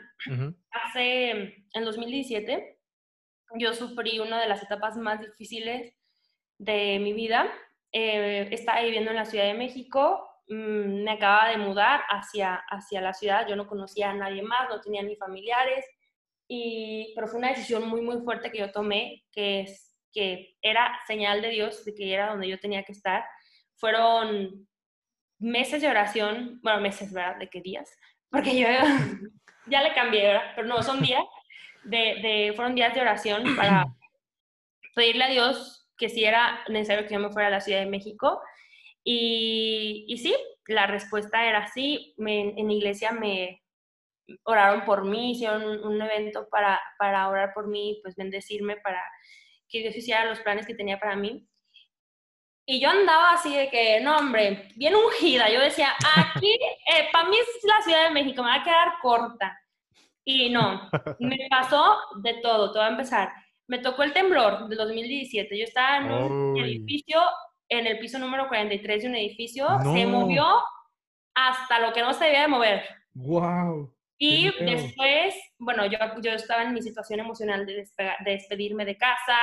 hace, 0.71 1.65
en 1.73 1.85
2017, 1.85 2.79
yo 3.57 3.73
sufrí 3.73 4.19
una 4.19 4.41
de 4.41 4.49
las 4.49 4.63
etapas 4.63 4.97
más 4.97 5.21
difíciles 5.21 5.95
de 6.59 6.99
mi 7.01 7.13
vida. 7.13 7.51
Eh, 7.93 8.49
estaba 8.51 8.83
viviendo 8.83 9.11
en 9.11 9.17
la 9.17 9.25
Ciudad 9.25 9.45
de 9.45 9.55
México, 9.55 10.29
me 10.47 11.11
acababa 11.11 11.49
de 11.49 11.57
mudar 11.57 12.03
hacia, 12.09 12.57
hacia 12.69 13.01
la 13.01 13.15
ciudad, 13.15 13.47
yo 13.49 13.57
no 13.57 13.67
conocía 13.67 14.11
a 14.11 14.15
nadie 14.15 14.43
más, 14.43 14.69
no 14.69 14.81
tenía 14.81 15.03
ni 15.03 15.17
familiares, 15.17 15.85
y, 16.47 17.13
pero 17.15 17.27
fue 17.27 17.39
una 17.39 17.49
decisión 17.49 17.89
muy, 17.89 18.03
muy 18.03 18.21
fuerte 18.23 18.51
que 18.51 18.59
yo 18.59 18.71
tomé, 18.71 19.25
que, 19.33 19.63
es, 19.63 19.97
que 20.13 20.57
era 20.61 20.93
señal 21.07 21.41
de 21.41 21.49
Dios 21.49 21.85
de 21.85 21.95
que 21.95 22.13
era 22.13 22.31
donde 22.31 22.49
yo 22.49 22.59
tenía 22.59 22.83
que 22.83 22.93
estar. 22.93 23.25
Fueron 23.77 24.69
meses 25.39 25.81
de 25.81 25.89
oración, 25.89 26.61
bueno, 26.63 26.81
meses, 26.81 27.13
¿verdad? 27.13 27.39
¿De 27.39 27.49
qué 27.49 27.61
días? 27.61 27.91
Porque 28.31 28.59
yo 28.59 28.69
ya 29.67 29.83
le 29.83 29.95
cambié, 29.95 30.27
¿verdad? 30.27 30.53
Pero 30.55 30.69
no, 30.69 30.83
son 30.83 31.01
días, 31.01 31.25
de, 31.85 32.19
de, 32.23 32.53
fueron 32.55 32.75
días 32.75 32.95
de 32.95 33.01
oración 33.01 33.57
para 33.57 33.87
pedirle 34.95 35.25
a 35.25 35.29
Dios 35.29 35.89
que 35.97 36.09
si 36.09 36.25
era 36.25 36.63
necesario 36.69 37.07
que 37.07 37.15
yo 37.15 37.21
me 37.21 37.31
fuera 37.31 37.49
a 37.49 37.53
la 37.53 37.61
Ciudad 37.61 37.81
de 37.81 37.87
México. 37.87 38.43
Y, 39.05 40.07
y 40.09 40.19
sí, 40.19 40.35
la 40.67 40.87
respuesta 40.87 41.45
era 41.45 41.69
sí. 41.69 42.15
Me, 42.17 42.59
en 42.59 42.71
iglesia 42.71 43.13
me 43.13 43.63
oraron 44.45 44.85
por 44.85 45.05
mí, 45.05 45.33
hicieron 45.33 45.85
un, 45.85 46.01
evento 46.01 46.49
para, 46.49 46.81
para 46.99 47.29
orar 47.29 47.53
por 47.55 47.69
mí, 47.69 48.01
pues 48.03 48.17
bendecirme 48.17 48.77
para 48.79 49.03
que 49.69 49.81
Dios 49.81 49.97
hiciera 49.97 50.25
los 50.25 50.41
planes 50.41 50.67
que 50.67 50.75
tenía 50.75 50.99
para 50.99 51.17
mí. 51.17 51.47
Y 52.67 52.81
yo 52.81 52.89
andaba 52.89 53.33
así 53.33 53.55
de 53.55 53.69
que, 53.69 54.01
no, 54.01 54.17
hombre, 54.17 54.69
bien 54.77 54.95
ungida. 54.95 55.51
Yo 55.51 55.61
decía, 55.61 55.91
aquí, 56.17 56.51
eh, 56.51 57.09
para 57.13 57.29
mí 57.29 57.37
es 57.37 57.65
la 57.65 57.83
Ciudad 57.83 58.05
de 58.05 58.15
México, 58.15 58.43
me 58.43 58.49
va 58.49 58.55
a 58.57 58.65
quedar 58.65 58.95
corta. 59.03 59.61
Y 60.25 60.49
no, 60.49 60.89
me 61.19 61.37
pasó 61.51 61.99
de 62.23 62.35
todo, 62.35 62.73
todo 62.73 62.83
a 62.83 62.89
empezar. 62.89 63.31
Me 63.67 63.79
tocó 63.81 64.03
el 64.03 64.15
temblor 64.15 64.69
del 64.69 64.79
2017. 64.79 65.59
Yo 65.59 65.65
estaba 65.65 65.99
en 65.99 66.11
un 66.11 66.59
edificio, 66.59 67.21
en 67.69 67.87
el 67.87 67.99
piso 67.99 68.19
número 68.19 68.49
43 68.49 69.03
de 69.03 69.09
un 69.09 69.15
edificio, 69.17 69.67
se 69.95 70.07
movió 70.07 70.45
hasta 71.35 71.81
lo 71.81 71.93
que 71.93 72.03
no 72.03 72.13
se 72.13 72.25
debía 72.25 72.43
de 72.43 72.49
mover. 72.49 72.85
¡Wow! 73.15 73.93
Y 74.19 74.51
después, 74.65 75.35
bueno, 75.59 75.87
yo, 75.87 75.99
yo 76.23 76.33
estaba 76.33 76.63
en 76.63 76.73
mi 76.73 76.83
situación 76.83 77.21
emocional 77.21 77.67
de, 77.67 77.75
de 77.99 78.31
despedirme 78.31 78.85
de 78.85 78.97
casa, 78.97 79.37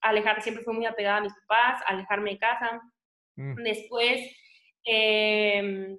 alejar, 0.00 0.42
siempre 0.42 0.64
fui 0.64 0.74
muy 0.74 0.86
apegada 0.86 1.18
a 1.18 1.22
mis 1.22 1.32
papás, 1.46 1.82
alejarme 1.86 2.32
de 2.32 2.38
casa. 2.38 2.80
Mm. 3.36 3.54
Después 3.62 4.20
eh, 4.84 5.96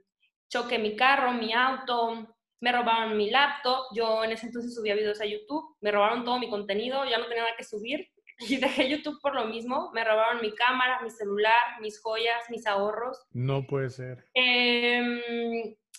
choqué 0.49 0.79
mi 0.79 0.95
carro, 0.95 1.31
mi 1.31 1.53
auto, 1.53 2.35
me 2.61 2.71
robaron 2.71 3.15
mi 3.15 3.29
laptop, 3.29 3.85
yo 3.95 4.23
en 4.23 4.31
ese 4.31 4.47
entonces 4.47 4.75
subía 4.75 4.95
videos 4.95 5.21
a 5.21 5.25
YouTube, 5.25 5.77
me 5.79 5.91
robaron 5.91 6.25
todo 6.25 6.39
mi 6.39 6.49
contenido, 6.49 7.05
ya 7.05 7.17
no 7.17 7.27
tenía 7.27 7.43
nada 7.43 7.55
que 7.57 7.63
subir 7.63 8.09
y 8.39 8.57
dejé 8.57 8.89
YouTube 8.89 9.19
por 9.21 9.35
lo 9.35 9.45
mismo, 9.45 9.91
me 9.93 10.03
robaron 10.03 10.41
mi 10.41 10.53
cámara, 10.53 11.01
mi 11.01 11.09
celular, 11.09 11.81
mis 11.81 12.01
joyas, 12.01 12.49
mis 12.49 12.65
ahorros. 12.65 13.25
No 13.31 13.65
puede 13.67 13.89
ser. 13.89 14.25
Em, 14.33 15.21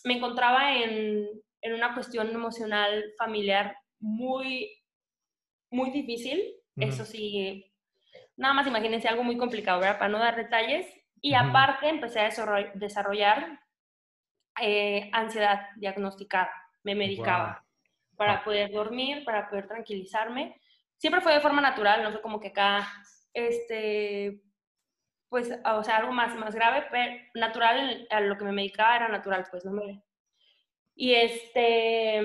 me 0.05 0.15
encontraba 0.15 0.77
en, 0.77 1.29
en, 1.61 1.75
una 1.75 1.95
cuestión 1.95 2.31
emocional 2.31 3.13
familiar 3.19 3.77
muy, 3.99 4.83
muy 5.71 5.91
difícil, 5.91 6.57
eso 6.77 7.05
sí, 7.05 7.71
Nada 8.41 8.55
más 8.55 8.67
imagínense 8.67 9.07
algo 9.07 9.23
muy 9.23 9.37
complicado, 9.37 9.81
¿verdad? 9.81 9.99
Para 9.99 10.11
no 10.11 10.19
dar 10.19 10.35
detalles. 10.35 10.87
Y 11.21 11.35
aparte 11.35 11.91
empecé 11.91 12.21
a 12.21 12.31
desarrollar 12.73 13.61
eh, 14.63 15.11
ansiedad 15.13 15.69
diagnosticada, 15.77 16.51
me 16.83 16.95
medicaba 16.95 17.63
para 18.17 18.43
poder 18.43 18.71
dormir, 18.73 19.25
para 19.27 19.51
poder 19.51 19.69
tranquilizarme. 19.69 20.59
Siempre 21.01 21.23
fue 21.23 21.33
de 21.33 21.41
forma 21.41 21.63
natural, 21.63 22.03
no 22.03 22.11
fue 22.13 22.21
como 22.21 22.39
que 22.39 22.49
acá, 22.49 22.87
este, 23.33 24.43
pues, 25.31 25.51
o 25.65 25.83
sea, 25.83 25.97
algo 25.97 26.13
más, 26.13 26.37
más 26.37 26.55
grave, 26.55 26.85
pero 26.91 27.15
natural, 27.33 28.07
a 28.11 28.21
lo 28.21 28.37
que 28.37 28.45
me 28.45 28.53
medicaba 28.53 28.97
era 28.97 29.09
natural, 29.09 29.47
pues, 29.51 29.65
no 29.65 29.73
me... 29.73 30.05
Y, 30.95 31.15
este, 31.15 32.21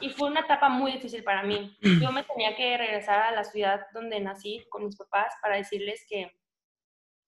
y 0.00 0.08
fue 0.08 0.28
una 0.28 0.40
etapa 0.40 0.70
muy 0.70 0.92
difícil 0.92 1.22
para 1.22 1.42
mí. 1.42 1.76
Yo 2.00 2.12
me 2.12 2.22
tenía 2.22 2.56
que 2.56 2.78
regresar 2.78 3.20
a 3.20 3.32
la 3.32 3.44
ciudad 3.44 3.88
donde 3.92 4.18
nací 4.20 4.64
con 4.70 4.86
mis 4.86 4.96
papás 4.96 5.34
para 5.42 5.56
decirles 5.56 6.06
que, 6.08 6.32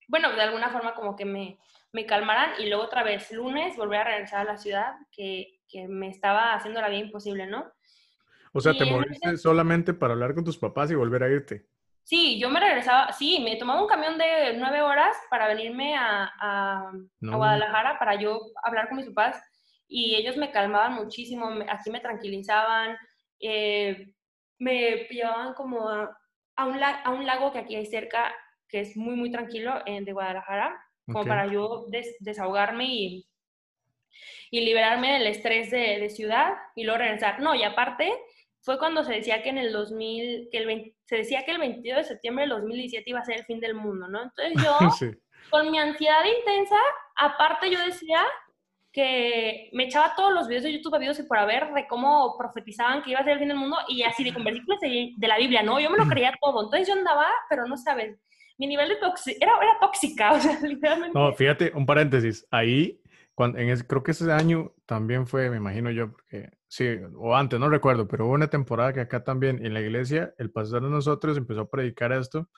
bueno, 0.09 0.33
de 0.33 0.41
alguna 0.41 0.71
forma 0.71 0.95
como 0.95 1.15
que 1.15 1.27
me, 1.27 1.59
me 1.93 2.07
calmaran 2.07 2.53
y 2.59 2.69
luego 2.69 2.85
otra 2.85 3.03
vez 3.03 3.31
lunes 3.33 3.77
volver 3.77 4.01
a 4.01 4.05
regresar 4.05 4.41
a 4.41 4.53
la 4.53 4.57
ciudad 4.57 4.95
que, 5.13 5.61
que 5.69 5.89
me 5.89 6.09
estaba 6.09 6.55
haciendo 6.55 6.81
la 6.81 6.89
vida 6.89 7.01
imposible, 7.01 7.45
¿no? 7.45 7.71
O 8.57 8.61
sea, 8.61 8.73
te 8.73 8.87
moviste 8.87 9.37
solamente 9.37 9.93
para 9.93 10.15
hablar 10.15 10.35
con 10.35 10.43
tus 10.43 10.57
papás 10.57 10.91
y 10.91 10.95
volver 10.95 11.23
a 11.23 11.29
irte. 11.29 11.67
Sí, 12.05 12.41
yo 12.41 12.49
me 12.49 12.59
regresaba, 12.59 13.13
sí, 13.13 13.39
me 13.41 13.57
tomaba 13.57 13.83
un 13.83 13.87
camión 13.87 14.17
de 14.17 14.55
nueve 14.57 14.81
horas 14.81 15.15
para 15.29 15.47
venirme 15.47 15.95
a, 15.95 16.33
a, 16.41 16.93
Guadalajara 17.21 17.99
para 17.99 18.15
yo 18.15 18.41
hablar 18.63 18.89
con 18.89 18.97
mis 18.97 19.09
papás 19.09 19.43
y 19.87 20.15
ellos 20.15 20.39
me 20.39 20.51
calmaban 20.51 20.95
muchísimo, 20.95 21.51
así 21.69 21.91
me 21.91 22.01
tranquilizaban, 22.01 22.97
eh, 23.41 24.15
me 24.59 25.07
llevaban 25.11 25.53
como 25.53 25.91
a, 25.91 26.17
un 26.65 26.83
a, 26.83 27.11
un 27.11 27.27
lago 27.27 27.53
que 27.53 27.59
aquí 27.59 27.77
hay 27.77 27.85
cerca, 27.85 28.35
que 28.71 28.81
es 28.81 28.97
muy, 28.97 29.17
muy 29.17 29.31
tranquilo, 29.31 29.83
de 29.85 30.13
Guadalajara, 30.13 30.81
como 31.13 31.27
para 31.27 31.47
yo 31.47 31.85
desahogarme 32.21 32.87
y, 32.87 33.29
y 34.51 34.61
liberarme 34.63 35.13
del 35.13 35.27
estrés 35.27 35.71
de, 35.71 35.99
de 35.99 36.09
ciudad 36.09 36.55
y 36.75 36.85
luego 36.85 37.01
regresar. 37.01 37.41
No, 37.41 37.55
y 37.55 37.63
aparte, 37.63 38.11
fue 38.67 38.81
cuando 38.81 39.05
se 39.05 39.13
decía 39.13 39.45
que 39.45 39.51
en 39.51 39.59
el 39.59 39.73
2000, 39.73 40.49
que 40.51 40.59
el 40.59 40.95
se 41.05 41.19
decía 41.19 41.45
que 41.45 41.53
el 41.53 41.59
22 41.59 41.99
de 41.99 42.05
septiembre 42.05 42.43
del 42.43 42.51
2017 42.51 43.09
iba 43.09 43.21
a 43.21 43.25
ser 43.25 43.37
el 43.37 43.45
fin 43.45 43.61
del 43.61 43.75
mundo, 43.75 44.09
¿no? 44.09 44.25
Entonces 44.25 44.55
yo, 44.61 44.77
con 45.51 45.71
mi 45.71 45.79
ansiedad 45.79 46.25
intensa, 46.41 46.75
aparte 47.15 47.71
yo 47.71 47.79
decía 47.87 48.25
que 48.91 49.71
me 49.73 49.85
echaba 49.85 50.17
todos 50.17 50.35
los 50.35 50.49
videos 50.49 50.65
de 50.65 50.73
YouTube 50.73 50.99
videos 50.99 51.21
y 51.21 51.23
por 51.23 51.39
haber 51.39 51.73
de 51.75 51.87
cómo 51.87 52.37
profetizaban 52.37 53.03
que 53.05 53.11
iba 53.13 53.21
a 53.21 53.23
ser 53.25 53.35
el 53.35 53.39
fin 53.39 53.49
del 53.49 53.57
mundo 53.57 53.77
y 53.87 54.03
así 54.03 54.25
de 54.25 54.35
con 54.35 54.43
versículos 54.43 54.81
de, 54.81 55.15
la 55.21 55.39
Biblia, 55.39 55.63
¿no? 55.63 55.79
Yo 55.79 55.89
me 55.89 55.99
lo 55.99 56.09
creía 56.09 56.35
todo. 56.41 56.65
Entonces 56.65 56.89
yo 56.89 56.95
andaba, 56.95 57.29
pero 57.49 57.67
no 57.67 57.77
sabes, 57.77 58.19
mi 58.59 58.67
nivel 58.67 58.89
de 58.89 58.97
toxicidad 58.97 59.39
era, 59.43 59.53
era 59.63 59.79
tóxica, 59.79 60.33
o 60.33 60.41
sea, 60.41 60.59
literalmente. 60.61 61.17
No, 61.17 61.33
fíjate, 61.33 61.71
un 61.73 61.87
paréntesis, 61.87 62.45
ahí, 62.51 63.01
cuando, 63.37 63.59
en 63.59 63.69
ese, 63.69 63.87
creo 63.87 64.03
que 64.03 64.11
ese 64.11 64.33
año 64.33 64.73
también 64.87 65.29
fue, 65.29 65.51
me 65.51 65.59
imagino 65.59 65.93
yo, 65.93 66.11
porque 66.11 66.51
sí, 66.77 66.99
o 67.17 67.35
antes, 67.35 67.59
no 67.59 67.71
recuerdo, 67.71 68.07
pero 68.07 68.27
hubo 68.27 68.35
una 68.35 68.51
temporada 68.51 68.93
que 68.93 69.01
acá 69.01 69.25
también 69.25 69.65
en 69.65 69.73
la 69.73 69.81
iglesia 69.81 70.35
el 70.37 70.51
pastor 70.51 70.83
de 70.83 70.91
nosotros 70.91 71.39
empezó 71.39 71.63
a 71.63 71.71
predicar 71.71 72.13
esto 72.13 72.51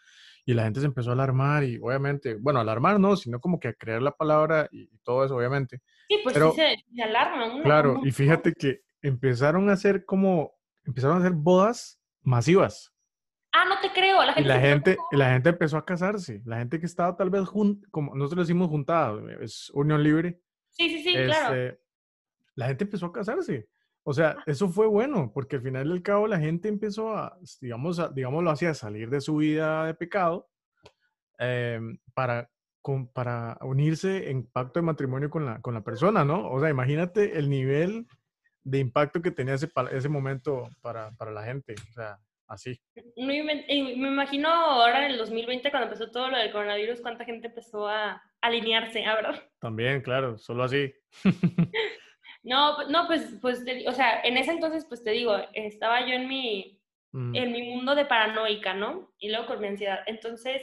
y 0.44 0.54
la 0.54 0.64
gente 0.64 0.80
se 0.80 0.86
empezó 0.86 1.10
a 1.10 1.12
alarmar 1.12 1.62
y 1.62 1.78
obviamente, 1.78 2.34
bueno, 2.34 2.58
alarmar 2.58 2.98
no, 2.98 3.14
sino 3.14 3.38
como 3.38 3.60
que 3.60 3.68
a 3.68 3.74
creer 3.74 4.02
la 4.02 4.10
palabra 4.10 4.68
y, 4.72 4.88
todo 5.04 5.24
eso, 5.24 5.36
obviamente. 5.36 5.82
Sí, 6.08 6.18
pues 6.24 6.34
sí 6.34 6.42
se, 6.56 6.84
se 6.96 7.02
alarman. 7.02 7.62
Claro, 7.62 8.00
y 8.02 8.10
fíjate 8.10 8.54
que 8.54 8.80
empezaron 9.02 9.70
a 9.70 9.74
hacer 9.74 10.04
como, 10.04 10.52
empezaron 10.84 11.18
a 11.18 11.20
hacer 11.20 11.32
bodas 11.32 12.00
masivas. 12.22 12.92
Ah, 13.52 13.66
no 13.68 13.78
te 13.80 13.92
creo. 13.92 14.24
La 14.24 14.34
gente, 14.34 14.42
y 14.42 14.44
la, 14.48 14.60
gente, 14.60 14.96
la 15.12 15.30
gente 15.30 15.48
empezó 15.50 15.76
a 15.76 15.84
casarse. 15.84 16.42
La 16.44 16.58
gente 16.58 16.80
que 16.80 16.86
estaba 16.86 17.16
tal 17.16 17.30
vez 17.30 17.46
junto, 17.46 17.86
como 17.92 18.16
nosotros 18.16 18.48
decimos 18.48 18.68
juntada, 18.68 19.16
es 19.40 19.70
unión 19.74 20.02
libre. 20.02 20.40
Sí, 20.70 20.88
sí, 20.88 21.04
sí, 21.04 21.14
claro. 21.14 21.54
Este, 21.54 21.80
la 22.56 22.66
gente 22.66 22.84
empezó 22.84 23.06
a 23.06 23.12
casarse. 23.12 23.68
O 24.08 24.14
sea, 24.14 24.38
eso 24.46 24.70
fue 24.70 24.86
bueno, 24.86 25.30
porque 25.34 25.56
al 25.56 25.62
final 25.62 25.86
del 25.86 26.02
cabo 26.02 26.26
la 26.26 26.38
gente 26.38 26.66
empezó 26.68 27.14
a, 27.14 27.38
digamos, 27.60 27.98
a, 27.98 28.08
digámoslo 28.08 28.50
así, 28.50 28.64
a 28.64 28.72
salir 28.72 29.10
de 29.10 29.20
su 29.20 29.36
vida 29.36 29.84
de 29.84 29.92
pecado 29.92 30.48
em, 31.38 31.98
para, 32.14 32.48
para 33.12 33.58
unirse 33.60 34.30
en 34.30 34.46
pacto 34.46 34.80
de 34.80 34.86
matrimonio 34.86 35.28
con 35.28 35.44
la, 35.44 35.60
con 35.60 35.74
la 35.74 35.84
persona, 35.84 36.24
¿no? 36.24 36.50
O 36.50 36.58
sea, 36.58 36.70
imagínate 36.70 37.38
el 37.38 37.50
nivel 37.50 38.06
de 38.64 38.78
impacto 38.78 39.20
que 39.20 39.30
tenía 39.30 39.52
ese, 39.52 39.70
ese 39.92 40.08
momento 40.08 40.70
para, 40.80 41.10
para 41.10 41.30
la 41.30 41.44
gente, 41.44 41.74
o 41.90 41.92
sea, 41.92 42.18
así. 42.46 42.80
Me, 43.14 43.44
me, 43.44 44.08
imagino 44.08 44.48
ahora 44.48 45.04
en 45.04 45.10
el 45.10 45.18
2020, 45.18 45.70
cuando 45.70 45.88
empezó 45.88 46.10
todo 46.10 46.30
lo 46.30 46.38
del 46.38 46.50
coronavirus, 46.50 47.02
cuánta 47.02 47.26
gente 47.26 47.48
empezó 47.48 47.86
a 47.86 48.22
alinearse, 48.40 49.00
¿verdad? 49.00 49.42
También, 49.58 50.00
claro, 50.00 50.38
solo 50.38 50.64
así. 50.64 50.94
No, 52.48 52.88
no, 52.88 53.06
pues, 53.06 53.36
pues, 53.42 53.62
o 53.86 53.92
sea, 53.92 54.22
en 54.22 54.38
ese 54.38 54.52
entonces, 54.52 54.86
pues 54.86 55.04
te 55.04 55.10
digo, 55.10 55.36
estaba 55.52 56.06
yo 56.06 56.14
en 56.14 56.26
mi, 56.28 56.80
mm. 57.12 57.36
en 57.36 57.52
mi 57.52 57.74
mundo 57.74 57.94
de 57.94 58.06
paranoica, 58.06 58.72
¿no? 58.72 59.12
Y 59.18 59.28
luego 59.28 59.48
con 59.48 59.60
mi 59.60 59.66
ansiedad. 59.66 60.00
Entonces, 60.06 60.62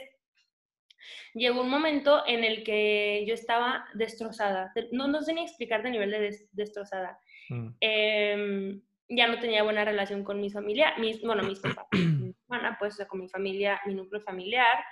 llegó 1.35 1.61
un 1.61 1.69
momento 1.69 2.23
en 2.25 2.43
el 2.43 2.63
que 2.63 3.23
yo 3.27 3.35
estaba 3.35 3.85
destrozada. 3.93 4.73
No, 4.91 5.07
no 5.07 5.21
sé 5.21 5.33
ni 5.33 5.43
explicar 5.43 5.85
el 5.85 5.91
nivel 5.91 6.09
de 6.09 6.35
destrozada. 6.53 7.19
Mm. 7.49 7.67
Em, 7.81 8.81
ya 9.07 9.27
no 9.27 9.37
tenía 9.37 9.61
buena 9.61 9.85
relación 9.85 10.23
con 10.23 10.41
mi 10.41 10.49
familia, 10.49 10.95
mis, 10.97 11.21
bueno, 11.21 11.43
mis 11.43 11.59
papás, 11.59 11.85
mi 11.91 12.33
hermana, 12.49 12.77
pues, 12.79 12.95
o 12.95 12.97
sea, 12.97 13.07
con 13.07 13.19
mi 13.19 13.29
familia, 13.29 13.79
mi 13.85 13.93
núcleo 13.93 14.23
familiar, 14.23 14.83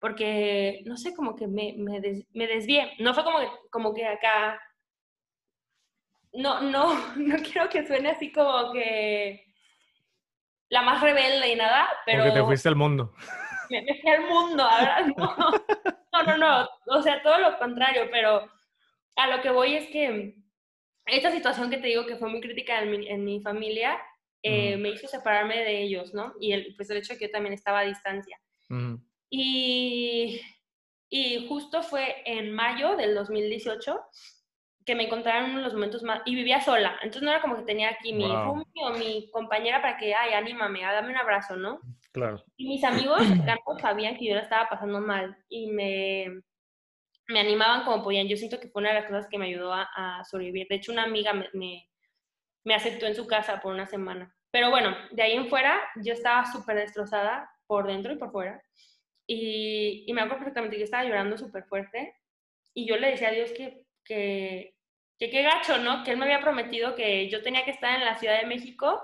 porque, 0.00 0.80
no 0.86 0.96
sé, 0.96 1.14
como 1.14 1.36
que 1.36 1.46
me, 1.46 1.74
me, 1.76 2.00
me 2.32 2.46
desvié. 2.46 2.92
No 3.00 3.12
fue 3.12 3.22
como 3.24 3.38
que, 3.38 3.48
como 3.70 3.92
que 3.92 4.06
acá 4.06 4.58
no, 6.32 6.60
no, 6.60 6.94
no 7.16 7.36
quiero 7.42 7.68
que 7.68 7.86
suene 7.86 8.10
así 8.10 8.32
como 8.32 8.72
que 8.72 9.44
la 10.68 10.82
más 10.82 11.00
rebelde 11.00 11.52
y 11.52 11.56
nada, 11.56 11.88
pero... 12.04 12.24
Porque 12.24 12.38
te 12.38 12.44
fuiste 12.44 12.68
al 12.68 12.76
mundo. 12.76 13.14
Me, 13.70 13.82
fui 14.00 14.10
al 14.10 14.26
mundo, 14.26 14.62
ahora 14.62 15.06
no. 15.16 15.36
No, 16.12 16.22
no, 16.22 16.38
no, 16.38 16.68
o 16.86 17.02
sea, 17.02 17.22
todo 17.22 17.38
lo 17.38 17.58
contrario, 17.58 18.08
pero 18.10 18.48
a 19.16 19.26
lo 19.28 19.42
que 19.42 19.50
voy 19.50 19.74
es 19.74 19.88
que 19.88 20.34
esta 21.06 21.30
situación 21.30 21.70
que 21.70 21.78
te 21.78 21.88
digo 21.88 22.06
que 22.06 22.16
fue 22.16 22.28
muy 22.28 22.40
crítica 22.40 22.82
en 22.82 22.90
mi, 22.90 23.08
en 23.08 23.24
mi 23.24 23.40
familia, 23.40 23.98
eh, 24.42 24.76
me 24.76 24.90
hizo 24.90 25.06
separarme 25.08 25.58
de 25.58 25.82
ellos, 25.82 26.14
¿no? 26.14 26.32
Y 26.40 26.52
el, 26.52 26.74
pues 26.76 26.88
el 26.90 26.98
hecho 26.98 27.12
de 27.12 27.18
que 27.18 27.26
yo 27.26 27.30
también 27.30 27.52
estaba 27.54 27.80
a 27.80 27.84
distancia. 27.84 28.40
y, 29.30 30.40
y 31.10 31.46
justo 31.48 31.82
fue 31.82 32.22
en 32.24 32.52
mayo 32.52 32.96
del 32.96 33.14
2018 33.14 34.00
que 34.88 34.94
me 34.94 35.04
encontraron 35.04 35.50
en 35.50 35.62
los 35.62 35.74
momentos 35.74 36.02
más... 36.02 36.22
Y 36.24 36.34
vivía 36.34 36.62
sola, 36.62 36.94
entonces 37.02 37.20
no 37.20 37.30
era 37.30 37.42
como 37.42 37.56
que 37.56 37.64
tenía 37.64 37.90
aquí 37.90 38.14
mi 38.14 38.26
wow. 38.26 38.64
o 38.84 38.90
mi 38.92 39.30
compañera 39.30 39.82
para 39.82 39.98
que, 39.98 40.14
ay, 40.14 40.32
anímame, 40.32 40.82
ah, 40.82 40.94
dame 40.94 41.10
un 41.10 41.18
abrazo, 41.18 41.56
¿no? 41.56 41.78
Claro. 42.10 42.42
Y 42.56 42.66
mis 42.66 42.82
amigos 42.82 43.18
cercanos 43.28 43.82
sabían 43.82 44.16
que 44.16 44.26
yo 44.26 44.34
la 44.34 44.40
estaba 44.40 44.66
pasando 44.70 45.02
mal 45.02 45.36
y 45.50 45.66
me, 45.72 46.40
me 47.26 47.40
animaban 47.40 47.84
como 47.84 48.02
podían. 48.02 48.28
Yo 48.28 48.38
siento 48.38 48.58
que 48.58 48.68
fue 48.68 48.80
una 48.80 48.94
de 48.94 49.00
las 49.00 49.04
cosas 49.04 49.26
que 49.30 49.36
me 49.36 49.44
ayudó 49.44 49.74
a, 49.74 50.24
sobrevivir. 50.24 50.66
De 50.70 50.76
hecho, 50.76 50.90
una 50.90 51.02
amiga 51.02 51.34
me, 51.34 51.50
me, 51.52 51.86
me, 52.64 52.74
aceptó 52.74 53.04
en 53.04 53.14
su 53.14 53.26
casa 53.26 53.60
por 53.60 53.74
una 53.74 53.84
semana. 53.84 54.34
Pero 54.50 54.70
bueno, 54.70 54.96
de 55.10 55.22
ahí 55.22 55.32
en 55.32 55.50
fuera 55.50 55.78
yo 56.02 56.14
estaba 56.14 56.46
súper 56.46 56.76
destrozada 56.76 57.50
por 57.66 57.86
dentro 57.86 58.10
y 58.10 58.16
por 58.16 58.32
fuera. 58.32 58.62
Y, 59.26 60.04
y 60.06 60.12
me 60.14 60.22
acuerdo 60.22 60.38
perfectamente 60.38 60.76
que 60.76 60.80
yo 60.80 60.84
estaba 60.84 61.04
llorando 61.04 61.36
súper 61.36 61.64
fuerte. 61.64 62.14
Y 62.72 62.88
yo 62.88 62.96
le 62.96 63.10
decía 63.10 63.28
a 63.28 63.32
Dios 63.32 63.52
que, 63.52 63.84
que, 64.02 64.77
que 65.18 65.30
qué 65.30 65.42
gacho, 65.42 65.78
¿no? 65.78 66.04
Que 66.04 66.12
él 66.12 66.16
me 66.16 66.24
había 66.24 66.40
prometido 66.40 66.94
que 66.94 67.28
yo 67.28 67.42
tenía 67.42 67.64
que 67.64 67.72
estar 67.72 67.98
en 67.98 68.04
la 68.04 68.16
Ciudad 68.18 68.40
de 68.40 68.46
México 68.46 69.02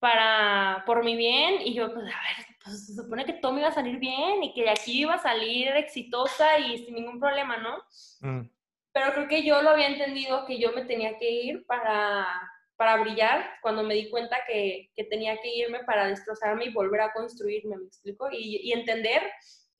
para, 0.00 0.82
por 0.84 1.04
mi 1.04 1.16
bien, 1.16 1.62
y 1.62 1.74
yo, 1.74 1.92
pues, 1.94 2.04
a 2.04 2.08
ver, 2.08 2.46
pues, 2.64 2.86
se 2.86 2.94
supone 2.94 3.24
que 3.24 3.34
todo 3.34 3.52
me 3.52 3.60
iba 3.60 3.68
a 3.68 3.72
salir 3.72 3.98
bien 3.98 4.42
y 4.42 4.52
que 4.52 4.64
de 4.64 4.70
aquí 4.70 5.02
iba 5.02 5.14
a 5.14 5.22
salir 5.22 5.68
exitosa 5.68 6.58
y 6.58 6.78
sin 6.78 6.94
ningún 6.94 7.20
problema, 7.20 7.56
¿no? 7.58 7.78
Mm. 8.20 8.48
Pero 8.92 9.12
creo 9.12 9.28
que 9.28 9.44
yo 9.44 9.62
lo 9.62 9.70
había 9.70 9.86
entendido 9.86 10.44
que 10.44 10.58
yo 10.58 10.72
me 10.72 10.84
tenía 10.84 11.16
que 11.18 11.30
ir 11.30 11.66
para, 11.66 12.26
para 12.76 12.96
brillar 12.96 13.48
cuando 13.62 13.84
me 13.84 13.94
di 13.94 14.10
cuenta 14.10 14.38
que, 14.46 14.90
que, 14.96 15.04
tenía 15.04 15.40
que 15.40 15.54
irme 15.54 15.84
para 15.84 16.08
destrozarme 16.08 16.64
y 16.64 16.72
volver 16.72 17.00
a 17.00 17.12
construirme, 17.12 17.76
¿me 17.76 17.86
explico? 17.86 18.28
Y, 18.32 18.56
y 18.56 18.72
entender 18.72 19.22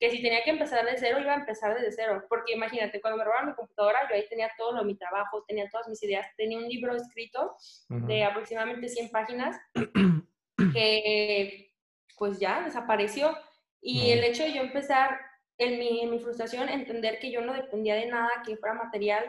que 0.03 0.11
si 0.11 0.21
tenía 0.21 0.43
que 0.43 0.49
empezar 0.49 0.85
de 0.85 0.97
cero, 0.97 1.17
iba 1.21 1.31
a 1.31 1.37
empezar 1.39 1.73
desde 1.73 1.93
cero. 1.93 2.25
Porque 2.27 2.51
imagínate, 2.51 2.99
cuando 2.99 3.17
me 3.17 3.23
robaron 3.23 3.51
mi 3.51 3.55
computadora, 3.55 3.99
yo 4.09 4.15
ahí 4.15 4.27
tenía 4.27 4.51
todo 4.57 4.73
lo, 4.73 4.83
mi 4.83 4.97
trabajo, 4.97 5.45
tenía 5.47 5.69
todas 5.69 5.87
mis 5.87 6.03
ideas, 6.03 6.27
tenía 6.35 6.57
un 6.57 6.67
libro 6.67 6.93
escrito 6.93 7.55
de 7.87 8.25
aproximadamente 8.25 8.89
100 8.89 9.11
páginas 9.11 9.55
que 10.73 11.71
pues 12.17 12.37
ya 12.37 12.63
desapareció. 12.65 13.33
Y 13.79 14.11
el 14.11 14.25
hecho 14.25 14.43
de 14.43 14.51
yo 14.51 14.61
empezar 14.63 15.17
en 15.57 15.79
mi, 15.79 16.01
en 16.01 16.11
mi 16.11 16.19
frustración, 16.19 16.67
entender 16.67 17.19
que 17.19 17.31
yo 17.31 17.39
no 17.39 17.53
dependía 17.53 17.95
de 17.95 18.07
nada 18.07 18.43
que 18.45 18.57
fuera 18.57 18.75
material 18.75 19.23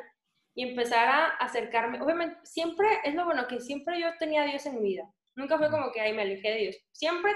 y 0.57 0.71
empezar 0.71 1.09
a 1.09 1.27
acercarme, 1.37 2.03
obviamente, 2.03 2.37
siempre 2.43 2.89
es 3.05 3.15
lo 3.15 3.25
bueno 3.27 3.47
que 3.47 3.61
siempre 3.61 4.01
yo 4.01 4.09
tenía 4.19 4.43
a 4.43 4.47
Dios 4.47 4.67
en 4.67 4.75
mi 4.75 4.89
vida. 4.89 5.09
Nunca 5.37 5.57
fue 5.57 5.71
como 5.71 5.93
que 5.93 6.01
ahí 6.01 6.13
me 6.13 6.23
alejé 6.23 6.51
de 6.51 6.59
Dios. 6.59 6.77
Siempre, 6.91 7.31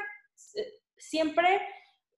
siempre 0.97 1.61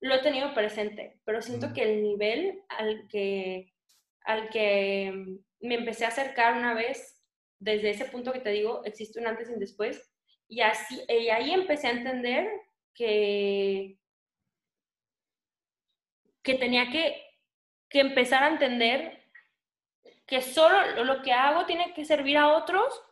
lo 0.01 0.15
he 0.15 0.23
tenido 0.23 0.55
presente, 0.55 1.21
pero 1.25 1.43
siento 1.43 1.73
que 1.73 1.83
el 1.83 2.03
nivel 2.03 2.63
al 2.69 3.07
que, 3.09 3.73
al 4.25 4.49
que 4.49 5.39
me 5.61 5.75
empecé 5.75 6.05
a 6.05 6.09
acercar 6.09 6.57
una 6.57 6.75
vez 6.75 7.23
desde 7.59 7.91
ese 7.91 8.07
punto 8.07 8.33
que 8.33 8.41
te 8.41 8.51
digo, 8.51 8.83
existe 8.85 9.21
un 9.21 9.27
antes 9.27 9.49
y 9.49 9.53
un 9.53 9.61
después. 9.61 10.11
Y, 10.49 10.63
así, 10.63 11.01
y 11.09 11.29
ahí 11.29 11.53
empecé 11.53 11.89
a 11.89 11.93
entender 11.93 12.49
que, 12.95 13.99
que 16.43 16.55
tenía 16.55 16.91
que, 16.91 17.23
que 17.89 18.01
empezar 18.01 18.43
a 18.43 18.49
entender 18.49 19.23
que 20.27 20.41
solo 20.41 21.05
lo 21.05 21.23
que 21.23 21.33
hago 21.33 21.67
tiene 21.67 21.93
que 21.93 22.05
servir 22.05 22.39
a 22.39 22.57
otros, 22.57 23.03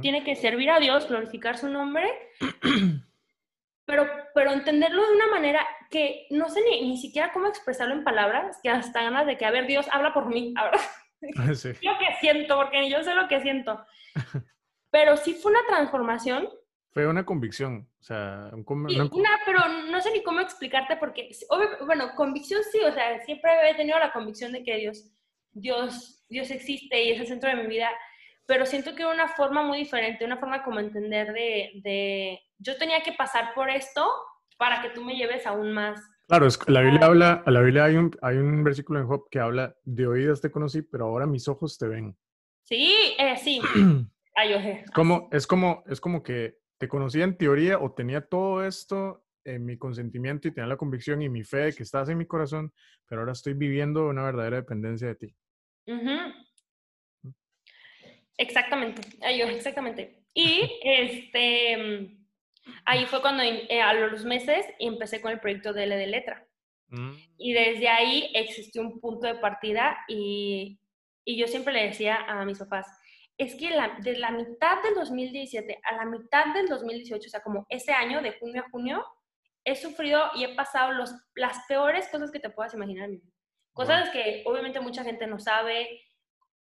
tiene 0.00 0.24
que 0.24 0.36
servir 0.36 0.70
a 0.70 0.80
Dios, 0.80 1.08
glorificar 1.08 1.58
su 1.58 1.68
nombre, 1.68 2.10
pero, 3.84 4.08
pero 4.34 4.52
entenderlo 4.52 5.06
de 5.06 5.14
una 5.14 5.26
manera 5.28 5.66
que 5.90 6.26
no 6.30 6.48
sé 6.48 6.60
ni, 6.62 6.88
ni 6.88 6.96
siquiera 6.96 7.32
cómo 7.32 7.46
expresarlo 7.46 7.94
en 7.94 8.04
palabras, 8.04 8.58
que 8.62 8.70
hasta 8.70 9.02
ganas 9.02 9.26
de 9.26 9.36
que, 9.36 9.44
a 9.44 9.50
ver, 9.50 9.66
Dios, 9.66 9.86
habla 9.90 10.12
por 10.12 10.26
mí, 10.26 10.54
ahora. 10.56 10.78
Sí. 11.54 11.72
Lo 11.82 11.98
que 11.98 12.14
siento, 12.20 12.56
porque 12.56 12.88
yo 12.90 13.02
sé 13.02 13.14
lo 13.14 13.28
que 13.28 13.40
siento. 13.40 13.84
Pero 14.90 15.16
sí 15.16 15.34
fue 15.34 15.52
una 15.52 15.66
transformación. 15.66 16.48
Fue 16.92 17.06
una 17.06 17.26
convicción, 17.26 17.88
o 18.00 18.02
sea, 18.02 18.50
una... 18.54 19.38
pero 19.44 19.68
no 19.90 20.00
sé 20.00 20.10
ni 20.12 20.22
cómo 20.22 20.40
explicarte 20.40 20.96
porque, 20.96 21.28
bueno, 21.84 22.14
convicción 22.14 22.62
sí, 22.72 22.80
o 22.80 22.90
sea, 22.90 23.22
siempre 23.26 23.50
he 23.68 23.74
tenido 23.74 23.98
la 23.98 24.14
convicción 24.14 24.52
de 24.52 24.64
que 24.64 24.76
Dios, 24.76 25.12
Dios, 25.52 26.24
Dios 26.30 26.50
existe 26.50 27.04
y 27.04 27.10
es 27.10 27.20
el 27.20 27.26
centro 27.26 27.50
de 27.50 27.56
mi 27.56 27.66
vida, 27.66 27.90
pero 28.46 28.64
siento 28.64 28.94
que 28.94 29.04
una 29.04 29.28
forma 29.28 29.62
muy 29.62 29.76
diferente, 29.76 30.24
una 30.24 30.38
forma 30.38 30.62
como 30.62 30.80
entender 30.80 31.34
de, 31.34 31.72
de 31.82 32.40
yo 32.56 32.78
tenía 32.78 33.02
que 33.02 33.12
pasar 33.12 33.52
por 33.54 33.68
esto 33.68 34.08
para 34.56 34.82
que 34.82 34.90
tú 34.90 35.04
me 35.04 35.14
lleves 35.14 35.46
aún 35.46 35.72
más. 35.72 36.00
Claro, 36.28 36.46
es, 36.46 36.58
la 36.68 36.80
Biblia 36.80 37.06
habla, 37.06 37.42
a 37.46 37.50
la 37.50 37.60
Biblia 37.60 37.84
hay 37.84 37.96
un, 37.96 38.10
hay 38.20 38.36
un 38.36 38.64
versículo 38.64 38.98
en 38.98 39.06
Job 39.06 39.28
que 39.30 39.38
habla, 39.38 39.76
de 39.84 40.06
oídas 40.06 40.40
te 40.40 40.50
conocí, 40.50 40.82
pero 40.82 41.06
ahora 41.06 41.26
mis 41.26 41.46
ojos 41.46 41.78
te 41.78 41.86
ven. 41.86 42.16
Sí, 42.64 43.14
eh, 43.18 43.36
sí. 43.36 43.60
Ay, 44.34 44.54
oje. 44.54 44.84
Como, 44.92 45.28
es, 45.30 45.46
como, 45.46 45.84
es 45.86 46.00
como 46.00 46.22
que 46.22 46.58
te 46.78 46.88
conocía 46.88 47.24
en 47.24 47.38
teoría 47.38 47.78
o 47.78 47.92
tenía 47.92 48.26
todo 48.26 48.64
esto 48.64 49.24
en 49.44 49.64
mi 49.64 49.78
consentimiento 49.78 50.48
y 50.48 50.50
tenía 50.50 50.68
la 50.68 50.76
convicción 50.76 51.22
y 51.22 51.28
mi 51.28 51.44
fe 51.44 51.58
de 51.58 51.72
que 51.72 51.84
estás 51.84 52.08
en 52.08 52.18
mi 52.18 52.26
corazón, 52.26 52.72
pero 53.06 53.20
ahora 53.20 53.32
estoy 53.32 53.54
viviendo 53.54 54.08
una 54.08 54.24
verdadera 54.24 54.56
dependencia 54.56 55.08
de 55.08 55.14
ti. 55.14 55.36
Exactamente, 58.36 59.02
Ay, 59.22 59.40
exactamente. 59.42 60.24
Y 60.34 60.60
este 60.82 62.18
Ahí 62.84 63.06
fue 63.06 63.20
cuando 63.20 63.42
eh, 63.42 63.80
a 63.80 63.92
los 63.94 64.24
meses 64.24 64.66
empecé 64.78 65.20
con 65.20 65.32
el 65.32 65.40
proyecto 65.40 65.72
de 65.72 65.84
L 65.84 65.96
de 65.96 66.06
Letra. 66.06 66.46
Mm. 66.88 67.12
Y 67.38 67.52
desde 67.52 67.88
ahí 67.88 68.30
existió 68.34 68.82
un 68.82 69.00
punto 69.00 69.26
de 69.26 69.36
partida 69.36 69.98
y, 70.08 70.78
y 71.24 71.36
yo 71.36 71.46
siempre 71.46 71.72
le 71.72 71.86
decía 71.86 72.16
a 72.28 72.44
mis 72.44 72.58
papás, 72.58 72.86
es 73.38 73.54
que 73.54 73.70
la, 73.70 73.98
de 74.00 74.16
la 74.16 74.30
mitad 74.30 74.82
del 74.82 74.94
2017 74.94 75.78
a 75.82 75.96
la 75.96 76.04
mitad 76.06 76.54
del 76.54 76.68
2018, 76.68 77.26
o 77.26 77.30
sea, 77.30 77.42
como 77.42 77.66
ese 77.68 77.92
año, 77.92 78.22
de 78.22 78.38
junio 78.38 78.62
a 78.64 78.70
junio, 78.70 79.04
he 79.64 79.74
sufrido 79.74 80.30
y 80.34 80.44
he 80.44 80.54
pasado 80.54 80.92
los, 80.92 81.12
las 81.34 81.58
peores 81.66 82.08
cosas 82.08 82.30
que 82.30 82.40
te 82.40 82.50
puedas 82.50 82.72
imaginar. 82.72 83.10
Cosas 83.72 84.08
que 84.10 84.42
obviamente 84.46 84.80
mucha 84.80 85.04
gente 85.04 85.26
no 85.26 85.38
sabe, 85.38 86.00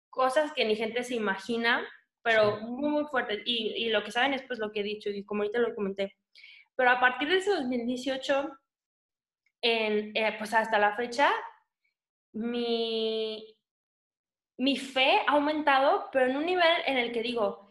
cosas 0.10 0.53
que 0.53 0.65
ni 0.65 0.75
gente 0.75 1.03
se 1.03 1.13
imagina, 1.13 1.86
pero 2.25 2.59
muy, 2.61 2.89
muy 2.89 3.05
fuerte. 3.05 3.43
Y, 3.45 3.85
y, 3.85 3.89
lo 3.89 4.03
que 4.03 4.11
saben 4.11 4.33
es 4.33 4.41
pues 4.41 4.57
lo 4.57 4.71
que 4.71 4.79
he 4.79 4.83
dicho 4.83 5.11
y 5.11 5.23
como 5.23 5.43
ahorita 5.43 5.59
lo 5.59 5.75
comenté. 5.75 6.17
Pero 6.75 6.89
a 6.89 6.99
partir 6.99 7.29
de 7.29 7.38
ese 7.38 7.51
2018, 7.51 8.49
en, 9.61 10.11
eh, 10.17 10.35
pues 10.39 10.51
hasta 10.55 10.79
la 10.79 10.95
fecha, 10.95 11.31
mi, 12.33 13.55
mi 14.57 14.75
fe 14.75 15.19
ha 15.27 15.33
aumentado, 15.33 16.09
pero 16.11 16.25
en 16.25 16.35
un 16.35 16.47
nivel 16.47 16.75
en 16.88 16.97
el 16.97 17.11
que 17.11 17.21
digo, 17.21 17.69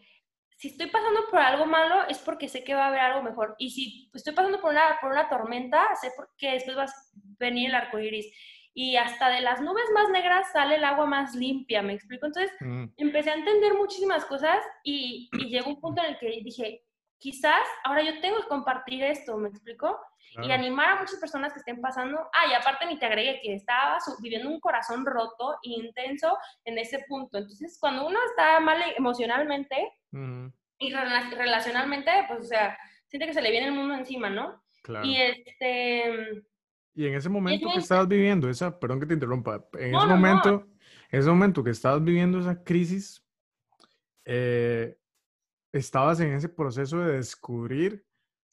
si 0.55 0.69
estoy 0.69 0.87
pasando 0.87 1.27
por 1.29 1.39
algo 1.39 1.65
malo 1.65 2.07
es 2.07 2.19
porque 2.19 2.47
sé 2.47 2.63
que 2.63 2.75
va 2.75 2.85
a 2.85 2.87
haber 2.87 3.01
algo 3.01 3.23
mejor. 3.23 3.55
Y 3.59 3.71
si 3.71 4.09
estoy 4.13 4.33
pasando 4.33 4.61
por 4.61 4.71
una, 4.71 4.97
por 5.01 5.11
una 5.11 5.27
tormenta, 5.27 5.85
sé 5.99 6.13
que 6.37 6.51
después 6.51 6.77
va 6.77 6.83
a 6.83 6.93
venir 7.13 7.71
el 7.71 7.75
arco 7.75 7.99
iris 7.99 8.31
y 8.77 8.97
hasta 8.97 9.29
de 9.29 9.39
las 9.39 9.61
nubes 9.61 9.85
más 9.93 10.09
negras 10.09 10.51
sale 10.51 10.75
el 10.75 10.83
agua 10.83 11.05
más 11.05 11.33
limpia, 11.33 11.81
¿me 11.81 11.93
explico? 11.93 12.25
Entonces 12.25 12.51
mm. 12.59 12.87
empecé 12.97 13.31
a 13.31 13.35
entender 13.35 13.73
muchísimas 13.73 14.25
cosas 14.25 14.57
y, 14.83 15.29
llegó 15.47 15.69
un 15.69 15.79
punto 15.79 16.03
en 16.03 16.09
el 16.09 16.19
que 16.19 16.41
dije, 16.43 16.83
quizás 17.17 17.65
ahora 17.85 18.03
yo 18.03 18.19
tengo 18.19 18.41
que 18.41 18.49
compartir 18.49 19.01
esto, 19.01 19.37
¿me 19.37 19.47
explico? 19.47 19.97
Y 20.43 20.51
animar 20.51 20.89
a 20.89 20.95
muchas 20.99 21.17
personas 21.17 21.53
que 21.53 21.59
estén 21.59 21.79
pasando. 21.79 22.19
Ah, 22.33 22.51
y 22.51 22.53
aparte 22.53 22.85
ni 22.85 22.99
te 22.99 23.05
agregué 23.05 23.39
que 23.41 23.53
estaba 23.53 23.97
viviendo 24.19 24.49
un 24.49 24.59
corazón 24.59 25.05
roto 25.05 25.53
e 25.63 25.69
intenso 25.69 26.37
en 26.65 26.77
ese 26.77 27.05
punto. 27.07 27.37
Entonces, 27.37 27.77
cuando 27.79 28.05
uno 28.05 28.19
está 28.29 28.59
mal 28.59 28.81
emocionalmente 28.97 29.93
y 30.77 30.91
relacionalmente, 30.91 32.11
pues, 32.27 32.41
o 32.41 32.43
sea, 32.43 32.77
siente 33.07 33.27
que 33.27 33.33
se 33.33 33.41
le 33.41 33.51
viene 33.51 33.67
el 33.67 33.73
mundo 33.73 33.93
encima, 33.93 34.29
¿no? 34.29 34.61
Claro. 34.83 35.05
Y 35.05 35.21
este 35.21 36.43
y 36.95 37.07
en 37.07 37.15
ese 37.15 37.29
momento 37.29 37.67
que 37.73 37.79
estabas 37.79 38.07
viviendo 38.07 38.49
esa, 38.49 38.79
perdón 38.79 39.01
que 39.01 39.05
te 39.05 39.13
interrumpa, 39.13 39.67
en 39.73 39.95
ese 39.95 40.07
momento, 40.07 40.65
en 41.11 41.19
ese 41.19 41.29
momento 41.29 41.63
que 41.63 41.71
estabas 41.71 42.01
viviendo 42.01 42.39
esa 42.39 42.63
crisis, 42.63 43.21
eh, 44.23 44.97
estabas 45.73 46.21
en 46.21 46.33
ese 46.33 46.47
proceso 46.47 46.99
de 46.99 47.17
descubrir, 47.17 48.05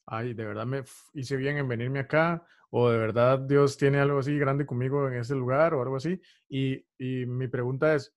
ay, 0.05 0.33
de 0.33 0.45
verdad 0.45 0.65
me 0.65 0.83
hice 1.13 1.37
bien 1.37 1.57
en 1.57 1.69
venirme 1.69 1.99
acá, 1.99 2.45
o 2.69 2.89
de 2.89 2.97
verdad 2.97 3.39
Dios 3.39 3.77
tiene 3.77 3.99
algo 3.99 4.19
así 4.19 4.37
grande 4.37 4.65
conmigo 4.65 5.07
en 5.07 5.13
ese 5.13 5.35
lugar 5.35 5.73
o 5.73 5.81
algo 5.81 5.95
así. 5.95 6.19
Y, 6.49 6.85
y 6.97 7.25
mi 7.25 7.47
pregunta 7.47 7.95
es, 7.95 8.13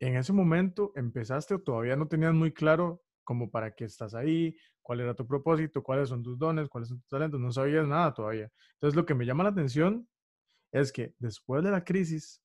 ¿en 0.00 0.16
ese 0.16 0.32
momento 0.32 0.92
empezaste 0.96 1.54
o 1.54 1.60
todavía 1.60 1.94
no 1.94 2.08
tenías 2.08 2.34
muy 2.34 2.52
claro 2.52 3.02
como 3.30 3.48
para 3.48 3.72
qué 3.76 3.84
estás 3.84 4.12
ahí, 4.12 4.56
cuál 4.82 5.02
era 5.02 5.14
tu 5.14 5.24
propósito, 5.24 5.84
cuáles 5.84 6.08
son 6.08 6.20
tus 6.20 6.36
dones, 6.36 6.68
cuáles 6.68 6.88
son 6.88 6.98
tus 6.98 7.06
talentos, 7.06 7.38
no 7.38 7.52
sabías 7.52 7.86
nada 7.86 8.12
todavía. 8.12 8.50
Entonces 8.72 8.96
lo 8.96 9.06
que 9.06 9.14
me 9.14 9.24
llama 9.24 9.44
la 9.44 9.50
atención 9.50 10.08
es 10.72 10.90
que 10.90 11.14
después 11.20 11.62
de 11.62 11.70
la 11.70 11.84
crisis, 11.84 12.42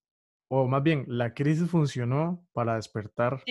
o 0.48 0.68
más 0.68 0.84
bien, 0.84 1.04
la 1.08 1.34
crisis 1.34 1.68
funcionó 1.72 2.48
para 2.54 2.76
despertar 2.76 3.44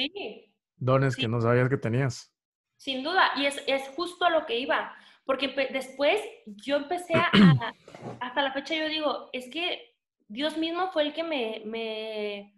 dones 0.76 1.16
que 1.16 1.26
no 1.26 1.40
sabías 1.40 1.68
que 1.68 1.76
tenías. 1.76 2.32
Sin 2.76 3.02
duda, 3.02 3.32
y 3.36 3.46
es, 3.46 3.60
es 3.66 3.82
justo 3.96 4.24
a 4.26 4.30
lo 4.30 4.46
que 4.46 4.60
iba, 4.60 4.94
porque 5.24 5.48
después 5.72 6.20
yo 6.46 6.76
empecé 6.76 7.14
a, 7.14 7.32
hasta 8.20 8.42
la 8.42 8.52
fecha 8.52 8.76
yo 8.76 8.88
digo, 8.88 9.28
es 9.32 9.50
que 9.50 9.96
Dios 10.28 10.56
mismo 10.56 10.92
fue 10.92 11.02
el 11.02 11.12
que 11.12 11.24
me, 11.24 11.62
me, 11.66 12.54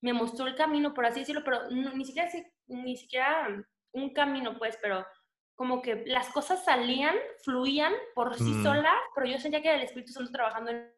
me 0.00 0.12
mostró 0.12 0.46
el 0.46 0.54
camino, 0.54 0.94
por 0.94 1.06
así 1.06 1.18
decirlo, 1.18 1.42
pero 1.44 1.68
ni 1.70 2.04
siquiera, 2.04 2.30
ni 2.68 2.96
siquiera 2.96 3.66
un 3.92 4.12
camino, 4.12 4.58
pues, 4.58 4.78
pero 4.80 5.06
como 5.54 5.82
que 5.82 6.04
las 6.06 6.28
cosas 6.30 6.64
salían, 6.64 7.14
fluían 7.44 7.92
por 8.14 8.34
sí 8.36 8.50
mm. 8.50 8.62
solas, 8.62 8.96
pero 9.14 9.26
yo 9.26 9.38
sentía 9.38 9.60
que 9.60 9.68
era 9.68 9.76
el 9.76 9.84
Espíritu 9.84 10.12
Santo 10.12 10.32
trabajando 10.32 10.70
en 10.70 10.92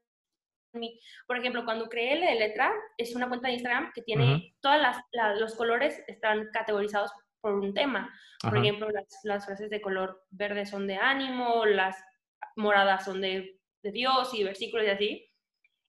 mí. 0.74 0.98
Por 1.26 1.36
ejemplo, 1.36 1.64
cuando 1.64 1.88
creé 1.88 2.14
el 2.14 2.20
de 2.20 2.34
letra, 2.34 2.72
es 2.96 3.14
una 3.14 3.28
cuenta 3.28 3.48
de 3.48 3.54
Instagram 3.54 3.92
que 3.94 4.02
tiene 4.02 4.54
todos 4.60 4.80
los 5.38 5.54
colores 5.54 6.02
están 6.06 6.48
categorizados 6.52 7.10
por 7.40 7.54
un 7.54 7.74
tema. 7.74 8.12
Por 8.40 8.56
ejemplo, 8.56 8.88
las, 9.22 9.44
frases 9.44 9.70
de 9.70 9.80
color 9.80 10.24
verde 10.30 10.66
son 10.66 10.86
de 10.86 10.96
ánimo, 10.96 11.66
las 11.66 12.02
moradas 12.56 13.04
son 13.04 13.20
de, 13.20 13.60
de 13.82 13.92
Dios 13.92 14.32
y 14.34 14.44
versículos 14.44 14.86
y 14.86 14.90
así. 14.90 15.33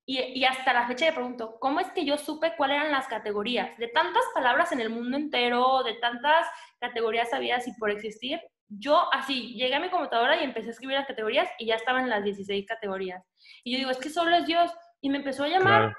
Y, 0.07 0.45
hasta 0.45 0.71
la 0.71 0.87
fecha 0.87 1.05
me 1.05 1.13
pregunto, 1.13 1.57
¿cómo 1.59 1.79
es 1.79 1.89
que 1.91 2.05
yo 2.05 2.17
supe 2.17 2.53
cuáles 2.55 2.77
eran 2.77 2.91
las 2.91 3.07
categorías? 3.07 3.75
De 3.79 3.87
tantas 3.87 4.23
palabras 4.35 4.71
en 4.71 4.79
el 4.79 4.91
mundo 4.91 5.17
entero, 5.17 5.81
de 5.83 5.95
tantas 5.95 6.47
categorías 6.79 7.33
habidas 7.33 7.67
y 7.67 7.73
por 7.73 7.89
existir, 7.89 8.39
yo 8.67 9.11
así 9.13 9.55
llegué 9.55 9.73
a 9.73 9.79
mi 9.79 9.89
computadora 9.89 10.39
y 10.39 10.43
empecé 10.43 10.69
a 10.69 10.71
escribir 10.71 10.97
las 10.97 11.07
categorías 11.07 11.49
y 11.57 11.67
ya 11.67 11.75
estaban 11.75 12.07
las 12.07 12.23
16 12.23 12.65
categorías. 12.67 13.23
Y 13.63 13.71
yo 13.71 13.77
digo, 13.79 13.89
es 13.89 13.97
que 13.97 14.09
solo 14.09 14.35
es 14.35 14.45
Dios. 14.45 14.71
Y 15.01 15.09
me 15.09 15.17
empezó 15.17 15.43
a 15.43 15.47
llamar 15.47 15.95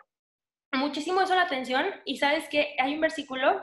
muchísimo 0.72 1.20
eso 1.20 1.34
la 1.34 1.42
atención. 1.42 1.86
Y 2.04 2.18
sabes 2.18 2.48
que 2.48 2.76
hay 2.78 2.94
un 2.94 3.00
versículo, 3.00 3.60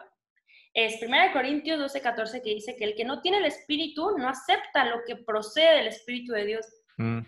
es 0.74 1.02
1 1.02 1.32
Corintios 1.32 1.80
12, 1.80 2.02
14, 2.02 2.42
que 2.42 2.50
dice 2.50 2.76
que 2.76 2.84
el 2.84 2.96
que 2.96 3.06
no 3.06 3.22
tiene 3.22 3.38
el 3.38 3.46
Espíritu 3.46 4.18
no 4.18 4.28
acepta 4.28 4.86
lo 4.86 5.04
que 5.06 5.16
procede 5.16 5.78
del 5.78 5.88
Espíritu 5.88 6.34
de 6.34 6.46
Dios. 6.46 6.66
Mm. 6.98 7.20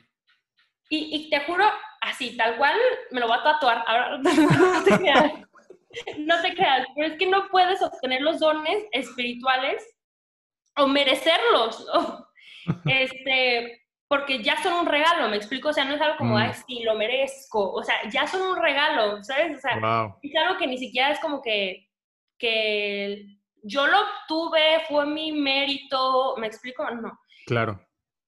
Y, 0.89 1.15
y, 1.15 1.30
te 1.30 1.39
juro, 1.41 1.65
así, 2.02 2.38
tal 2.38 2.58
cual, 2.58 2.76
me 3.12 3.19
lo 3.19 3.28
voy 3.28 3.38
a 3.38 3.43
tatuar. 3.43 3.84
Ahora, 3.88 4.17
no 4.17 4.84
te 4.84 4.98
creas. 4.98 5.32
No 6.17 6.41
te 6.41 6.54
creas, 6.54 6.88
pero 6.93 7.08
es 7.08 7.17
que 7.17 7.28
no 7.28 7.48
puedes 7.50 7.82
obtener 7.82 8.21
los 8.21 8.39
dones 8.39 8.84
espirituales 8.91 9.84
o 10.78 10.88
merecerlos, 10.88 11.86
Este, 12.86 13.84
porque 14.08 14.41
ya 14.41 14.62
son 14.62 14.74
un 14.74 14.86
regalo, 14.88 15.30
me 15.30 15.38
explico, 15.38 15.69
o 15.69 15.74
sea, 15.74 15.86
no 15.86 15.93
es 15.93 16.02
algo 16.02 16.17
como, 16.17 16.34
mm. 16.34 16.38
ay, 16.38 16.52
sí, 16.67 16.84
lo 16.84 16.95
merezco, 16.95 17.71
o 17.71 17.84
sea, 17.84 17.95
ya 18.10 18.26
son 18.26 18.41
un 18.41 18.62
regalo, 18.62 19.24
¿sabes? 19.24 19.58
O 19.58 19.62
sea, 19.62 20.15
es 20.21 20.36
algo 20.36 20.58
que 20.58 20.65
ni 20.65 20.78
siquiera 20.78 21.12
es 21.12 21.19
como 21.19 21.41
que, 21.41 21.88
que 22.39 23.24
yo 23.62 23.86
lo 23.86 24.00
obtuve, 24.00 24.84
fue 24.89 25.06
mi 25.06 25.32
mérito, 25.32 26.36
¿me 26.38 26.48
explico? 26.48 26.89
No. 26.89 27.19
Claro 27.45 27.80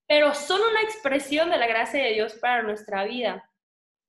pero 0.08 0.34
son 0.34 0.60
una 0.60 0.80
expresión 0.82 1.50
de 1.50 1.58
la 1.58 1.66
gracia 1.66 2.02
de 2.02 2.14
Dios 2.14 2.34
para 2.34 2.62
nuestra 2.62 3.04
vida. 3.04 3.48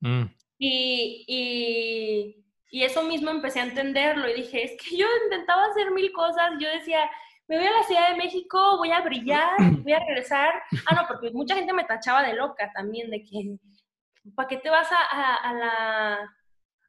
Mm. 0.00 0.24
Y, 0.58 2.36
Y 2.72 2.82
eso 2.84 3.02
mismo 3.02 3.30
empecé 3.30 3.60
a 3.60 3.64
entenderlo 3.64 4.28
y 4.28 4.34
dije, 4.34 4.64
es 4.64 4.82
que 4.82 4.96
yo 4.96 5.06
intentaba 5.24 5.66
hacer 5.66 5.90
mil 5.90 6.10
cosas, 6.12 6.52
yo 6.58 6.68
decía, 6.70 7.10
me 7.48 7.58
voy 7.58 7.66
a 7.66 7.72
la 7.72 7.82
Ciudad 7.82 8.10
de 8.10 8.16
México, 8.16 8.76
voy 8.78 8.92
a 8.92 9.00
brillar, 9.00 9.56
voy 9.82 9.92
a 9.92 9.98
regresar. 9.98 10.62
Ah, 10.86 10.94
no, 10.94 11.08
porque 11.08 11.30
mucha 11.32 11.56
gente 11.56 11.72
me 11.72 11.84
tachaba 11.84 12.22
de 12.22 12.34
loca 12.34 12.70
también, 12.72 13.10
de 13.10 13.24
que, 13.24 13.58
¿para 14.36 14.48
qué 14.48 14.56
te 14.58 14.70
vas 14.70 14.88
a, 14.92 15.52
la, 15.52 16.34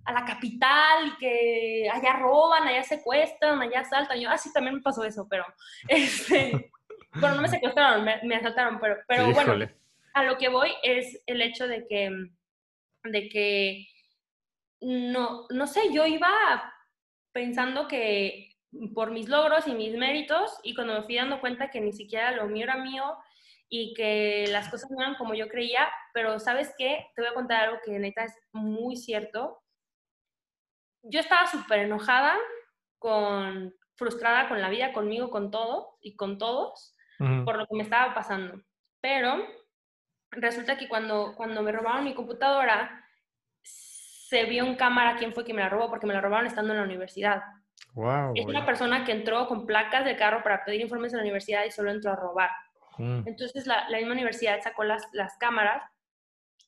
a 0.05 0.13
la 0.13 0.25
capital 0.25 1.07
y 1.07 1.17
que 1.17 1.89
allá 1.91 2.13
roban, 2.13 2.67
allá 2.67 2.83
secuestran, 2.83 3.59
allá 3.59 3.79
asaltan? 3.79 4.19
Yo, 4.19 4.29
ah, 4.29 4.37
sí, 4.37 4.53
también 4.53 4.75
me 4.75 4.81
pasó 4.81 5.03
eso, 5.03 5.27
pero, 5.27 5.43
este, 5.87 6.71
bueno, 7.13 7.35
no 7.35 7.41
me 7.41 7.49
secuestraron, 7.49 8.05
me, 8.05 8.35
asaltaron, 8.35 8.79
pero, 8.79 8.97
pero 9.07 9.31
bueno, 9.33 9.67
a 10.13 10.23
lo 10.23 10.37
que 10.37 10.49
voy 10.49 10.71
es 10.83 11.21
el 11.25 11.41
hecho 11.41 11.67
de 11.67 11.87
que, 11.87 12.09
de 13.03 13.29
que, 13.29 13.87
no, 14.81 15.45
no 15.49 15.67
sé, 15.67 15.93
yo 15.93 16.05
iba 16.05 16.29
pensando 17.31 17.87
que 17.87 18.51
por 18.93 19.11
mis 19.11 19.27
logros 19.27 19.67
y 19.67 19.73
mis 19.73 19.95
méritos 19.95 20.59
y 20.63 20.73
cuando 20.73 20.93
me 20.93 21.03
fui 21.03 21.15
dando 21.15 21.41
cuenta 21.41 21.69
que 21.69 21.81
ni 21.81 21.91
siquiera 21.91 22.31
lo 22.31 22.47
mío 22.47 22.63
era 22.63 22.77
mío 22.77 23.17
y 23.69 23.93
que 23.93 24.47
las 24.49 24.69
cosas 24.69 24.89
no 24.91 25.01
eran 25.01 25.15
como 25.15 25.33
yo 25.33 25.47
creía, 25.47 25.89
pero 26.13 26.39
¿sabes 26.39 26.73
qué? 26.77 27.07
Te 27.15 27.21
voy 27.21 27.31
a 27.31 27.33
contar 27.33 27.63
algo 27.63 27.79
que 27.83 27.97
neta 27.99 28.25
es 28.25 28.33
muy 28.51 28.97
cierto. 28.97 29.61
Yo 31.03 31.21
estaba 31.21 31.47
súper 31.47 31.79
enojada, 31.79 32.37
con, 32.99 33.73
frustrada 33.95 34.49
con 34.49 34.61
la 34.61 34.69
vida, 34.69 34.93
conmigo, 34.93 35.29
con 35.29 35.51
todo 35.51 35.97
y 36.01 36.15
con 36.15 36.37
todos, 36.37 36.93
por 37.45 37.57
lo 37.57 37.67
que 37.67 37.75
me 37.75 37.83
estaba 37.83 38.13
pasando. 38.13 38.61
Pero 38.99 39.45
resulta 40.31 40.77
que 40.77 40.87
cuando, 40.87 41.33
cuando 41.35 41.61
me 41.61 41.71
robaron 41.71 42.05
mi 42.05 42.13
computadora, 42.13 43.05
se 43.63 44.45
vio 44.45 44.65
en 44.65 44.75
cámara 44.75 45.17
quién 45.17 45.33
fue 45.33 45.43
quien 45.43 45.57
me 45.57 45.63
la 45.63 45.69
robó, 45.69 45.89
porque 45.89 46.07
me 46.07 46.13
la 46.13 46.21
robaron 46.21 46.47
estando 46.47 46.71
en 46.73 46.79
la 46.79 46.85
universidad 46.85 47.43
es 48.35 48.45
una 48.45 48.65
persona 48.65 49.03
que 49.03 49.11
entró 49.11 49.47
con 49.47 49.65
placas 49.65 50.05
de 50.05 50.15
carro 50.15 50.43
para 50.43 50.63
pedir 50.63 50.81
informes 50.81 51.11
en 51.13 51.17
la 51.17 51.23
universidad 51.23 51.65
y 51.65 51.71
solo 51.71 51.91
entró 51.91 52.11
a 52.11 52.15
robar. 52.15 52.49
Mm. 52.97 53.23
Entonces 53.25 53.67
la, 53.67 53.87
misma 53.89 54.13
universidad 54.13 54.61
sacó 54.61 54.83
las, 54.83 55.03
las 55.13 55.37
cámaras 55.37 55.83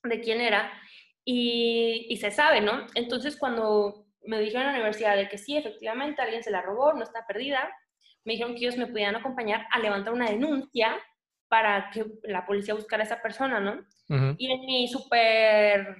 de 0.02 0.20
quién 0.20 0.40
era 0.40 0.70
y, 1.24 2.06
y, 2.10 2.16
se 2.18 2.30
sabe, 2.30 2.60
¿no? 2.60 2.86
Entonces 2.94 3.36
cuando 3.36 4.06
me 4.22 4.38
dijeron 4.40 4.66
en 4.66 4.72
la 4.72 4.78
universidad 4.78 5.16
de 5.16 5.28
que 5.28 5.38
sí, 5.38 5.56
efectivamente, 5.56 6.20
alguien 6.20 6.42
se 6.42 6.50
la 6.50 6.60
robó, 6.60 6.92
no 6.92 7.02
está 7.02 7.26
perdida, 7.26 7.70
me 8.24 8.32
dijeron 8.32 8.54
que 8.54 8.60
ellos 8.60 8.76
me 8.76 8.86
podían 8.86 9.16
acompañar 9.16 9.66
a 9.70 9.78
levantar 9.78 10.12
una 10.12 10.30
denuncia 10.30 10.96
para 11.48 11.90
que 11.90 12.06
la 12.24 12.44
policía 12.46 12.74
buscara 12.74 13.02
a 13.02 13.06
esa 13.06 13.22
persona, 13.22 13.60
¿no? 13.60 13.84
Y 14.36 14.50
en 14.50 14.60
mi 14.66 14.88
súper 14.88 15.96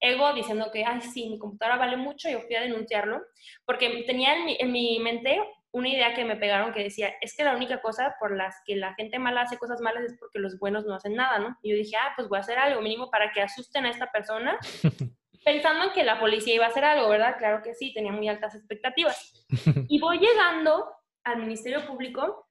ego 0.00 0.32
diciendo 0.32 0.70
que, 0.72 0.84
ay, 0.84 1.00
sí, 1.00 1.28
mi 1.28 1.38
computadora 1.38 1.76
vale 1.76 1.96
mucho, 1.96 2.28
yo 2.28 2.40
fui 2.42 2.54
a 2.54 2.60
denunciarlo, 2.60 3.22
porque 3.64 4.04
tenía 4.06 4.34
en 4.58 4.72
mi, 4.72 4.98
mente 5.00 5.40
una 5.72 5.88
idea 5.88 6.14
que 6.14 6.24
me 6.24 6.36
pegaron 6.36 6.72
que 6.72 6.84
decía, 6.84 7.12
es 7.20 7.36
que 7.36 7.44
la 7.44 7.56
única 7.56 7.80
cosa 7.80 8.16
por 8.18 8.36
las 8.36 8.56
que 8.64 8.76
la 8.76 8.94
gente 8.94 9.18
mala 9.18 9.42
hace 9.42 9.58
cosas 9.58 9.80
malas 9.80 10.04
es 10.04 10.16
porque 10.18 10.38
los 10.38 10.58
buenos 10.58 10.86
no 10.86 10.94
hacen 10.94 11.14
nada, 11.14 11.38
¿no? 11.38 11.56
Y 11.62 11.70
yo 11.70 11.76
dije, 11.76 11.96
ah, 11.96 12.12
pues 12.16 12.28
voy 12.28 12.38
a 12.38 12.42
hacer 12.42 12.58
algo 12.58 12.80
mínimo 12.80 13.10
para 13.10 13.32
que 13.32 13.42
asusten 13.42 13.86
a 13.86 13.90
esta 13.90 14.10
persona, 14.10 14.58
pensando 15.44 15.84
en 15.84 15.92
que 15.92 16.04
la 16.04 16.20
policía 16.20 16.54
iba 16.54 16.66
a 16.66 16.68
hacer 16.68 16.84
algo, 16.84 17.08
¿verdad? 17.08 17.36
Claro 17.38 17.62
que 17.62 17.74
sí, 17.74 17.92
tenía 17.92 18.12
muy 18.12 18.28
altas 18.28 18.54
expectativas. 18.54 19.46
Y 19.88 19.98
voy 19.98 20.18
llegando 20.18 20.97
al 21.30 21.40
Ministerio 21.40 21.86
Público 21.86 22.48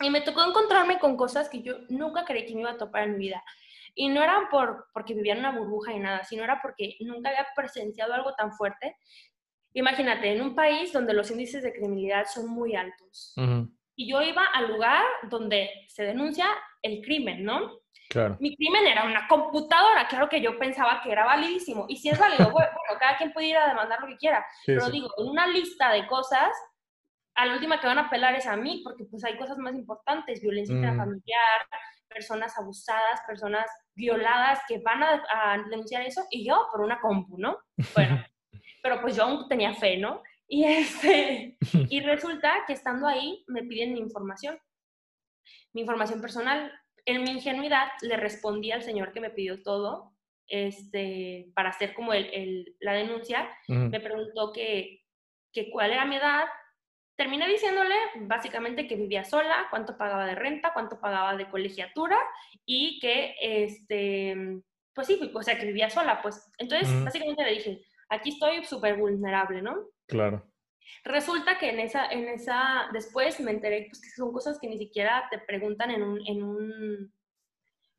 y 0.00 0.10
me 0.10 0.20
tocó 0.20 0.44
encontrarme 0.44 0.98
con 0.98 1.16
cosas 1.16 1.48
que 1.48 1.62
yo 1.62 1.74
nunca 1.88 2.24
creí 2.24 2.46
que 2.46 2.54
me 2.54 2.62
iba 2.62 2.72
a 2.72 2.76
topar 2.76 3.04
en 3.04 3.12
mi 3.12 3.18
vida. 3.18 3.42
Y 3.94 4.08
no 4.08 4.22
era 4.22 4.48
por, 4.50 4.86
porque 4.92 5.14
vivía 5.14 5.34
en 5.34 5.40
una 5.40 5.56
burbuja 5.56 5.92
y 5.92 5.98
nada, 5.98 6.24
sino 6.24 6.44
era 6.44 6.60
porque 6.62 6.96
nunca 7.00 7.28
había 7.28 7.46
presenciado 7.54 8.14
algo 8.14 8.34
tan 8.34 8.52
fuerte. 8.52 8.96
Imagínate, 9.74 10.32
en 10.32 10.40
un 10.40 10.54
país 10.54 10.92
donde 10.92 11.14
los 11.14 11.30
índices 11.30 11.62
de 11.62 11.72
criminalidad 11.72 12.26
son 12.26 12.48
muy 12.48 12.74
altos. 12.74 13.34
Y 13.94 14.10
yo 14.10 14.22
iba 14.22 14.44
al 14.46 14.72
lugar 14.72 15.04
donde 15.28 15.70
se 15.88 16.04
denuncia 16.04 16.46
el 16.82 17.02
crimen, 17.02 17.44
¿no? 17.44 17.82
Claro. 18.08 18.36
Mi 18.40 18.54
crimen 18.56 18.86
era 18.86 19.04
una 19.04 19.26
computadora, 19.28 20.06
claro 20.06 20.28
que 20.28 20.40
yo 20.40 20.58
pensaba 20.58 21.00
que 21.02 21.12
era 21.12 21.24
validísimo. 21.24 21.86
Y 21.88 21.96
si 21.96 22.08
es 22.08 22.18
válido, 22.18 22.50
bueno, 22.52 22.70
cada 22.98 23.16
quien 23.16 23.32
puede 23.32 23.48
ir 23.48 23.56
a 23.56 23.68
demandar 23.68 24.00
lo 24.00 24.08
que 24.08 24.16
quiera. 24.16 24.44
pero 24.66 24.90
digo, 24.90 25.10
en 25.18 25.28
una 25.28 25.46
lista 25.46 25.92
de 25.92 26.06
cosas, 26.06 26.50
a 27.34 27.46
la 27.46 27.54
última 27.54 27.80
que 27.80 27.86
van 27.86 27.98
a 27.98 28.06
apelar 28.06 28.34
es 28.34 28.46
a 28.46 28.56
mí, 28.56 28.82
porque 28.84 29.04
pues 29.04 29.24
hay 29.24 29.36
cosas 29.36 29.58
más 29.58 29.74
importantes, 29.74 30.40
violencia 30.40 30.74
mm. 30.74 30.78
intrafamiliar, 30.78 31.66
personas 32.08 32.56
abusadas, 32.58 33.20
personas 33.26 33.66
violadas 33.94 34.60
que 34.68 34.78
van 34.78 35.02
a, 35.02 35.64
denunciar 35.68 36.02
eso 36.02 36.24
y 36.30 36.46
yo 36.46 36.68
por 36.70 36.82
una 36.82 37.00
compu, 37.00 37.38
¿no? 37.38 37.58
Bueno, 37.94 38.22
pero 38.82 39.00
pues 39.00 39.16
yo 39.16 39.24
aún 39.24 39.48
tenía 39.48 39.74
fe, 39.74 39.96
¿no? 39.96 40.22
Y, 40.46 40.64
este, 40.64 41.56
y 41.88 42.00
resulta 42.02 42.64
que 42.66 42.74
estando 42.74 43.06
ahí 43.06 43.44
me 43.48 43.62
piden 43.62 43.94
mi 43.94 44.00
información, 44.00 44.58
mi 45.72 45.80
información 45.80 46.20
personal. 46.20 46.72
En 47.04 47.22
mi 47.24 47.30
ingenuidad 47.30 47.88
le 48.02 48.16
respondí 48.16 48.70
al 48.70 48.82
señor 48.82 49.12
que 49.12 49.20
me 49.20 49.30
pidió 49.30 49.62
todo 49.62 50.12
este, 50.46 51.50
para 51.54 51.70
hacer 51.70 51.94
como 51.94 52.12
el, 52.12 52.76
la 52.80 52.92
denuncia. 52.92 53.50
Me 53.66 53.98
preguntó 53.98 54.52
que, 54.52 55.02
que 55.52 55.70
cuál 55.70 55.90
era 55.92 56.04
mi 56.04 56.16
edad, 56.16 56.44
terminé 57.16 57.46
diciéndole 57.48 57.94
básicamente 58.22 58.86
que 58.86 58.96
vivía 58.96 59.24
sola, 59.24 59.66
cuánto 59.70 59.96
pagaba 59.96 60.26
de 60.26 60.34
renta, 60.34 60.72
cuánto 60.72 61.00
pagaba 61.00 61.36
de 61.36 61.48
colegiatura 61.48 62.18
y 62.64 62.98
que, 63.00 63.34
este, 63.40 64.60
pues 64.94 65.06
sí, 65.06 65.30
o 65.34 65.42
sea, 65.42 65.58
que 65.58 65.66
vivía 65.66 65.90
sola, 65.90 66.20
pues. 66.22 66.50
Entonces, 66.58 67.04
básicamente 67.04 67.44
le 67.44 67.52
dije, 67.52 67.82
aquí 68.08 68.30
estoy 68.30 68.64
súper 68.64 68.96
vulnerable, 68.96 69.62
¿no? 69.62 69.88
Claro. 70.06 70.46
Resulta 71.04 71.58
que 71.58 71.70
en 71.70 71.80
esa, 71.80 72.06
en 72.06 72.28
esa, 72.28 72.88
después 72.92 73.40
me 73.40 73.50
enteré 73.50 73.86
pues, 73.88 74.00
que 74.00 74.10
son 74.10 74.32
cosas 74.32 74.58
que 74.60 74.68
ni 74.68 74.78
siquiera 74.78 75.26
te 75.30 75.38
preguntan 75.38 75.90
en 75.90 76.02
un, 76.02 76.26
en 76.26 76.42
un 76.42 77.12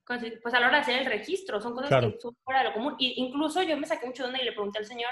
pues 0.06 0.54
a 0.54 0.60
la 0.60 0.68
hora 0.68 0.78
de 0.78 0.82
hacer 0.82 1.00
el 1.00 1.06
registro, 1.06 1.62
son 1.62 1.74
cosas 1.74 1.90
que 1.90 2.20
son 2.20 2.36
fuera 2.44 2.62
de 2.62 2.70
lo 2.70 2.74
común. 2.74 2.96
Y 3.00 3.14
incluso 3.24 3.64
yo 3.64 3.78
me 3.78 3.88
saqué 3.88 4.06
mucho 4.06 4.24
de 4.24 4.30
onda 4.30 4.42
y 4.42 4.46
le 4.46 4.52
pregunté 4.52 4.80
al 4.80 4.86
señor, 4.86 5.12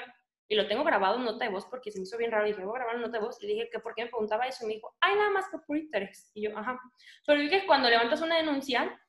y 0.51 0.55
lo 0.55 0.67
tengo 0.67 0.83
grabado 0.83 1.15
en 1.15 1.23
nota 1.23 1.45
de 1.45 1.51
voz 1.51 1.65
porque 1.67 1.91
se 1.91 1.97
me 1.97 2.03
hizo 2.03 2.17
bien 2.17 2.29
raro. 2.29 2.45
Y 2.45 2.49
dije, 2.49 2.65
voy 2.65 2.75
a 2.75 2.79
grabar 2.79 2.95
en 2.95 3.01
nota 3.03 3.19
de 3.19 3.23
voz. 3.23 3.41
Y 3.41 3.47
dije 3.47 3.69
que 3.71 3.79
por 3.79 3.95
qué 3.95 4.03
me 4.03 4.09
preguntaba 4.09 4.45
eso. 4.45 4.65
Y 4.65 4.67
me 4.67 4.73
dijo, 4.73 4.93
ay, 4.99 5.15
nada 5.15 5.29
más 5.29 5.45
que 5.49 5.57
por 5.59 5.77
interés. 5.77 6.29
Y 6.33 6.41
yo, 6.41 6.57
ajá. 6.57 6.77
Pero 7.25 7.39
dije 7.39 7.61
que 7.61 7.65
cuando 7.65 7.89
levantas 7.89 8.21
una 8.21 8.35
denuncia, 8.35 9.01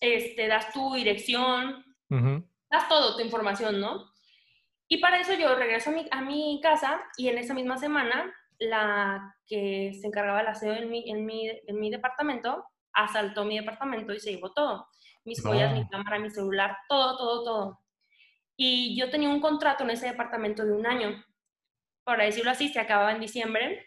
este, 0.00 0.48
das 0.48 0.72
tu 0.72 0.92
dirección, 0.94 1.84
das 2.68 2.88
todo, 2.88 3.14
tu 3.14 3.22
información, 3.22 3.78
¿no? 3.78 4.10
Y 4.88 4.98
para 4.98 5.20
eso 5.20 5.34
yo 5.34 5.54
regreso 5.54 5.90
a 5.90 5.92
mi, 5.92 6.08
a 6.10 6.20
mi 6.20 6.58
casa 6.60 7.00
y 7.16 7.28
en 7.28 7.38
esa 7.38 7.54
misma 7.54 7.78
semana 7.78 8.34
la 8.58 9.36
que 9.46 9.92
se 10.00 10.08
encargaba 10.08 10.38
del 10.38 10.48
aseo 10.48 10.72
en 10.72 10.90
mi, 10.90 11.08
en 11.08 11.24
mi, 11.24 11.48
en 11.48 11.78
mi 11.78 11.90
departamento 11.90 12.66
asaltó 12.92 13.44
mi 13.44 13.56
departamento 13.56 14.12
y 14.12 14.18
se 14.18 14.32
llevó 14.32 14.52
todo. 14.52 14.88
Mis 15.24 15.40
joyas, 15.40 15.72
mi 15.74 15.88
cámara, 15.88 16.18
mi 16.18 16.28
celular, 16.28 16.76
todo, 16.88 17.16
todo, 17.16 17.44
todo. 17.44 17.81
Y 18.56 18.96
yo 18.98 19.10
tenía 19.10 19.28
un 19.28 19.40
contrato 19.40 19.84
en 19.84 19.90
ese 19.90 20.06
departamento 20.06 20.64
de 20.64 20.72
un 20.72 20.86
año. 20.86 21.24
Para 22.04 22.24
decirlo 22.24 22.50
así, 22.50 22.68
se 22.68 22.80
acababa 22.80 23.12
en 23.12 23.20
diciembre 23.20 23.86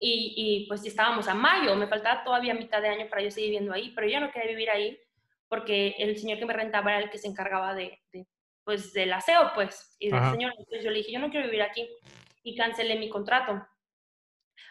y, 0.00 0.34
y 0.36 0.68
pues 0.68 0.84
estábamos 0.84 1.28
a 1.28 1.34
mayo. 1.34 1.74
Me 1.76 1.86
faltaba 1.86 2.24
todavía 2.24 2.54
mitad 2.54 2.80
de 2.80 2.88
año 2.88 3.08
para 3.08 3.22
yo 3.22 3.30
seguir 3.30 3.50
viviendo 3.50 3.72
ahí, 3.72 3.92
pero 3.94 4.08
yo 4.08 4.20
no 4.20 4.30
quería 4.30 4.50
vivir 4.50 4.70
ahí 4.70 4.98
porque 5.48 5.94
el 5.98 6.16
señor 6.18 6.38
que 6.38 6.46
me 6.46 6.52
rentaba 6.52 6.92
era 6.92 7.04
el 7.04 7.10
que 7.10 7.18
se 7.18 7.28
encargaba 7.28 7.74
de, 7.74 8.00
pues 8.64 8.92
del 8.92 9.12
aseo, 9.12 9.52
pues, 9.54 9.96
y 9.98 10.10
del 10.10 10.30
señor. 10.30 10.52
Entonces 10.58 10.84
yo 10.84 10.90
le 10.90 10.98
dije, 10.98 11.12
yo 11.12 11.20
no 11.20 11.30
quiero 11.30 11.46
vivir 11.46 11.62
aquí 11.62 11.88
y 12.42 12.56
cancelé 12.56 12.96
mi 12.96 13.08
contrato. 13.08 13.66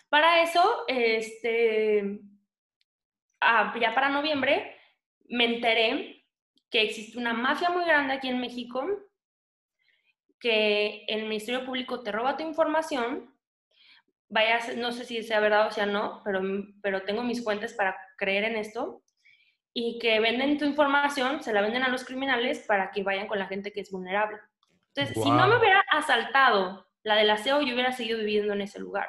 Para 0.09 0.41
eso, 0.41 0.85
este, 0.87 2.19
ah, 3.41 3.73
ya 3.79 3.93
para 3.93 4.09
noviembre, 4.09 4.77
me 5.27 5.45
enteré 5.45 6.14
que 6.75 6.81
existe 6.81 7.17
una 7.17 7.31
mafia 7.31 7.69
muy 7.69 7.85
grande 7.85 8.15
aquí 8.15 8.27
en 8.27 8.41
México, 8.41 8.85
que 10.41 11.05
el 11.07 11.23
Ministerio 11.23 11.65
Público 11.65 12.03
te 12.03 12.11
roba 12.11 12.35
tu 12.35 12.43
información, 12.43 13.33
vaya, 14.27 14.59
no 14.75 14.91
sé 14.91 15.05
si 15.05 15.23
sea 15.23 15.39
verdad 15.39 15.67
o 15.67 15.71
sea 15.71 15.85
no, 15.85 16.21
pero, 16.25 16.41
pero 16.81 17.03
tengo 17.03 17.23
mis 17.23 17.41
fuentes 17.41 17.73
para 17.73 17.95
creer 18.17 18.43
en 18.43 18.57
esto, 18.57 19.01
y 19.73 19.99
que 19.99 20.19
venden 20.19 20.57
tu 20.57 20.65
información, 20.65 21.41
se 21.41 21.53
la 21.53 21.61
venden 21.61 21.83
a 21.83 21.87
los 21.87 22.03
criminales 22.03 22.65
para 22.67 22.91
que 22.91 23.03
vayan 23.03 23.27
con 23.27 23.39
la 23.39 23.47
gente 23.47 23.71
que 23.71 23.79
es 23.79 23.89
vulnerable. 23.89 24.37
Entonces, 24.93 25.23
si 25.23 25.31
no 25.31 25.47
me 25.47 25.55
hubiera 25.55 25.81
asaltado 25.91 26.89
la 27.03 27.15
del 27.15 27.29
aseo, 27.29 27.61
yo 27.61 27.73
hubiera 27.73 27.93
seguido 27.93 28.19
viviendo 28.19 28.51
en 28.51 28.59
ese 28.59 28.79
lugar. 28.79 29.07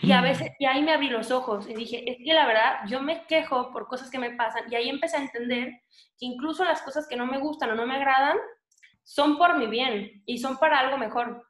Y 0.00 0.12
a 0.12 0.20
veces, 0.20 0.52
y 0.58 0.66
ahí 0.66 0.82
me 0.82 0.92
abrí 0.92 1.08
los 1.08 1.30
ojos 1.30 1.68
y 1.68 1.74
dije, 1.74 2.08
es 2.08 2.18
que 2.18 2.32
la 2.32 2.46
verdad, 2.46 2.80
yo 2.86 3.00
me 3.02 3.26
quejo 3.26 3.72
por 3.72 3.88
cosas 3.88 4.10
que 4.10 4.18
me 4.18 4.30
pasan 4.30 4.70
y 4.70 4.76
ahí 4.76 4.88
empecé 4.88 5.16
a 5.16 5.22
entender 5.22 5.70
que 6.18 6.26
incluso 6.26 6.64
las 6.64 6.82
cosas 6.82 7.08
que 7.08 7.16
no 7.16 7.26
me 7.26 7.38
gustan 7.38 7.70
o 7.70 7.74
no 7.74 7.86
me 7.86 7.96
agradan 7.96 8.36
son 9.02 9.38
por 9.38 9.58
mi 9.58 9.66
bien 9.66 10.22
y 10.24 10.38
son 10.38 10.58
para 10.58 10.78
algo 10.78 10.98
mejor. 10.98 11.44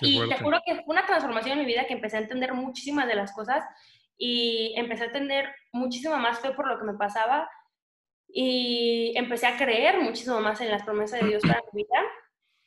y 0.00 0.26
te 0.28 0.38
juro 0.38 0.60
que 0.64 0.76
fue 0.76 0.84
una 0.86 1.04
transformación 1.04 1.58
en 1.58 1.64
mi 1.64 1.66
vida 1.66 1.86
que 1.86 1.94
empecé 1.94 2.16
a 2.16 2.20
entender 2.20 2.54
muchísimas 2.54 3.06
de 3.06 3.16
las 3.16 3.32
cosas 3.32 3.64
y 4.16 4.72
empecé 4.76 5.04
a 5.04 5.12
tener 5.12 5.52
muchísima 5.72 6.16
más 6.16 6.38
fe 6.40 6.52
por 6.52 6.68
lo 6.68 6.78
que 6.78 6.84
me 6.84 6.94
pasaba 6.94 7.50
y 8.28 9.12
empecé 9.16 9.46
a 9.46 9.56
creer 9.56 10.00
muchísimo 10.00 10.40
más 10.40 10.60
en 10.60 10.70
las 10.70 10.84
promesas 10.84 11.20
de 11.20 11.28
Dios 11.28 11.42
para 11.42 11.62
mi 11.72 11.82
vida 11.82 12.00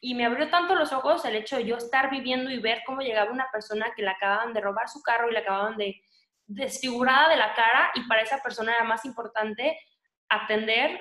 y 0.04 0.16
me 0.16 0.26
abrió 0.26 0.50
tanto 0.50 0.74
los 0.74 0.92
ojos 0.92 1.24
el 1.26 1.36
hecho 1.36 1.58
de 1.58 1.66
yo 1.66 1.78
estar 1.78 2.10
viviendo 2.10 2.50
y 2.50 2.60
ver 2.60 2.82
cómo 2.86 3.02
llegaba 3.02 3.32
una 3.32 3.50
persona 3.52 3.94
que 3.96 4.02
le 4.02 4.10
acababan 4.10 4.52
de 4.52 4.60
robar 4.60 4.90
su 4.90 5.02
carro 5.04 5.30
y 5.30 5.34
le 5.34 5.40
acababan 5.40 5.78
de 5.78 6.02
desfigurada 6.48 7.30
de 7.30 7.38
la 7.38 7.54
cara 7.54 7.92
y 7.94 8.02
para 8.08 8.24
esa 8.24 8.42
persona 8.42 8.76
era 8.76 8.84
más 8.84 9.06
importante 9.06 9.80
atender 10.28 11.00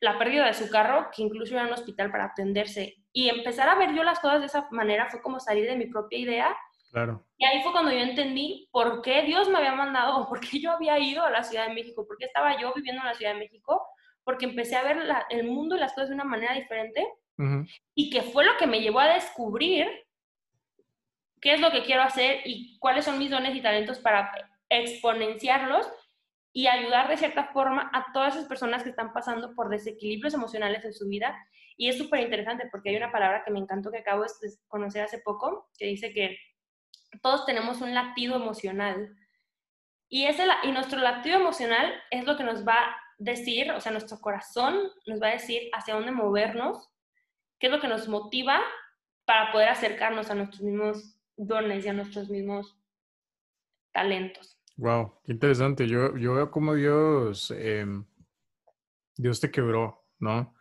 la 0.00 0.18
pérdida 0.18 0.46
de 0.46 0.54
su 0.54 0.68
carro 0.70 1.08
que 1.14 1.22
incluso 1.22 1.54
ir 1.54 1.60
a 1.60 1.66
un 1.66 1.72
hospital 1.72 2.10
para 2.10 2.24
atenderse. 2.26 2.96
Y 3.12 3.28
empezar 3.28 3.68
a 3.68 3.76
ver 3.76 3.94
yo 3.94 4.02
las 4.02 4.18
cosas 4.18 4.40
de 4.40 4.46
esa 4.46 4.66
manera 4.72 5.08
fue 5.08 5.22
como 5.22 5.38
salir 5.38 5.66
de 5.66 5.76
mi 5.76 5.86
propia 5.86 6.18
idea. 6.18 6.56
Claro. 6.90 7.24
Y 7.36 7.44
ahí 7.44 7.62
fue 7.62 7.70
cuando 7.70 7.92
yo 7.92 7.98
entendí 7.98 8.68
por 8.72 9.02
qué 9.02 9.22
Dios 9.22 9.48
me 9.48 9.58
había 9.58 9.74
mandado 9.74 10.18
o 10.18 10.28
por 10.28 10.40
qué 10.40 10.58
yo 10.58 10.72
había 10.72 10.98
ido 10.98 11.24
a 11.24 11.30
la 11.30 11.44
Ciudad 11.44 11.68
de 11.68 11.74
México, 11.74 12.06
por 12.06 12.16
qué 12.16 12.24
estaba 12.24 12.58
yo 12.60 12.72
viviendo 12.74 13.02
en 13.02 13.06
la 13.06 13.14
Ciudad 13.14 13.34
de 13.34 13.38
México, 13.38 13.86
porque 14.24 14.46
empecé 14.46 14.74
a 14.74 14.82
ver 14.82 14.98
el 15.30 15.44
mundo 15.44 15.76
y 15.76 15.78
las 15.78 15.92
cosas 15.92 16.08
de 16.08 16.14
una 16.16 16.24
manera 16.24 16.54
diferente 16.54 17.06
y 17.94 18.10
que 18.10 18.22
fue 18.22 18.44
lo 18.44 18.56
que 18.58 18.66
me 18.66 18.80
llevó 18.80 19.00
a 19.00 19.14
descubrir 19.14 19.88
qué 21.40 21.54
es 21.54 21.60
lo 21.60 21.70
que 21.70 21.84
quiero 21.84 22.02
hacer 22.02 22.40
y 22.44 22.78
cuáles 22.78 23.04
son 23.04 23.18
mis 23.18 23.30
dones 23.30 23.56
y 23.56 23.62
talentos 23.62 23.98
para 23.98 24.30
exponenciarlos 24.68 25.88
y 26.52 26.66
ayudar 26.66 27.08
de 27.08 27.16
cierta 27.16 27.44
forma 27.52 27.90
a 27.92 28.12
todas 28.12 28.34
esas 28.34 28.48
personas 28.48 28.82
que 28.82 28.90
están 28.90 29.12
pasando 29.12 29.54
por 29.54 29.68
desequilibrios 29.68 30.34
emocionales 30.34 30.84
en 30.84 30.92
su 30.92 31.08
vida. 31.08 31.36
Y 31.76 31.88
es 31.88 31.96
súper 31.96 32.20
interesante 32.20 32.68
porque 32.70 32.90
hay 32.90 32.96
una 32.96 33.12
palabra 33.12 33.42
que 33.44 33.52
me 33.52 33.58
encantó 33.58 33.90
que 33.90 33.98
acabo 33.98 34.22
de 34.22 34.50
conocer 34.68 35.02
hace 35.02 35.18
poco, 35.18 35.70
que 35.78 35.86
dice 35.86 36.12
que 36.12 36.36
todos 37.22 37.46
tenemos 37.46 37.80
un 37.80 37.94
latido 37.94 38.36
emocional. 38.36 39.16
Y, 40.08 40.26
ese, 40.26 40.44
y 40.64 40.72
nuestro 40.72 40.98
latido 40.98 41.38
emocional 41.38 41.94
es 42.10 42.24
lo 42.24 42.36
que 42.36 42.44
nos 42.44 42.66
va 42.66 42.74
a 42.74 42.96
decir, 43.18 43.70
o 43.70 43.80
sea, 43.80 43.92
nuestro 43.92 44.20
corazón 44.20 44.76
nos 45.06 45.22
va 45.22 45.28
a 45.28 45.32
decir 45.32 45.70
hacia 45.72 45.94
dónde 45.94 46.10
movernos, 46.10 46.89
qué 47.60 47.66
es 47.66 47.72
lo 47.72 47.80
que 47.80 47.88
nos 47.88 48.08
motiva 48.08 48.60
para 49.26 49.52
poder 49.52 49.68
acercarnos 49.68 50.30
a 50.30 50.34
nuestros 50.34 50.62
mismos 50.62 51.16
dones 51.36 51.84
y 51.84 51.88
a 51.88 51.92
nuestros 51.92 52.28
mismos 52.28 52.76
talentos. 53.92 54.58
Wow, 54.76 55.20
qué 55.24 55.32
interesante. 55.32 55.86
Yo, 55.86 56.16
yo 56.16 56.34
veo 56.34 56.50
cómo 56.50 56.74
Dios, 56.74 57.52
em, 57.52 58.04
Dios 59.16 59.38
te 59.38 59.50
quebró, 59.50 60.06
¿no? 60.18 60.54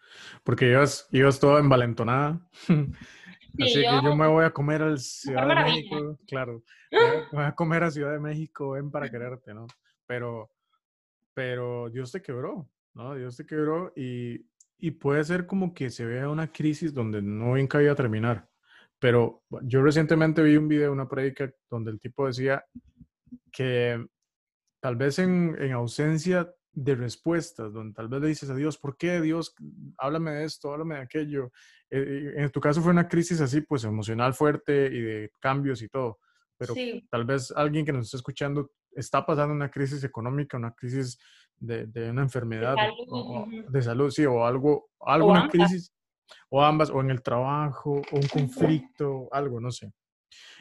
Porque 0.43 0.69
ibas, 0.69 1.07
ibas 1.11 1.39
toda 1.39 1.61
envalentonada. 1.61 2.47
Así 3.59 3.81
que 3.81 4.01
yo 4.03 4.15
me 4.15 4.27
voy 4.27 4.45
a 4.45 4.51
comer 4.51 4.81
al 4.81 4.99
Ciudad 4.99 5.47
de 5.47 5.55
México, 5.55 6.19
claro. 6.27 6.63
Voy 7.31 7.43
a 7.43 7.53
comer 7.53 7.83
a 7.83 7.91
Ciudad 7.91 8.11
de 8.11 8.19
México, 8.19 8.71
ven 8.71 8.89
para 8.89 9.09
quererte, 9.09 9.53
¿no? 9.53 9.67
Pero, 10.05 10.51
pero 11.33 11.89
Dios 11.89 12.11
te 12.11 12.21
quebró, 12.21 12.69
¿no? 12.93 13.15
Dios 13.15 13.37
te 13.37 13.45
quebró 13.45 13.91
y, 13.95 14.48
y 14.79 14.91
puede 14.91 15.23
ser 15.23 15.45
como 15.45 15.73
que 15.73 15.89
se 15.89 16.05
vea 16.05 16.29
una 16.29 16.51
crisis 16.51 16.93
donde 16.93 17.21
no 17.21 17.53
bien 17.53 17.67
a 17.71 17.95
terminar. 17.95 18.49
Pero 18.97 19.43
yo 19.63 19.81
recientemente 19.81 20.41
vi 20.41 20.57
un 20.57 20.67
video, 20.67 20.91
una 20.91 21.07
prédica, 21.07 21.51
donde 21.69 21.91
el 21.91 21.99
tipo 21.99 22.27
decía 22.27 22.65
que 23.51 24.05
tal 24.81 24.95
vez 24.95 25.19
en, 25.19 25.55
en, 25.59 25.71
ausencia 25.73 26.53
de 26.71 26.95
respuestas, 26.95 27.73
donde 27.73 27.93
tal 27.93 28.07
vez 28.07 28.21
le 28.21 28.27
dices 28.27 28.49
a 28.49 28.55
Dios, 28.55 28.77
¿por 28.77 28.97
qué 28.97 29.21
Dios? 29.21 29.53
Háblame 29.97 30.31
de 30.31 30.45
esto, 30.45 30.71
háblame 30.71 30.95
de 30.95 31.01
aquello. 31.01 31.51
Eh, 31.89 32.33
en 32.37 32.49
tu 32.51 32.59
caso 32.59 32.81
fue 32.81 32.91
una 32.91 33.07
crisis 33.07 33.41
así, 33.41 33.61
pues 33.61 33.83
emocional 33.83 34.33
fuerte 34.33 34.87
y 34.87 35.01
de 35.01 35.31
cambios 35.39 35.81
y 35.81 35.89
todo. 35.89 36.19
Pero 36.57 36.73
tal 37.09 37.25
vez 37.25 37.51
alguien 37.51 37.85
que 37.85 37.93
nos 37.93 38.05
está 38.05 38.17
escuchando 38.17 38.71
está 38.91 39.25
pasando 39.25 39.53
una 39.53 39.71
crisis 39.71 40.03
económica, 40.03 40.57
una 40.57 40.73
crisis 40.73 41.17
de, 41.59 41.85
de 41.87 42.09
una 42.09 42.21
enfermedad, 42.21 42.75
de 42.75 42.81
salud, 42.81 43.05
o, 43.09 43.47
de 43.69 43.81
salud, 43.81 44.09
sí, 44.11 44.25
o 44.25 44.45
algo, 44.45 44.89
alguna 44.99 45.49
crisis, 45.49 45.93
o 46.49 46.63
ambas, 46.63 46.89
o 46.89 47.01
en 47.01 47.11
el 47.11 47.21
trabajo, 47.21 48.01
o 48.11 48.15
un 48.15 48.27
conflicto, 48.27 49.27
algo, 49.31 49.59
no 49.59 49.71
sé. 49.71 49.91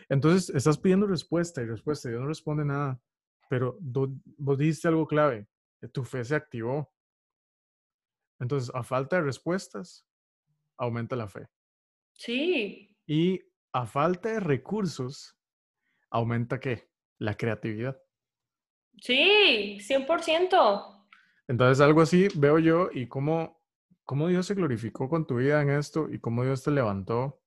Entonces, 0.09 0.51
estás 0.55 0.79
pidiendo 0.79 1.07
respuesta 1.07 1.63
y 1.63 1.67
respuesta, 1.67 2.09
Dios 2.09 2.21
no 2.21 2.29
responde 2.29 2.65
nada, 2.65 3.01
pero 3.49 3.79
vos 3.81 4.59
dijiste 4.59 4.89
algo 4.89 5.07
clave, 5.07 5.47
tu 5.93 6.05
fe 6.05 6.25
se 6.25 6.35
activó. 6.35 6.93
Entonces, 8.41 8.71
a 8.75 8.83
falta 8.83 9.17
de 9.17 9.23
respuestas, 9.23 10.07
aumenta 10.79 11.17
la 11.17 11.29
fe. 11.29 11.49
Sí. 12.15 12.97
Y 13.07 13.41
a 13.73 13.87
falta 13.87 14.31
de 14.31 14.41
recursos, 14.41 15.37
aumenta 16.11 16.61
qué? 16.61 16.91
La 17.19 17.37
creatividad. 17.37 18.01
Sí, 19.01 19.79
100%. 19.81 21.07
Entonces, 21.49 21.81
algo 21.81 22.03
así 22.03 22.29
veo 22.35 22.59
yo 22.59 22.91
y 22.93 23.07
cómo, 23.07 23.61
cómo 24.05 24.29
Dios 24.29 24.47
se 24.47 24.55
glorificó 24.55 25.09
con 25.09 25.27
tu 25.27 25.37
vida 25.37 25.63
en 25.63 25.71
esto 25.71 26.09
y 26.11 26.19
cómo 26.19 26.45
Dios 26.45 26.63
te 26.63 26.71
levantó 26.71 27.41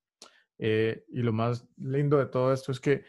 eh, 0.63 1.05
y 1.09 1.23
lo 1.23 1.33
más 1.33 1.67
lindo 1.77 2.17
de 2.17 2.27
todo 2.27 2.53
esto 2.53 2.71
es 2.71 2.79
que 2.79 3.03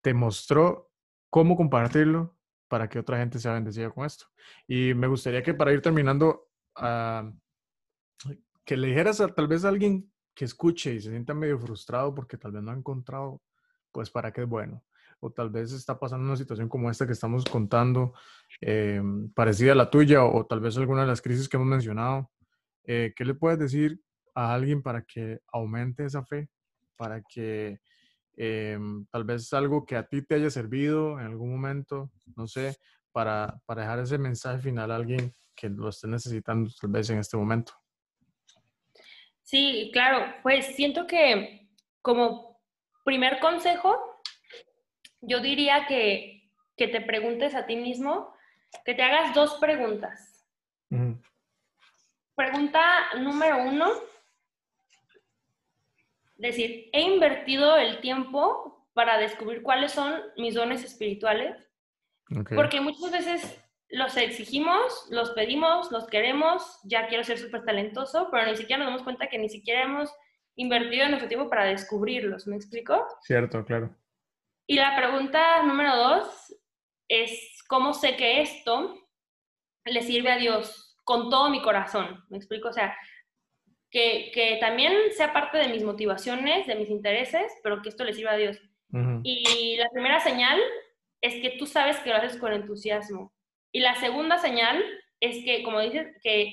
te 0.00 0.14
mostró 0.14 0.92
cómo 1.30 1.56
compartirlo 1.56 2.36
para 2.68 2.88
que 2.88 3.00
otra 3.00 3.18
gente 3.18 3.40
sea 3.40 3.54
bendecida 3.54 3.90
con 3.90 4.06
esto. 4.06 4.26
Y 4.68 4.94
me 4.94 5.08
gustaría 5.08 5.42
que 5.42 5.52
para 5.52 5.72
ir 5.72 5.82
terminando, 5.82 6.48
uh, 6.80 7.28
que 8.64 8.76
le 8.76 8.88
dijeras 8.88 9.20
a 9.20 9.28
tal 9.28 9.48
vez 9.48 9.64
a 9.64 9.68
alguien 9.68 10.12
que 10.32 10.44
escuche 10.44 10.94
y 10.94 11.00
se 11.00 11.10
sienta 11.10 11.34
medio 11.34 11.58
frustrado 11.58 12.14
porque 12.14 12.38
tal 12.38 12.52
vez 12.52 12.62
no 12.62 12.70
ha 12.70 12.76
encontrado, 12.76 13.42
pues 13.90 14.08
para 14.08 14.32
qué 14.32 14.42
es 14.42 14.48
bueno. 14.48 14.82
O 15.24 15.30
tal 15.30 15.50
vez 15.50 15.72
está 15.72 15.98
pasando 15.98 16.26
una 16.26 16.36
situación 16.36 16.68
como 16.68 16.90
esta 16.90 17.06
que 17.06 17.12
estamos 17.12 17.44
contando, 17.44 18.12
eh, 18.60 19.00
parecida 19.34 19.72
a 19.72 19.76
la 19.76 19.88
tuya, 19.88 20.24
o, 20.24 20.46
tal 20.46 20.60
vez 20.60 20.76
alguna 20.76 21.02
de 21.02 21.06
las 21.06 21.22
crisis 21.22 21.48
que 21.48 21.56
hemos 21.56 21.68
mencionado. 21.68 22.30
Eh, 22.84 23.12
¿Qué 23.14 23.24
le 23.24 23.34
puedes 23.34 23.58
decir 23.58 24.00
a 24.34 24.52
alguien 24.52 24.82
para 24.82 25.02
que 25.02 25.40
aumente 25.52 26.04
esa 26.04 26.24
fe 26.24 26.48
para 27.02 27.20
que 27.22 27.80
em, 28.36 29.04
tal 29.06 29.24
vez 29.24 29.52
algo 29.52 29.84
que 29.84 29.96
a 29.96 30.06
ti 30.06 30.22
te 30.22 30.36
haya 30.36 30.50
servido 30.50 31.18
en 31.18 31.26
algún 31.26 31.50
momento, 31.50 32.12
no 32.36 32.46
sé, 32.46 32.76
para, 33.10 33.60
para 33.66 33.82
dejar 33.82 33.98
ese 33.98 34.18
mensaje 34.18 34.62
final 34.62 34.92
a 34.92 34.96
alguien 34.96 35.34
que 35.56 35.68
lo 35.68 35.88
esté 35.88 36.06
necesitando 36.06 36.70
tal 36.80 36.90
vez 36.90 37.10
en 37.10 37.18
este 37.18 37.36
momento. 37.36 37.72
Sí, 39.42 39.90
claro, 39.92 40.32
pues 40.44 40.76
siento 40.76 41.08
que 41.08 41.68
como 42.00 42.60
primer 43.04 43.40
consejo, 43.40 43.98
yo 45.22 45.40
diría 45.40 45.86
que, 45.86 46.50
que 46.76 46.88
te 46.88 47.00
preguntes 47.00 47.54
a 47.54 47.66
ti 47.66 47.76
mismo, 47.76 48.34
que 48.84 48.94
te 48.94 49.02
hagas 49.02 49.34
dos 49.34 49.54
preguntas. 49.54 50.46
Pregunta 52.34 52.82
número 53.18 53.62
uno, 53.62 53.90
decir, 56.36 56.90
he 56.92 57.02
invertido 57.02 57.76
el 57.76 58.00
tiempo 58.00 58.86
para 58.92 59.16
descubrir 59.16 59.62
cuáles 59.62 59.92
son 59.92 60.20
mis 60.36 60.54
dones 60.54 60.84
espirituales, 60.84 61.56
porque 62.54 62.80
muchas 62.80 63.10
veces 63.10 63.58
los 63.88 64.16
exigimos, 64.16 65.06
los 65.10 65.30
pedimos, 65.30 65.90
los 65.92 66.06
queremos, 66.06 66.80
ya 66.84 67.06
quiero 67.06 67.24
ser 67.24 67.38
súper 67.38 67.64
talentoso, 67.64 68.28
pero 68.30 68.46
ni 68.46 68.56
siquiera 68.56 68.78
nos 68.82 68.88
damos 68.88 69.02
cuenta 69.02 69.28
que 69.28 69.38
ni 69.38 69.48
siquiera 69.48 69.82
hemos 69.82 70.12
invertido 70.56 71.08
nuestro 71.08 71.28
tiempo 71.28 71.48
para 71.48 71.64
descubrirlos, 71.64 72.46
¿me 72.46 72.56
explico? 72.56 73.06
Cierto, 73.22 73.64
claro. 73.64 73.94
Y 74.66 74.76
la 74.76 74.96
pregunta 74.96 75.62
número 75.62 75.96
dos 75.96 76.54
es, 77.08 77.62
¿cómo 77.68 77.92
sé 77.92 78.16
que 78.16 78.40
esto 78.40 78.96
le 79.84 80.02
sirve 80.02 80.30
a 80.30 80.38
Dios 80.38 80.96
con 81.04 81.30
todo 81.30 81.50
mi 81.50 81.60
corazón? 81.62 82.24
¿Me 82.28 82.38
explico? 82.38 82.68
O 82.68 82.72
sea, 82.72 82.96
que, 83.90 84.58
también 84.60 84.92
sea 85.12 85.32
parte 85.32 85.58
de 85.58 85.68
mis 85.68 85.84
motivaciones, 85.84 86.66
de 86.66 86.76
mis 86.76 86.88
intereses, 86.88 87.52
pero 87.62 87.82
que 87.82 87.90
esto 87.90 88.04
le 88.04 88.14
sirva 88.14 88.32
a 88.32 88.36
Dios. 88.36 88.58
Y 89.22 89.76
la 89.76 89.88
primera 89.90 90.20
señal 90.20 90.60
es 91.22 91.40
que 91.40 91.56
tú 91.58 91.66
sabes 91.66 91.98
que 92.00 92.10
lo 92.10 92.16
haces 92.16 92.36
con 92.36 92.52
entusiasmo. 92.52 93.32
Y 93.70 93.80
la 93.80 93.94
segunda 93.96 94.36
señal 94.38 94.84
es 95.20 95.44
que, 95.44 95.62
como 95.62 95.80
dices, 95.80 96.14
que, 96.22 96.52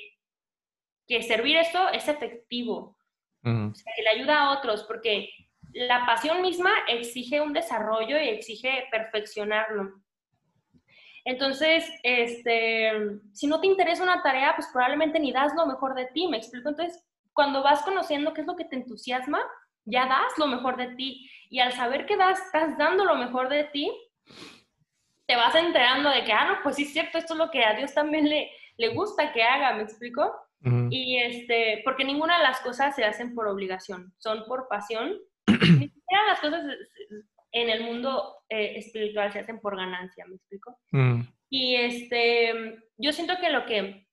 que 1.07 1.21
servir 1.21 1.57
esto 1.57 1.89
es 1.89 2.07
efectivo, 2.07 2.97
o 3.43 3.73
sea, 3.73 3.93
que 3.95 4.03
le 4.03 4.09
ayuda 4.09 4.41
a 4.41 4.57
otros, 4.57 4.83
porque 4.83 5.29
la 5.73 6.05
pasión 6.05 6.41
misma 6.41 6.71
exige 6.87 7.41
un 7.41 7.53
desarrollo 7.53 8.19
y 8.19 8.29
exige 8.29 8.87
perfeccionarlo. 8.91 10.01
Entonces, 11.25 11.87
este, 12.03 12.91
si 13.33 13.47
no 13.47 13.59
te 13.59 13.67
interesa 13.67 14.03
una 14.03 14.23
tarea, 14.23 14.55
pues 14.55 14.67
probablemente 14.71 15.19
ni 15.19 15.31
das 15.31 15.53
lo 15.55 15.65
mejor 15.65 15.93
de 15.93 16.07
ti, 16.07 16.27
¿me 16.27 16.37
explico? 16.37 16.69
Entonces, 16.69 17.03
cuando 17.33 17.61
vas 17.61 17.83
conociendo 17.83 18.33
qué 18.33 18.41
es 18.41 18.47
lo 18.47 18.55
que 18.55 18.65
te 18.65 18.77
entusiasma, 18.77 19.39
ya 19.85 20.05
das 20.07 20.37
lo 20.37 20.47
mejor 20.47 20.77
de 20.77 20.95
ti. 20.95 21.29
Y 21.49 21.59
al 21.59 21.73
saber 21.73 22.05
que 22.05 22.17
das, 22.17 22.39
estás 22.39 22.77
dando 22.77 23.05
lo 23.05 23.15
mejor 23.15 23.49
de 23.49 23.65
ti, 23.65 23.91
te 25.25 25.35
vas 25.35 25.53
enterando 25.55 26.09
de 26.09 26.23
que, 26.23 26.31
ah, 26.31 26.45
no, 26.45 26.57
pues 26.63 26.77
sí 26.77 26.83
es 26.83 26.93
cierto, 26.93 27.17
esto 27.17 27.33
es 27.33 27.37
lo 27.37 27.51
que 27.51 27.63
a 27.63 27.75
Dios 27.75 27.93
también 27.93 28.27
le, 28.27 28.49
le 28.77 28.89
gusta 28.89 29.31
que 29.31 29.43
haga, 29.43 29.73
¿me 29.73 29.83
explico? 29.83 30.33
Y 30.89 31.17
este, 31.17 31.81
porque 31.85 32.03
ninguna 32.03 32.37
de 32.37 32.43
las 32.43 32.59
cosas 32.59 32.93
se 32.93 33.05
hacen 33.05 33.33
por 33.33 33.47
obligación, 33.47 34.13
son 34.17 34.43
por 34.45 34.67
pasión. 34.67 35.17
Ni 35.51 35.87
siquiera 35.87 36.27
las 36.27 36.39
cosas 36.39 36.63
en 37.51 37.69
el 37.69 37.83
mundo 37.83 38.43
eh, 38.49 38.77
espiritual 38.77 39.31
se 39.31 39.39
hacen 39.39 39.59
por 39.59 39.75
ganancia, 39.75 40.25
¿me 40.27 40.35
explico? 40.35 40.77
Y 41.49 41.75
este, 41.75 42.79
yo 42.97 43.11
siento 43.11 43.33
que 43.41 43.49
lo 43.49 43.65
que, 43.65 44.07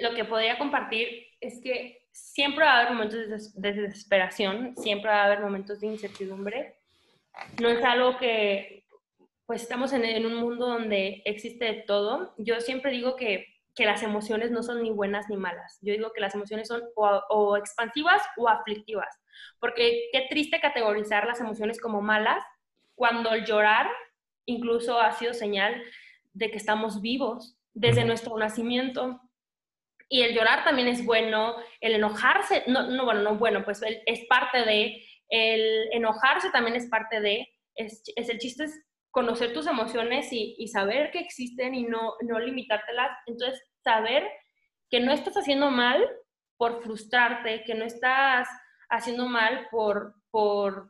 lo 0.00 0.14
que 0.14 0.24
podría 0.24 0.58
compartir 0.58 1.08
es 1.40 1.60
que 1.62 2.06
siempre 2.12 2.64
va 2.64 2.72
a 2.72 2.80
haber 2.80 2.92
momentos 2.92 3.54
de 3.54 3.72
desesperación, 3.72 4.74
siempre 4.76 5.10
va 5.10 5.22
a 5.22 5.26
haber 5.26 5.40
momentos 5.40 5.80
de 5.80 5.86
incertidumbre. 5.86 6.76
No 7.60 7.68
es 7.68 7.82
algo 7.84 8.16
que, 8.18 8.86
pues 9.46 9.62
estamos 9.62 9.92
en, 9.92 10.26
un 10.26 10.34
mundo 10.36 10.66
donde 10.66 11.22
existe 11.24 11.84
todo. 11.86 12.34
Yo 12.38 12.60
siempre 12.60 12.90
digo 12.90 13.16
que, 13.16 13.46
que, 13.76 13.86
las 13.86 14.02
emociones 14.02 14.50
no 14.50 14.62
son 14.62 14.82
ni 14.82 14.90
buenas 14.90 15.28
ni 15.28 15.36
malas. 15.36 15.78
Yo 15.82 15.92
digo 15.92 16.12
que 16.12 16.20
las 16.20 16.34
emociones 16.34 16.68
son 16.68 16.82
o, 16.96 17.22
o 17.28 17.56
expansivas 17.56 18.22
o 18.36 18.48
aflictivas. 18.48 19.20
Porque 19.60 20.08
qué 20.12 20.26
triste 20.30 20.60
categorizar 20.60 21.26
las 21.26 21.40
emociones 21.40 21.80
como 21.80 22.00
malas 22.00 22.42
cuando 22.94 23.32
el 23.32 23.44
llorar 23.44 23.88
incluso 24.46 24.98
ha 25.00 25.12
sido 25.12 25.34
señal 25.34 25.82
de 26.32 26.50
que 26.50 26.56
estamos 26.56 27.00
vivos 27.00 27.56
desde 27.74 28.04
nuestro 28.04 28.36
nacimiento. 28.38 29.20
Y 30.08 30.22
el 30.22 30.34
llorar 30.34 30.64
también 30.64 30.88
es 30.88 31.04
bueno, 31.04 31.56
el 31.80 31.94
enojarse, 31.94 32.62
no, 32.68 32.88
no 32.88 33.04
bueno, 33.04 33.22
no 33.22 33.34
bueno, 33.36 33.64
pues 33.64 33.82
es 33.84 34.24
parte 34.26 34.64
de, 34.64 35.04
el 35.28 35.88
enojarse 35.92 36.50
también 36.50 36.76
es 36.76 36.86
parte 36.88 37.20
de, 37.20 37.48
es, 37.74 38.02
es 38.14 38.28
el 38.28 38.38
chiste 38.38 38.64
es 38.64 38.85
conocer 39.16 39.54
tus 39.54 39.66
emociones 39.66 40.30
y, 40.30 40.54
y, 40.58 40.68
saber 40.68 41.10
que 41.10 41.20
existen 41.20 41.74
y 41.74 41.84
no, 41.84 42.16
no 42.20 42.38
limitártelas. 42.38 43.16
Entonces, 43.24 43.62
saber 43.82 44.28
que 44.90 45.00
no 45.00 45.10
estás 45.10 45.38
haciendo 45.38 45.70
mal 45.70 46.06
por 46.58 46.82
frustrarte, 46.82 47.64
que 47.64 47.74
no 47.74 47.86
estás 47.86 48.46
haciendo 48.90 49.26
mal 49.26 49.68
por, 49.70 50.16
por... 50.30 50.86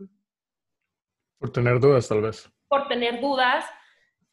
Por 1.39 1.53
tener 1.53 1.79
dudas, 1.79 2.09
tal 2.09 2.23
vez. 2.23 2.51
Por 2.67 2.89
tener 2.89 3.21
dudas, 3.21 3.65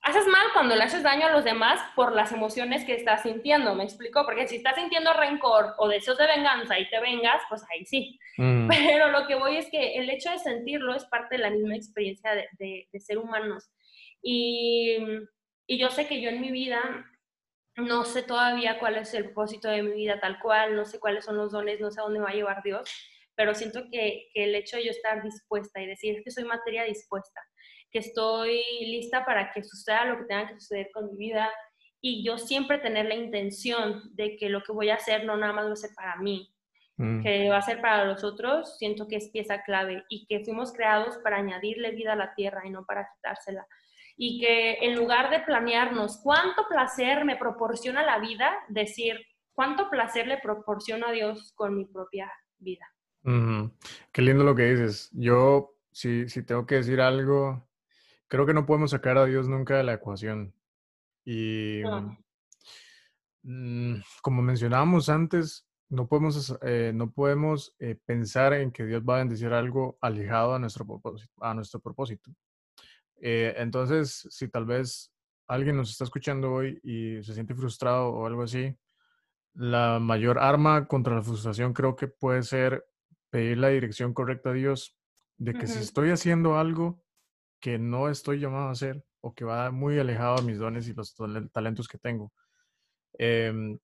haces 0.03 0.27
mal 0.27 0.47
cuando 0.53 0.75
le 0.75 0.83
haces 0.83 1.01
daño 1.01 1.27
a 1.27 1.31
los 1.31 1.43
demás 1.43 1.79
por 1.95 2.13
las 2.13 2.31
emociones 2.31 2.85
que 2.85 2.95
estás 2.95 3.23
sintiendo, 3.23 3.73
¿me 3.73 3.85
explico? 3.85 4.25
Porque 4.25 4.47
si 4.47 4.57
estás 4.57 4.75
sintiendo 4.75 5.13
rencor 5.13 5.75
o 5.77 5.87
deseos 5.87 6.17
de 6.17 6.27
venganza 6.27 6.77
y 6.77 6.89
te 6.89 6.99
vengas, 6.99 7.41
pues 7.47 7.63
ahí 7.71 7.85
sí. 7.85 8.19
Mm. 8.37 8.67
Pero 8.67 9.11
lo 9.11 9.25
que 9.27 9.35
voy 9.35 9.57
es 9.57 9.69
que 9.71 9.95
el 9.95 10.09
hecho 10.09 10.29
de 10.29 10.39
sentirlo 10.39 10.93
es 10.93 11.05
parte 11.05 11.37
de 11.37 11.43
la 11.43 11.51
misma 11.51 11.75
experiencia 11.75 12.31
de, 12.59 12.87
ser 12.99 13.17
humanos. 13.17 13.69
Y, 14.23 14.97
y 15.67 15.77
yo 15.77 15.89
sé 15.89 16.07
que 16.07 16.21
yo 16.21 16.29
en 16.29 16.41
mi 16.41 16.49
vida 16.49 17.05
no 17.75 18.05
sé 18.05 18.23
todavía 18.23 18.79
cuál 18.79 18.97
es 18.97 19.13
el 19.13 19.25
propósito 19.25 19.67
de 19.67 19.83
mi 19.83 19.91
vida 19.93 20.19
tal 20.19 20.39
cual, 20.39 20.75
no 20.75 20.85
sé 20.85 20.99
cuáles 20.99 21.25
son 21.25 21.37
los 21.37 21.51
dones, 21.51 21.79
no 21.79 21.91
sé 21.91 21.99
a 21.99 22.03
dónde 22.03 22.19
va 22.19 22.29
a 22.29 22.33
llevar 22.33 22.61
Dios, 22.63 22.89
pero 23.35 23.55
siento 23.55 23.83
que, 23.91 24.29
que 24.33 24.43
el 24.43 24.55
hecho 24.55 24.77
de 24.77 24.85
yo 24.85 24.91
estar 24.91 25.23
dispuesta 25.23 25.81
y 25.81 25.87
decir 25.87 26.21
que 26.23 26.31
soy 26.31 26.43
materia 26.43 26.83
dispuesta, 26.83 27.41
que 27.91 27.99
estoy 27.99 28.63
lista 28.81 29.25
para 29.25 29.51
que 29.51 29.63
suceda 29.63 30.05
lo 30.05 30.17
que 30.17 30.25
tenga 30.25 30.47
que 30.47 30.59
suceder 30.59 30.89
con 30.93 31.11
mi 31.11 31.17
vida 31.17 31.49
y 31.99 32.23
yo 32.23 32.37
siempre 32.37 32.79
tener 32.79 33.05
la 33.05 33.15
intención 33.15 34.01
de 34.13 34.35
que 34.35 34.49
lo 34.49 34.61
que 34.61 34.73
voy 34.73 34.89
a 34.89 34.95
hacer 34.95 35.25
no 35.25 35.37
nada 35.37 35.53
más 35.53 35.67
va 35.67 35.73
a 35.73 35.77
ser 35.77 35.91
para 35.95 36.17
mí, 36.17 36.53
mm. 36.97 37.23
que 37.23 37.49
va 37.49 37.57
a 37.57 37.61
ser 37.61 37.81
para 37.81 38.05
los 38.05 38.23
otros, 38.23 38.77
siento 38.77 39.07
que 39.07 39.15
es 39.15 39.29
pieza 39.29 39.63
clave 39.63 40.03
y 40.09 40.27
que 40.27 40.43
fuimos 40.43 40.73
creados 40.73 41.17
para 41.23 41.37
añadirle 41.37 41.91
vida 41.91 42.13
a 42.13 42.17
la 42.17 42.35
tierra 42.35 42.63
y 42.65 42.69
no 42.69 42.85
para 42.85 43.07
quitársela. 43.15 43.65
Y 44.15 44.39
que 44.39 44.85
en 44.85 44.95
lugar 44.95 45.29
de 45.29 45.39
planearnos 45.41 46.19
cuánto 46.21 46.67
placer 46.67 47.25
me 47.25 47.35
proporciona 47.35 48.03
la 48.03 48.19
vida, 48.19 48.53
decir 48.69 49.17
cuánto 49.53 49.89
placer 49.89 50.27
le 50.27 50.37
proporciona 50.37 51.09
a 51.09 51.11
Dios 51.11 51.53
con 51.55 51.75
mi 51.75 51.85
propia 51.85 52.31
vida. 52.59 52.85
Qué 54.11 54.21
lindo 54.21 54.43
lo 54.43 54.55
que 54.55 54.71
dices. 54.71 55.09
Yo, 55.13 55.75
si, 55.91 56.27
si 56.27 56.43
tengo 56.43 56.65
que 56.65 56.75
decir 56.75 56.99
algo, 56.99 57.67
creo 58.27 58.45
que 58.45 58.53
no 58.53 58.65
podemos 58.65 58.91
sacar 58.91 59.17
a 59.17 59.25
Dios 59.25 59.47
nunca 59.47 59.77
de 59.77 59.83
la 59.83 59.93
ecuación. 59.93 60.53
Y 61.25 61.81
mm, 63.43 63.95
como 64.21 64.41
mencionábamos 64.41 65.09
antes, 65.09 65.67
no 65.89 66.07
podemos, 66.07 66.57
eh, 66.63 66.91
no 66.93 67.11
podemos 67.11 67.75
eh, 67.79 67.95
pensar 68.05 68.53
en 68.53 68.71
que 68.71 68.85
Dios 68.85 69.03
va 69.07 69.15
a 69.15 69.19
bendecir 69.19 69.53
algo 69.53 69.97
alejado 70.01 70.55
a 70.55 70.59
nuestro 70.59 70.85
propósito. 70.85 71.31
A 71.39 71.53
nuestro 71.53 71.79
propósito. 71.79 72.31
Eh, 73.25 73.53
entonces, 73.55 74.27
si 74.29 74.49
tal 74.49 74.65
vez 74.65 75.09
alguien 75.47 75.77
nos 75.77 75.89
está 75.89 76.03
escuchando 76.03 76.51
hoy 76.51 76.77
y 76.83 77.23
se 77.23 77.33
siente 77.33 77.55
frustrado 77.55 78.09
o 78.09 78.27
algo 78.27 78.43
así, 78.43 78.75
la 79.53 79.99
mayor 79.99 80.39
arma 80.39 80.87
contra 80.89 81.15
la 81.15 81.21
frustración 81.21 81.71
creo 81.73 81.95
que 81.95 82.09
puede 82.09 82.43
ser 82.43 82.85
pedir 83.29 83.59
la 83.59 83.69
dirección 83.69 84.13
correcta 84.13 84.49
a 84.49 84.53
Dios 84.53 84.97
de 85.37 85.53
que 85.53 85.67
si 85.67 85.79
estoy 85.79 86.09
haciendo 86.09 86.57
algo 86.57 87.01
que 87.61 87.79
no 87.79 88.09
estoy 88.09 88.39
llamado 88.39 88.67
a 88.67 88.71
hacer 88.71 89.05
o 89.21 89.33
que 89.33 89.45
va 89.45 89.71
muy 89.71 89.97
alejado 89.99 90.35
de 90.35 90.43
mis 90.43 90.59
dones 90.59 90.89
y 90.89 90.93
los 90.93 91.15
talentos 91.53 91.87
que 91.87 91.97
tengo. 91.97 92.33
Em, 93.17 93.79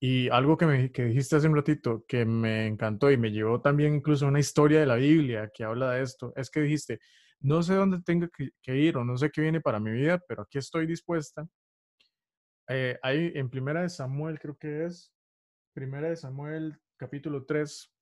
y 0.00 0.28
algo 0.30 0.56
que, 0.56 0.66
me, 0.66 0.90
que 0.90 1.04
dijiste 1.04 1.36
hace 1.36 1.46
un 1.46 1.54
ratito 1.54 2.04
que 2.08 2.24
me 2.24 2.66
encantó 2.66 3.08
y 3.08 3.16
me 3.16 3.30
llevó 3.30 3.60
también 3.60 3.94
incluso 3.94 4.24
a 4.24 4.28
una 4.30 4.40
historia 4.40 4.80
de 4.80 4.86
la 4.86 4.96
Biblia 4.96 5.52
que 5.54 5.62
habla 5.62 5.92
de 5.92 6.02
esto, 6.02 6.32
es 6.34 6.50
que 6.50 6.60
dijiste, 6.60 6.98
no 7.44 7.62
sé 7.62 7.74
dónde 7.74 8.00
tengo 8.00 8.26
que, 8.62 8.76
ir 8.76 8.96
o 8.96 9.04
no 9.04 9.18
sé 9.18 9.30
qué 9.30 9.42
viene 9.42 9.60
para 9.60 9.78
mi 9.78 9.90
vida, 9.90 10.18
pero 10.26 10.42
aquí 10.42 10.56
estoy 10.56 10.86
dispuesta. 10.86 11.46
Eh, 12.68 12.98
ahí 13.02 13.32
en 13.34 13.50
Primera 13.50 13.82
de 13.82 13.90
Samuel, 13.90 14.40
creo 14.40 14.56
que 14.56 14.86
es, 14.86 15.12
Primera 15.74 16.08
de 16.08 16.16
Samuel, 16.16 16.80
capítulo 16.96 17.44
3, 17.44 17.92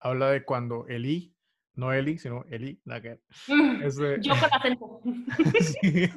habla 0.00 0.30
de 0.30 0.44
cuando 0.44 0.86
Elí 0.86 1.34
no 1.76 1.92
Eli, 1.92 2.18
sino 2.18 2.44
Eli, 2.50 2.78
la 2.84 3.00
que... 3.00 3.20
Mm, 3.48 4.20
yo 4.20 4.34
con 4.34 4.52
acento. 4.52 5.00
sí, 5.80 6.08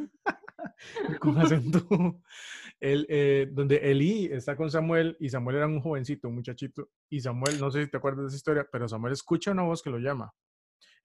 con 1.20 1.38
acento. 1.38 2.22
El, 2.82 3.05
eh, 3.09 3.47
donde 3.49 3.78
Eli 3.91 4.26
está 4.26 4.57
con 4.57 4.70
Samuel 4.70 5.15
y 5.22 5.30
Samuel 5.30 5.57
era 5.57 5.67
un 5.67 5.82
jovencito, 5.82 6.28
un 6.28 6.36
muchachito, 6.36 6.89
y 7.09 7.22
Samuel, 7.22 7.59
no 7.61 7.72
sé 7.72 7.86
si 7.86 7.91
te 7.91 7.97
acuerdas 7.97 8.24
de 8.24 8.28
esa 8.28 8.38
historia, 8.38 8.67
pero 8.70 8.89
Samuel 8.89 9.13
escucha 9.13 9.51
una 9.51 9.63
voz 9.63 9.82
que 9.82 9.89
lo 9.89 9.99
llama. 9.99 10.34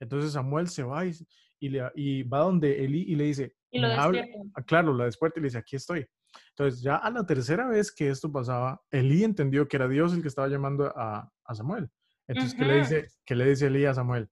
Entonces 0.04 0.32
Samuel 0.32 0.68
se 0.68 0.82
va 0.82 1.04
y, 1.04 1.12
y, 1.60 2.22
va 2.22 2.38
donde 2.38 2.84
Eli 2.84 3.02
y 3.02 3.14
le 3.16 3.24
dice, 3.24 3.54
y 3.70 3.80
lo 3.80 3.88
habla, 3.88 4.26
ah, 4.54 4.62
claro, 4.62 4.92
lo 4.92 5.04
despierta 5.04 5.40
y 5.40 5.42
le 5.42 5.48
dice, 5.48 5.58
aquí 5.58 5.76
estoy. 5.76 6.06
Entonces 6.50 6.82
ya 6.82 6.96
a 6.96 7.10
la 7.10 7.26
tercera 7.26 7.66
vez 7.68 7.92
que 7.92 8.08
esto 8.08 8.30
pasaba, 8.30 8.80
Eli 8.90 9.24
entendió 9.24 9.66
que 9.66 9.76
era 9.76 9.88
Dios 9.88 10.14
el 10.14 10.22
que 10.22 10.28
estaba 10.28 10.48
llamando 10.48 10.92
a, 10.96 11.28
a 11.44 11.54
Samuel. 11.54 11.90
Entonces, 12.26 12.54
¿qué, 12.54 12.64
le 12.64 12.78
dice, 12.78 13.08
¿qué 13.26 13.34
le 13.34 13.46
dice 13.46 13.66
Eli 13.66 13.84
a 13.84 13.94
Samuel? 13.94 14.30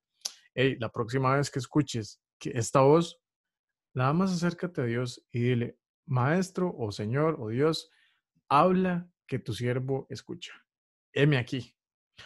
hey, 0.54 0.76
la 0.78 0.90
próxima 0.90 1.36
vez 1.36 1.50
que 1.50 1.58
escuches 1.58 2.20
esta 2.40 2.80
voz, 2.80 3.20
nada 3.94 4.12
más 4.12 4.32
acércate 4.32 4.82
a 4.82 4.84
Dios 4.84 5.24
y 5.30 5.40
dile, 5.40 5.78
Maestro 6.06 6.74
o 6.76 6.90
Señor 6.90 7.36
o 7.38 7.48
Dios, 7.48 7.90
habla 8.48 9.08
que 9.26 9.38
tu 9.38 9.54
siervo 9.54 10.06
escucha. 10.10 10.52
Heme 11.12 11.38
aquí. 11.38 11.74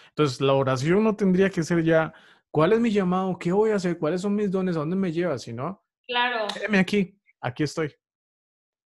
Entonces, 0.09 0.41
la 0.41 0.55
oración 0.55 1.05
no 1.05 1.15
tendría 1.15 1.51
que 1.51 1.63
ser 1.63 1.85
ya, 1.85 2.13
¿cuál 2.51 2.73
es 2.73 2.81
mi 2.81 2.91
llamado? 2.91 3.39
¿Qué 3.39 3.53
voy 3.53 3.71
a 3.71 3.77
hacer? 3.77 3.99
¿Cuáles 3.99 4.21
son 4.21 4.35
mis 4.35 4.51
dones? 4.51 4.77
¿A 4.77 4.81
dónde 4.81 4.97
me 4.97 5.13
llevas? 5.13 5.43
Sino, 5.43 5.85
claro. 6.07 6.47
heme 6.63 6.79
aquí, 6.79 7.19
aquí 7.41 7.63
estoy. 7.63 7.95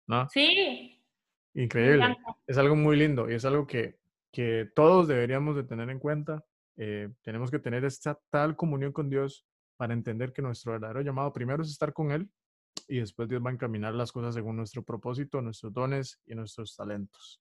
¿No? 0.08 0.28
Sí. 0.30 1.04
Increíble. 1.54 2.18
Es 2.48 2.58
algo 2.58 2.76
muy 2.76 2.98
lindo 2.98 3.30
y 3.30 3.36
es 3.36 3.46
algo 3.46 3.68
que, 3.68 4.00
que 4.32 4.70
todos 4.76 5.08
deberíamos 5.08 5.56
de 5.56 5.64
tener 5.64 5.90
en 5.90 6.00
cuenta 6.00 6.44
eh, 6.82 7.10
tenemos 7.24 7.52
que 7.52 7.60
tener 7.60 7.84
esta 7.84 8.18
tal 8.30 8.56
comunión 8.56 8.94
con 8.94 9.10
Dios 9.10 9.46
para 9.76 9.94
entender 9.94 10.32
que 10.32 10.42
nuestro 10.42 10.72
verdadero 10.72 11.02
llamado 11.02 11.34
primero 11.34 11.62
es 11.62 11.70
estar 11.70 11.92
con 11.92 12.10
Él 12.12 12.30
y 12.90 13.00
después 13.00 13.30
Dios 13.30 13.42
va 13.46 13.52
a 13.52 13.54
encaminar 13.54 13.94
las 13.94 14.12
cosas 14.12 14.34
según 14.34 14.58
nuestro 14.58 14.84
propósito, 14.84 15.42
nuestros 15.42 15.72
dones 15.72 16.20
y 16.26 16.36
nuestros 16.36 16.76
talentos. 16.76 17.40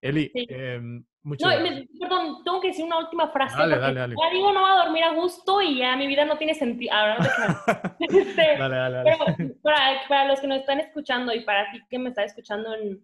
Eli, 0.00 0.30
eh, 0.34 0.80
muchas 1.22 1.58
no, 1.58 1.98
perdón, 1.98 2.44
tengo 2.44 2.60
que 2.60 2.68
decir 2.68 2.84
una 2.84 2.98
última 2.98 3.28
frase. 3.30 3.56
Dale, 3.56 3.78
dale, 3.78 4.00
dale. 4.00 4.14
Ya 4.18 4.32
digo, 4.32 4.52
no 4.52 4.62
va 4.62 4.74
a 4.74 4.84
dormir 4.84 5.04
a 5.04 5.14
gusto 5.14 5.60
y 5.60 5.78
ya 5.78 5.96
mi 5.96 6.06
vida 6.06 6.24
no 6.24 6.38
tiene 6.38 6.54
sentido. 6.54 6.92
Ahora 6.92 7.18
no 7.18 7.24
este, 8.00 8.58
dale, 8.58 8.76
dale, 8.76 8.96
dale. 8.96 9.10
Pero 9.36 9.54
para, 9.62 10.00
para, 10.08 10.28
los 10.28 10.40
que 10.40 10.46
nos 10.46 10.58
están 10.58 10.80
escuchando 10.80 11.34
y 11.34 11.44
para 11.44 11.70
ti 11.72 11.80
que 11.88 11.98
me 11.98 12.10
estás 12.10 12.26
escuchando 12.26 12.74
en, 12.74 13.00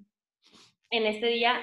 en 0.91 1.07
este 1.07 1.27
día, 1.27 1.59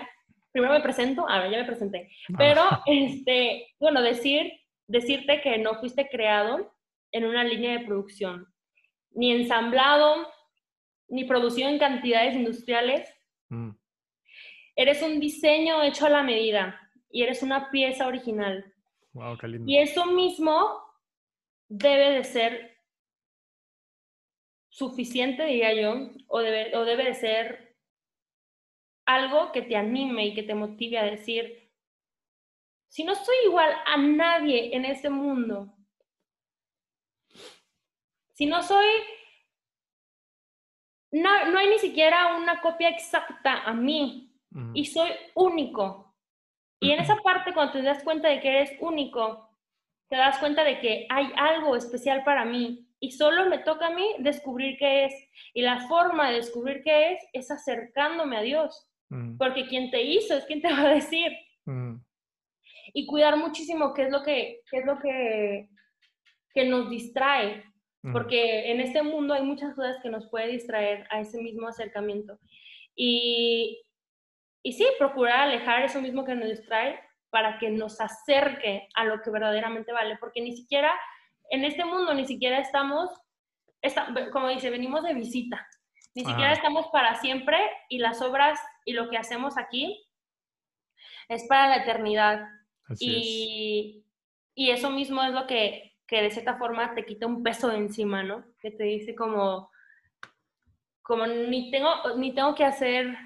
primero 0.52 0.74
me 0.74 0.82
presento, 0.82 1.28
a 1.28 1.40
ver, 1.40 1.52
ya 1.52 1.58
me 1.60 1.66
presenté, 1.66 2.12
pero, 2.38 2.64
este, 2.86 3.68
bueno, 3.80 4.02
decir, 4.02 4.52
decirte 4.88 5.42
que 5.42 5.58
no 5.58 5.76
fuiste 5.76 6.08
creado 6.10 6.74
en 7.12 7.26
una 7.26 7.44
línea 7.44 7.78
de 7.78 7.86
producción, 7.86 8.53
ni 9.14 9.32
ensamblado, 9.32 10.28
ni 11.08 11.26
producido 11.26 11.70
en 11.70 11.80
cantidades 11.80 12.36
industriales. 12.36 13.10
Mm. 13.50 13.72
Eres 14.76 15.02
un 15.02 15.20
diseño 15.20 15.84
hecho 15.84 16.06
a 16.06 16.10
la 16.10 16.24
medida 16.24 16.80
y 17.10 17.24
eres 17.24 17.44
una 17.44 17.70
pieza 17.70 18.08
original. 18.08 18.74
Wow, 19.14 19.38
qué 19.38 19.48
lindo. 19.48 19.72
Y 19.72 19.78
eso 19.78 20.08
mismo 20.08 20.82
debe 21.68 22.12
de 22.12 22.24
ser 22.24 22.78
suficiente, 24.70 25.46
diría 25.46 25.74
yo, 25.74 26.10
o 26.28 26.40
debe, 26.40 26.76
o 26.76 26.84
debe 26.84 27.06
de 27.06 27.14
ser 27.14 27.78
algo 29.06 29.52
que 29.52 29.62
te 29.62 29.76
anime 29.76 30.28
y 30.28 30.34
que 30.34 30.44
te 30.44 30.56
motive 30.56 30.98
a 30.98 31.04
decir, 31.04 31.72
si 32.88 33.04
no 33.04 33.14
soy 33.16 33.36
igual 33.46 33.72
a 33.86 33.98
nadie 33.98 34.76
en 34.76 34.86
este 34.86 35.10
mundo, 35.10 35.76
si 38.34 38.46
no 38.46 38.62
soy, 38.64 38.86
no, 41.12 41.52
no 41.52 41.60
hay 41.60 41.70
ni 41.70 41.80
siquiera 41.80 42.36
una 42.36 42.62
copia 42.62 42.90
exacta 42.90 43.64
a 43.64 43.74
mí 43.74 44.32
y 44.74 44.86
soy 44.86 45.10
único. 45.36 46.16
Y 46.80 46.92
en 46.92 47.00
esa 47.00 47.16
parte, 47.18 47.54
cuando 47.54 47.74
te 47.74 47.82
das 47.82 48.04
cuenta 48.04 48.28
de 48.28 48.40
que 48.40 48.50
eres 48.50 48.72
único, 48.80 49.50
te 50.10 50.18
das 50.18 50.38
cuenta 50.38 50.64
de 50.64 50.80
que 50.80 51.08
hay 51.10 51.32
algo 51.38 51.76
especial 51.76 52.24
para 52.24 52.46
mí 52.46 52.88
y 53.00 53.12
solo 53.12 53.50
me 53.50 53.60
toca 53.60 53.88
a 53.88 53.94
mí 53.94 54.16
descubrir 54.20 54.78
qué 54.78 55.06
es. 55.06 55.14
Y 55.54 55.62
la 55.62 55.88
forma 55.88 56.30
de 56.30 56.36
descubrir 56.36 56.84
qué 56.84 57.14
es 57.14 57.24
es 57.34 57.52
acercándome 57.52 58.38
a 58.38 58.42
Dios, 58.42 58.88
porque 59.38 59.68
quien 59.68 59.92
te 59.92 60.02
hizo 60.02 60.36
es 60.36 60.46
quien 60.46 60.62
te 60.62 60.68
va 60.74 60.82
a 60.82 60.94
decir. 60.94 61.32
Y 62.94 63.06
cuidar 63.06 63.38
muchísimo 63.38 63.94
qué 63.94 64.04
es 64.04 64.12
lo 64.12 64.22
que, 64.24 64.62
qué 64.70 64.78
es 64.78 64.86
lo 64.86 65.00
que, 65.00 65.70
que 66.54 66.66
nos 66.66 66.90
distrae, 66.90 67.64
porque 68.12 68.72
en 68.72 68.82
este 68.82 69.02
mundo 69.02 69.34
hay 69.34 69.44
muchas 69.44 69.74
cosas 69.76 69.98
que 70.04 70.10
nos 70.10 70.28
puede 70.28 70.48
distraer 70.48 71.08
a 71.10 71.22
ese 71.22 71.42
mismo 71.42 71.68
acercamiento. 71.68 72.38
Y, 72.96 73.82
y 74.62 74.74
sí, 74.74 74.86
procurar 75.00 75.42
alejar 75.42 75.84
eso 75.84 76.02
mismo 76.02 76.26
que 76.26 76.36
nos 76.36 76.50
distrae 76.50 77.00
para 77.30 77.58
que 77.60 77.70
nos 77.70 78.02
acerque 78.02 78.90
a 78.96 79.06
lo 79.06 79.22
que 79.22 79.30
verdaderamente 79.30 79.94
vale, 79.94 80.18
porque 80.18 80.42
ni 80.42 80.56
siquiera 80.56 80.92
en 81.50 81.64
este 81.64 81.86
mundo, 81.86 82.14
ni 82.14 82.26
siquiera 82.26 82.60
estamos, 82.60 83.10
como 84.32 84.50
dice, 84.50 84.70
venimos 84.70 85.04
de 85.04 85.14
visita, 85.14 85.66
ni 86.14 86.26
siquiera 86.26 86.54
estamos 86.54 86.88
para 86.92 87.16
siempre 87.16 87.58
y 87.90 88.00
las 88.00 88.22
obras 88.22 88.60
y 88.86 88.94
lo 88.94 89.10
que 89.10 89.18
hacemos 89.18 89.58
aquí 89.58 90.06
es 91.30 91.46
para 91.48 91.70
la 91.70 91.78
eternidad. 91.78 92.48
y, 93.00 94.06
y 94.56 94.70
eso 94.70 94.90
mismo 94.90 95.24
es 95.24 95.32
lo 95.32 95.48
que, 95.48 95.93
que 96.14 96.22
de 96.22 96.30
cierta 96.30 96.58
forma 96.58 96.94
te 96.94 97.06
quita 97.06 97.26
un 97.26 97.42
peso 97.42 97.70
de 97.70 97.78
encima, 97.78 98.22
¿no? 98.22 98.46
Que 98.62 98.70
te 98.70 98.84
dice 98.84 99.16
como, 99.16 99.72
como 101.02 101.26
ni 101.26 101.72
tengo, 101.72 101.90
ni 102.18 102.36
tengo 102.36 102.54
que 102.54 102.64
hacer 102.64 103.18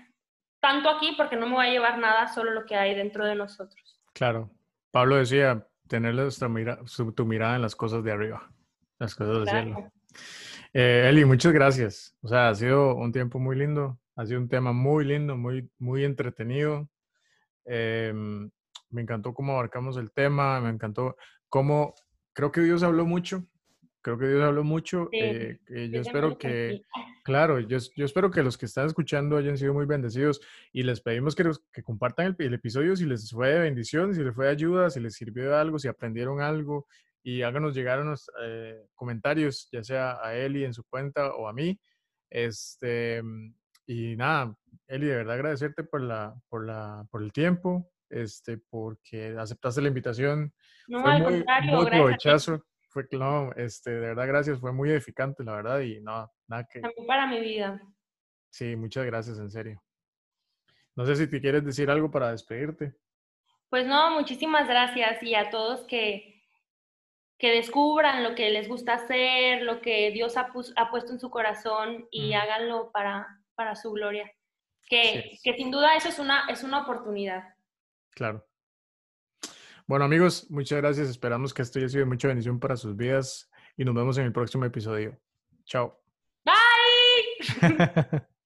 tanto 0.61 0.89
aquí 0.89 1.13
porque 1.17 1.35
no 1.35 1.49
me 1.49 1.57
va 1.57 1.63
a 1.63 1.69
llevar 1.69 1.99
nada, 1.99 2.29
solo 2.29 2.51
lo 2.51 2.65
que 2.65 2.77
hay 2.77 2.95
dentro 2.95 3.25
de 3.25 3.35
nosotros. 3.35 3.99
Claro. 4.13 4.49
Pablo 4.89 5.17
decía, 5.17 5.67
tener 5.89 6.15
nuestra 6.15 6.47
mira, 6.47 6.79
tu 7.13 7.25
mirada 7.25 7.57
en 7.57 7.61
las 7.61 7.75
cosas 7.75 8.05
de 8.05 8.11
arriba, 8.13 8.49
las 8.99 9.13
cosas 9.15 9.35
del 9.39 9.49
cielo. 9.49 9.91
Eh, 10.73 11.07
Eli, 11.09 11.25
muchas 11.25 11.51
gracias. 11.51 12.15
O 12.21 12.29
sea, 12.29 12.47
ha 12.47 12.55
sido 12.55 12.95
un 12.95 13.11
tiempo 13.11 13.37
muy 13.37 13.57
lindo, 13.57 13.99
ha 14.15 14.25
sido 14.25 14.39
un 14.39 14.47
tema 14.47 14.71
muy 14.71 15.03
lindo, 15.03 15.35
muy, 15.35 15.69
muy 15.77 16.05
entretenido. 16.05 16.87
Em, 17.65 18.49
me 18.91 19.01
encantó 19.01 19.33
cómo 19.33 19.55
abarcamos 19.55 19.97
el 19.97 20.09
tema, 20.13 20.61
me 20.61 20.69
encantó 20.69 21.17
cómo, 21.49 21.93
creo 22.37 22.51
que 22.51 22.61
Dios 22.61 22.83
habló 22.83 23.03
mucho 23.03 23.43
creo 24.07 24.17
que 24.17 24.27
Dios 24.29 24.43
habló 24.43 24.63
mucho. 24.63 25.09
Eh, 25.11 25.59
yo 25.91 25.99
espero 25.99 26.37
que, 26.37 26.81
claro, 27.25 27.59
yo, 27.59 27.77
yo, 27.93 28.05
espero 28.05 28.31
que 28.31 28.41
los 28.41 28.57
que 28.57 28.65
están 28.65 28.85
escuchando 28.85 29.35
hayan 29.35 29.57
sido 29.57 29.73
muy 29.73 29.85
bendecidos 29.85 30.39
y 30.71 30.83
les 30.83 31.01
pedimos 31.01 31.35
que, 31.35 31.51
que 31.73 31.83
compartan 31.83 32.33
el, 32.39 32.53
episodio 32.53 32.95
si 32.95 33.05
les 33.05 33.29
fue 33.29 33.49
de 33.49 33.59
bendición, 33.59 34.15
si 34.15 34.23
les 34.23 34.33
fue 34.33 34.45
de 34.45 34.51
ayuda, 34.51 34.89
si 34.89 35.01
les 35.01 35.13
sirvió 35.13 35.49
de 35.49 35.57
algo, 35.57 35.77
si 35.77 35.89
aprendieron 35.89 36.39
algo 36.39 36.87
y 37.21 37.41
háganos 37.41 37.75
llegar 37.75 37.99
unos 37.99 38.31
eh, 38.41 38.81
comentarios, 38.95 39.67
ya 39.73 39.83
sea 39.83 40.17
a 40.23 40.33
Eli 40.37 40.63
en 40.63 40.73
su 40.73 40.85
cuenta 40.85 41.35
o 41.35 41.49
a 41.49 41.53
mí. 41.53 41.77
Este, 42.29 43.21
y 43.85 44.15
nada, 44.15 44.55
Eli, 44.87 45.07
de 45.07 45.17
verdad 45.17 45.35
agradecerte 45.35 45.83
por, 45.83 46.01
la, 46.01 46.33
por, 46.47 46.65
la, 46.65 47.05
por 47.11 47.21
el 47.21 47.33
tiempo, 47.33 47.91
este, 48.09 48.57
porque 48.57 49.35
aceptaste 49.37 49.81
la 49.81 49.89
invitación. 49.89 50.53
No, 50.87 51.05
al 51.05 51.21
muy, 51.21 51.33
contrario, 51.33 51.75
muy 51.75 51.85
provechoso 51.85 52.63
fue, 52.87 53.07
no, 53.11 53.51
este, 53.53 53.91
de 53.91 53.99
verdad, 53.99 54.27
gracias, 54.27 54.59
fue 54.59 54.71
muy 54.71 54.89
edificante, 54.89 55.43
la 55.43 55.53
verdad, 55.53 55.79
y 55.81 55.99
no, 56.01 56.31
nada 56.47 56.67
que... 56.67 56.79
También 56.79 57.05
para 57.05 57.27
mi 57.27 57.39
vida. 57.39 57.81
Sí, 58.49 58.75
muchas 58.75 59.05
gracias, 59.05 59.37
en 59.37 59.51
serio. 59.51 59.83
No 60.95 61.05
sé 61.05 61.15
si 61.15 61.29
te 61.29 61.39
quieres 61.39 61.63
decir 61.63 61.91
algo 61.91 62.09
para 62.09 62.31
despedirte. 62.31 62.95
Pues 63.69 63.85
no, 63.85 64.11
muchísimas 64.11 64.67
gracias 64.67 65.21
y 65.21 65.35
a 65.35 65.49
todos 65.49 65.81
que, 65.83 66.41
que 67.37 67.51
descubran 67.51 68.23
lo 68.23 68.33
que 68.33 68.49
les 68.49 68.67
gusta 68.67 68.93
hacer, 68.93 69.61
lo 69.61 69.81
que 69.81 70.09
Dios 70.11 70.37
ha, 70.37 70.51
ha 70.77 70.89
puesto 70.89 71.11
en 71.11 71.19
su 71.19 71.29
corazón 71.29 72.07
y 72.09 72.33
háganlo 72.33 72.91
para, 72.91 73.43
para 73.55 73.75
su 73.75 73.91
gloria. 73.91 74.31
Que, 74.89 75.37
que 75.43 75.53
sin 75.53 75.69
duda 75.69 75.97
eso 75.97 76.07
es 76.07 76.17
una, 76.17 76.47
es 76.47 76.63
una 76.63 76.83
oportunidad. 76.83 77.43
Claro. 78.11 78.46
Bueno 79.87 80.03
amigos, 80.03 80.47
muchas 80.49 80.79
gracias. 80.79 81.07
Esperamos 81.07 81.53
que 81.53 81.61
esto 81.61 81.79
haya 81.79 81.87
sido 81.87 82.01
de 82.01 82.09
mucha 82.09 82.27
bendición 82.27 82.59
para 82.59 82.75
sus 82.75 82.97
vidas 82.97 83.49
y 83.77 83.85
nos 83.85 83.95
vemos 83.95 84.17
en 84.17 84.25
el 84.25 84.33
próximo 84.33 84.65
episodio. 84.65 85.17
Chao. 85.63 85.97
Bye. 86.43 88.27